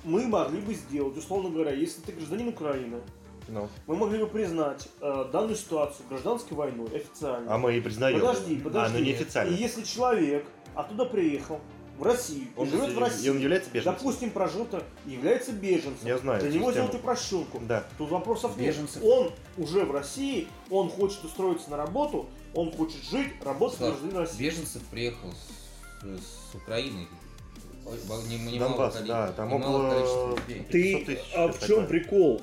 мы 0.05 0.27
могли 0.27 0.61
бы 0.61 0.75
сделать, 0.75 1.17
условно 1.17 1.51
говоря, 1.51 1.73
если 1.73 2.01
ты 2.01 2.13
гражданин 2.13 2.49
Украины, 2.49 3.01
Ну, 3.49 3.67
мы 3.87 3.97
могли 3.97 4.19
бы 4.19 4.27
признать 4.27 4.89
э, 5.01 5.25
данную 5.33 5.57
ситуацию 5.57 6.07
гражданской 6.09 6.57
войной 6.57 6.87
официально. 6.95 7.53
а 7.55 7.59
мы 7.59 7.77
и 7.77 7.81
признаем. 7.81 8.21
Подожди, 8.21 8.57
подожди. 8.57 8.97
А, 8.97 8.99
ну 8.99 9.05
неофициально. 9.05 9.51
И 9.51 9.55
если 9.59 9.83
человек 9.85 10.47
оттуда 10.75 11.05
приехал 11.07 11.61
в 11.99 12.03
Россию, 12.03 12.45
и 12.57 12.61
Он, 12.61 12.69
живет 12.69 12.93
в 12.95 12.99
России, 12.99 13.27
и 13.27 13.31
он 13.31 13.39
является 13.41 13.71
беженцем. 13.71 13.95
допустим, 13.95 14.31
прожил 14.31 14.65
то, 14.67 14.83
является 15.05 15.53
беженцем, 15.53 16.07
Я 16.07 16.19
знаю 16.19 16.41
для 16.41 16.51
него 16.51 16.71
сделать 16.73 16.95
упрощенку. 16.95 17.61
Да. 17.67 17.85
Тут 17.99 18.11
вопросов 18.11 18.57
нет. 18.57 18.69
Беженцев. 18.75 19.03
Он 19.03 19.33
уже 19.57 19.85
в 19.85 19.91
России, 19.91 20.47
он 20.71 20.89
хочет 20.91 21.25
устроиться 21.25 21.71
на 21.71 21.77
работу, 21.77 22.27
он 22.55 22.71
хочет 22.71 23.03
жить, 23.03 23.33
работать 23.45 23.79
Слав, 23.79 23.91
гражданин 23.91 24.17
России. 24.17 24.39
Беженцев 24.43 24.83
приехал 24.91 25.29
с, 25.33 26.07
с 26.07 26.55
Украины. 26.55 27.07
Ой, 27.85 27.99
во- 28.07 28.23
не- 28.23 28.37
немалое 28.39 28.59
Донбасс, 28.69 28.95
коли- 28.97 29.09
да, 29.09 29.33
там 29.33 29.53
около-. 29.53 30.37
Ты, 30.47 30.55
500 30.95 31.05
тысяч, 31.07 31.19
а 31.35 31.49
в 31.49 31.59
чем 31.61 31.69
такое. 31.69 31.87
прикол? 31.87 32.43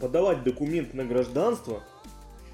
Подавать 0.00 0.44
документ 0.44 0.94
на 0.94 1.04
гражданство 1.04 1.82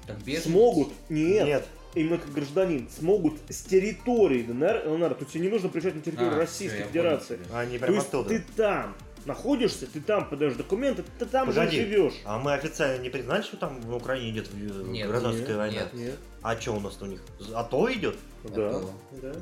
Так 0.07 0.17
беженцы- 0.17 0.49
смогут, 0.49 0.89
нет, 1.09 1.45
Нет. 1.47 1.67
Именно 1.95 2.17
как 2.17 2.31
гражданин, 2.31 2.87
смогут 2.89 3.33
с 3.49 3.61
территории 3.63 4.43
ДНР, 4.43 4.83
ЛНР, 4.85 5.15
тут 5.15 5.29
тебе 5.29 5.45
не 5.45 5.49
нужно 5.49 5.69
приезжать 5.69 5.95
на 5.95 6.01
территорию 6.01 6.33
А, 6.33 6.37
Российской 6.37 6.75
всё, 6.75 6.83
я 6.83 6.87
Федерации. 6.89 7.39
Они 7.53 7.77
То 7.77 7.85
прям 7.85 7.95
есть 7.95 8.07
оттуда. 8.09 8.29
ты 8.29 8.43
там, 8.55 8.95
находишься, 9.25 9.87
ты 9.87 10.01
там 10.01 10.29
подаешь 10.29 10.53
документы, 10.53 11.03
ты 11.17 11.25
там 11.25 11.47
Погоди. 11.47 11.77
же 11.77 11.83
живешь. 11.87 12.13
А 12.25 12.37
мы 12.37 12.53
официально 12.53 13.01
не 13.01 13.09
признали, 13.09 13.41
что 13.41 13.57
там 13.57 13.79
на 13.81 13.95
Украине 13.95 14.29
идет 14.31 14.49
Нет, 14.53 15.07
гражданская 15.09 15.47
нет, 15.47 15.57
война? 15.57 15.73
нет. 15.81 15.93
Нет. 15.93 16.15
А 16.43 16.55
что 16.61 16.73
у 16.73 16.79
нас 16.79 17.01
у 17.01 17.05
них? 17.07 17.21
А 17.55 17.63
то 17.63 17.91
идет? 17.91 18.15
Да. 18.43 18.79
Да. 19.19 19.33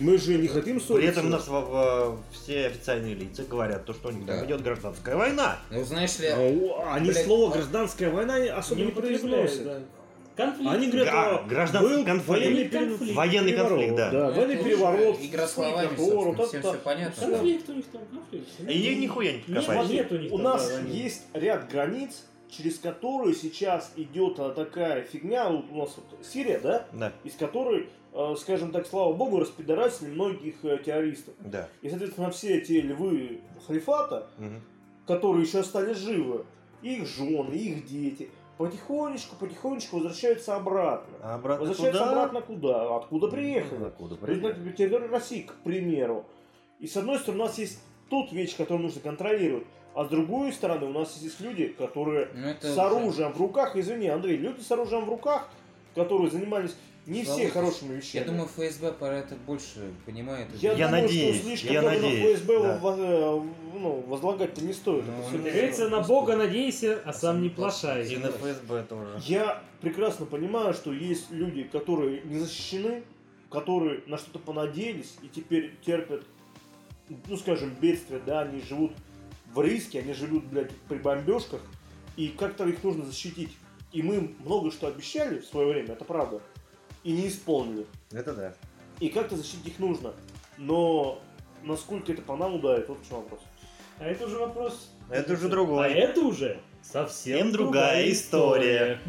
Мы 0.00 0.18
же 0.18 0.36
не 0.38 0.48
хотим 0.48 0.80
При 0.80 0.84
ссориться. 0.84 1.20
этом 1.20 1.26
у 1.26 1.30
нас 1.30 1.46
во- 1.46 1.60
во- 1.64 2.18
все 2.32 2.66
официальные 2.66 3.14
лица 3.14 3.44
говорят, 3.44 3.84
то, 3.84 3.92
что 3.94 4.08
у 4.08 4.10
них 4.10 4.26
там 4.26 4.40
Да. 4.40 4.44
идет 4.44 4.62
гражданская 4.64 5.14
война. 5.14 5.60
Ну, 5.70 5.84
знаешь 5.84 6.18
ли, 6.18 6.26
А, 6.26 6.94
Они 6.94 7.10
Блядь, 7.12 7.24
слово 7.24 7.50
а- 7.52 7.54
гражданская 7.54 8.10
война 8.10 8.34
особо 8.56 8.80
не, 8.80 8.90
произносят. 8.90 9.64
да. 9.64 9.80
Конфликт. 10.38 10.72
Они 10.72 10.86
говорят, 10.86 11.12
Га- 11.12 11.36
а, 11.40 11.42
гражданский 11.48 11.94
был 11.96 12.04
конфликт. 12.04 12.28
военный 12.28 12.68
Конфликт. 12.68 13.14
Военный 13.16 13.50
переворот, 13.52 13.68
конфликт, 13.78 13.96
да. 13.96 14.10
Да, 14.10 14.30
военный 14.30 14.54
это 14.54 14.64
переворот. 14.64 15.16
игра 15.20 15.46
словами, 15.48 15.88
собственно, 15.96 16.32
вот 16.32 16.48
всем 16.48 16.60
всё 16.62 16.74
понятно. 16.74 17.26
Конфликт 17.26 17.68
у 17.68 17.72
них 17.72 17.84
там, 17.86 18.02
конфликт. 18.06 18.48
И 18.70 18.94
нихуя 18.96 19.32
не 19.32 19.92
нет 19.94 20.12
у 20.12 20.16
них 20.16 20.32
У 20.32 20.36
там, 20.36 20.44
нас 20.44 20.70
да, 20.70 20.80
есть 20.88 21.26
ряд 21.34 21.68
границ, 21.68 22.24
через 22.48 22.78
которые 22.78 23.34
сейчас 23.34 23.92
идет 23.96 24.38
а, 24.38 24.50
такая 24.50 25.02
фигня, 25.02 25.48
вот 25.50 25.64
у 25.72 25.76
нас 25.76 25.94
вот 25.96 26.24
Сирия, 26.24 26.60
да, 26.60 26.86
Да, 26.92 27.12
из 27.24 27.34
которой, 27.34 27.88
э, 28.14 28.34
скажем 28.38 28.70
так, 28.70 28.86
слава 28.86 29.12
богу, 29.12 29.40
распидорасили 29.40 30.10
многих 30.10 30.54
э, 30.62 30.78
террористов. 30.78 31.34
да. 31.40 31.68
И, 31.82 31.90
соответственно, 31.90 32.30
все 32.30 32.58
эти 32.58 32.72
львы 32.74 33.40
халифата, 33.66 34.28
Мгм. 34.38 34.62
которые 35.06 35.44
еще 35.44 35.58
остались 35.58 35.96
живы, 35.98 36.44
их 36.80 37.06
жены, 37.08 37.54
их 37.54 37.86
дети, 37.86 38.30
потихонечку, 38.58 39.36
потихонечку 39.36 39.96
возвращаются 39.96 40.56
обратно. 40.56 41.16
А 41.22 41.36
обратно 41.36 41.66
Возвращаются 41.66 42.02
куда? 42.04 42.10
обратно 42.24 42.40
куда? 42.42 42.96
Откуда 42.96 43.28
приехали? 43.28 43.84
Откуда 43.84 44.16
То 44.16 44.26
есть, 44.26 44.40
приехали? 44.42 44.64
на 44.64 44.72
территорию 44.72 45.10
России, 45.10 45.42
к 45.42 45.54
примеру. 45.64 46.26
И 46.80 46.86
с 46.86 46.96
одной 46.96 47.18
стороны, 47.18 47.44
у 47.44 47.46
нас 47.46 47.56
есть 47.58 47.80
тут 48.10 48.32
вещь, 48.32 48.56
которую 48.56 48.82
нужно 48.82 49.00
контролировать, 49.00 49.64
а 49.94 50.04
с 50.04 50.08
другой 50.08 50.52
стороны, 50.52 50.86
у 50.86 50.92
нас 50.92 51.16
есть 51.22 51.40
люди, 51.40 51.68
которые 51.68 52.28
ну, 52.34 52.54
с 52.60 52.64
уже- 52.72 52.80
оружием 52.80 53.32
в 53.32 53.40
руках, 53.40 53.76
извини, 53.76 54.08
Андрей, 54.08 54.36
люди 54.36 54.60
с 54.60 54.70
оружием 54.70 55.04
в 55.04 55.08
руках, 55.08 55.48
которые 55.94 56.30
занимались 56.30 56.76
не 57.08 57.24
все 57.24 57.48
хорошими 57.48 57.92
Я 57.92 57.96
вещами. 57.96 58.24
думаю, 58.24 58.48
ФСБ 58.48 58.92
про 58.92 59.18
это 59.18 59.34
больше 59.46 59.92
понимает. 60.04 60.48
Я 60.60 60.72
Я 60.72 60.86
думаю, 60.88 61.02
надеюсь, 61.04 61.36
что 61.36 61.44
слишком 61.46 61.72
я 61.72 61.82
надеюсь, 61.82 62.38
ФСБ 62.38 62.62
да. 62.62 62.78
во- 62.78 62.96
э, 62.98 63.42
ну, 63.74 64.00
возлагать-то 64.06 64.62
не 64.64 64.72
стоит. 64.72 65.04
Ну, 65.06 65.38
Это 65.38 65.38
говорится, 65.50 65.88
на 65.88 66.00
Бога 66.00 66.36
надейся, 66.36 67.00
а 67.04 67.12
сам 67.12 67.40
не 67.40 67.48
И 67.48 67.50
плашай. 67.50 68.04
на 68.18 68.28
ФСБ 68.28 68.82
тоже. 68.84 69.20
Я 69.24 69.62
прекрасно 69.80 70.26
понимаю, 70.26 70.74
что 70.74 70.92
есть 70.92 71.30
люди, 71.30 71.62
которые 71.64 72.20
не 72.24 72.38
защищены, 72.38 73.02
которые 73.50 74.02
на 74.06 74.18
что-то 74.18 74.38
понадеялись 74.38 75.16
и 75.22 75.28
теперь 75.28 75.74
терпят, 75.84 76.22
ну 77.26 77.36
скажем, 77.38 77.74
бедствия, 77.80 78.20
да, 78.24 78.40
они 78.40 78.60
живут 78.60 78.92
в 79.54 79.62
риске, 79.62 80.00
они 80.00 80.12
живут, 80.12 80.44
блядь, 80.44 80.70
при 80.88 80.98
бомбежках, 80.98 81.62
и 82.16 82.28
как-то 82.28 82.66
их 82.66 82.84
нужно 82.84 83.06
защитить. 83.06 83.56
И 83.92 84.02
мы 84.02 84.34
много 84.44 84.70
что 84.70 84.88
обещали 84.88 85.38
в 85.38 85.46
свое 85.46 85.68
время, 85.72 85.94
это 85.94 86.04
правда, 86.04 86.42
и 87.04 87.12
не 87.12 87.28
исполнили. 87.28 87.86
Это 88.12 88.34
да. 88.34 88.54
И 89.00 89.08
как-то 89.08 89.36
защитить 89.36 89.66
их 89.66 89.78
нужно. 89.78 90.12
Но 90.56 91.20
насколько 91.62 92.12
это 92.12 92.22
по 92.22 92.36
нам 92.36 92.54
ударит, 92.56 92.88
вот 92.88 92.98
в 93.00 93.08
чем 93.08 93.18
вопрос. 93.18 93.40
А 93.98 94.04
это 94.06 94.26
уже 94.26 94.38
вопрос... 94.38 94.90
Это 95.10 95.32
уже 95.32 95.46
А 95.46 95.48
другой. 95.48 95.92
это 95.92 96.20
уже 96.20 96.60
совсем 96.82 97.08
Совсем 97.08 97.52
другая 97.52 98.10
история. 98.10 99.00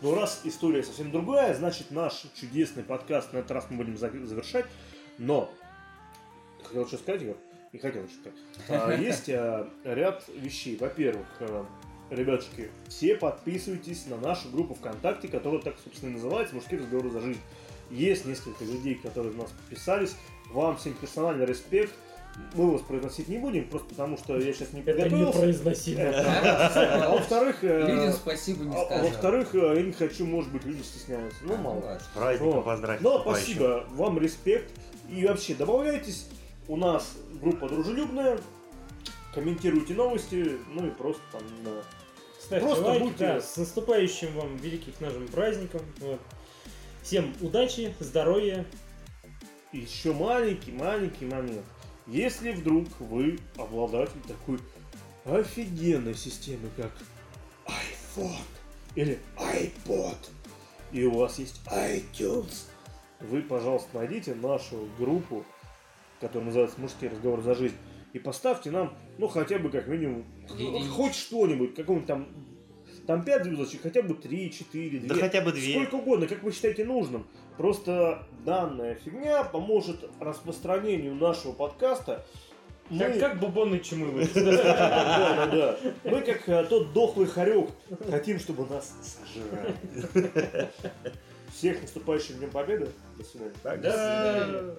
Ну, 0.00 0.14
раз 0.14 0.40
история 0.44 0.82
совсем 0.82 1.10
другая, 1.10 1.54
значит, 1.54 1.90
наш 1.90 2.24
чудесный 2.34 2.82
подкаст 2.82 3.32
на 3.32 3.38
этот 3.38 3.50
раз 3.52 3.66
мы 3.70 3.78
будем 3.78 3.96
за- 3.96 4.10
завершать. 4.26 4.66
Но, 5.18 5.50
хотел 6.64 6.86
что 6.86 6.96
сказать, 6.98 7.22
Игорь? 7.22 7.36
Не 7.72 7.78
хотел 7.78 8.06
что 8.08 8.18
сказать. 8.20 8.38
А, 8.68 8.94
Есть 8.94 9.28
а, 9.28 9.68
ряд 9.84 10.24
вещей. 10.34 10.76
Во-первых, 10.76 11.26
а, 11.40 11.66
ребятушки, 12.16 12.70
все 12.88 13.14
подписывайтесь 13.16 14.06
на 14.06 14.16
нашу 14.16 14.48
группу 14.50 14.74
ВКонтакте, 14.74 15.28
которая 15.28 15.60
так, 15.60 15.74
собственно, 15.82 16.10
и 16.10 16.14
называется 16.14 16.54
«Мужские 16.54 16.80
разговоры 16.80 17.10
за 17.10 17.20
жизнь». 17.20 17.40
Есть 17.90 18.24
несколько 18.24 18.64
людей, 18.64 18.94
которые 18.94 19.32
в 19.32 19.36
нас 19.36 19.50
подписались. 19.50 20.14
Вам 20.52 20.76
всем 20.76 20.94
персональный 20.94 21.44
респект. 21.46 21.92
Мы 22.54 22.72
вас 22.72 22.80
произносить 22.80 23.28
не 23.28 23.36
будем, 23.36 23.68
просто 23.68 23.88
потому 23.90 24.16
что 24.16 24.38
я 24.38 24.54
сейчас 24.54 24.72
не 24.72 24.80
Это 24.80 24.92
подготовился. 24.92 25.38
непроизносимо. 25.40 26.02
А 26.14 27.10
во-вторых, 27.10 27.62
э, 27.62 27.86
Людям 27.90 28.12
спасибо 28.12 28.64
не 28.64 28.74
а- 28.74 28.84
скажу. 28.86 29.04
во-вторых, 29.04 29.54
э, 29.54 29.74
я 29.76 29.82
не 29.82 29.92
хочу, 29.92 30.24
может 30.24 30.50
быть, 30.50 30.64
люди 30.64 30.80
стесняются. 30.82 31.38
Ну, 31.42 31.56
мало. 31.58 32.00
праздником 32.14 32.62
поздравить. 32.62 33.02
Но 33.02 33.12
наступающим. 33.18 33.44
спасибо, 33.44 33.84
вам 33.90 34.18
респект. 34.18 34.70
И 35.10 35.26
вообще, 35.26 35.54
добавляйтесь. 35.54 36.28
У 36.68 36.76
нас 36.76 37.12
группа 37.42 37.68
дружелюбная. 37.68 38.38
Комментируйте 39.34 39.92
новости, 39.94 40.52
ну 40.74 40.86
и 40.86 40.90
просто 40.90 41.20
там, 41.32 41.42
не 41.58 41.62
знаю. 41.62 41.82
Ставьте 42.42 42.66
Просто 42.66 42.84
лайки, 42.84 43.02
будьте- 43.02 43.18
да, 43.18 43.40
с 43.40 43.56
наступающим 43.56 44.34
вам 44.34 44.56
великих 44.56 45.00
нашим 45.00 45.28
праздником. 45.28 45.80
Вот. 46.00 46.20
Всем 47.02 47.34
удачи, 47.40 47.94
здоровья. 48.00 48.66
Еще 49.72 50.12
маленький, 50.12 50.72
маленький 50.72 51.24
момент. 51.24 51.64
Если 52.06 52.52
вдруг 52.52 52.88
вы 52.98 53.38
обладатель 53.56 54.20
такой 54.26 54.58
офигенной 55.24 56.14
системы, 56.14 56.68
как 56.76 56.90
iPhone 57.66 58.36
или 58.96 59.20
iPod, 59.36 60.16
и 60.90 61.04
у 61.04 61.12
вас 61.16 61.38
есть 61.38 61.60
iTunes, 61.66 62.66
вы, 63.20 63.40
пожалуйста, 63.42 63.88
найдите 63.94 64.34
нашу 64.34 64.88
группу, 64.98 65.44
которая 66.20 66.46
называется 66.46 66.80
«Мужские 66.80 67.10
разговоры 67.10 67.42
за 67.42 67.54
жизнь», 67.54 67.76
и 68.12 68.18
поставьте 68.18 68.70
нам, 68.70 68.94
ну, 69.18 69.28
хотя 69.28 69.58
бы, 69.58 69.70
как 69.70 69.86
минимум, 69.86 70.24
Единицу. 70.50 70.90
хоть 70.92 71.14
что-нибудь, 71.14 71.74
какого-нибудь 71.74 72.06
там, 72.06 72.28
там 73.06 73.24
5 73.24 73.44
звездочек, 73.44 73.82
хотя 73.82 74.02
бы 74.02 74.14
3, 74.14 74.52
4, 74.52 74.98
2. 75.00 75.08
Да 75.08 75.20
хотя 75.20 75.40
бы 75.40 75.52
две. 75.52 75.72
Сколько 75.74 75.94
угодно, 75.96 76.26
как 76.26 76.42
вы 76.42 76.52
считаете 76.52 76.84
нужным. 76.84 77.26
Просто 77.56 78.26
данная 78.44 78.94
фигня 78.96 79.44
поможет 79.44 80.08
распространению 80.20 81.14
нашего 81.14 81.52
подкаста. 81.52 82.24
Мы... 82.90 82.98
Как, 82.98 83.18
как 83.18 83.40
бубонный 83.40 83.80
чумы. 83.80 84.28
Да, 84.34 85.46
да, 85.46 85.46
да. 85.46 85.78
Мы 86.04 86.20
как 86.20 86.48
э, 86.48 86.64
тот 86.64 86.92
дохлый 86.92 87.26
хорек 87.26 87.70
хотим, 88.10 88.38
чтобы 88.38 88.66
нас 88.66 88.94
сожрали. 89.02 89.74
Всех 91.54 91.80
наступающим 91.80 92.36
Днем 92.38 92.50
Победы. 92.50 92.88
До 93.16 93.24
свидания. 93.24 93.80
Да. 93.82 94.74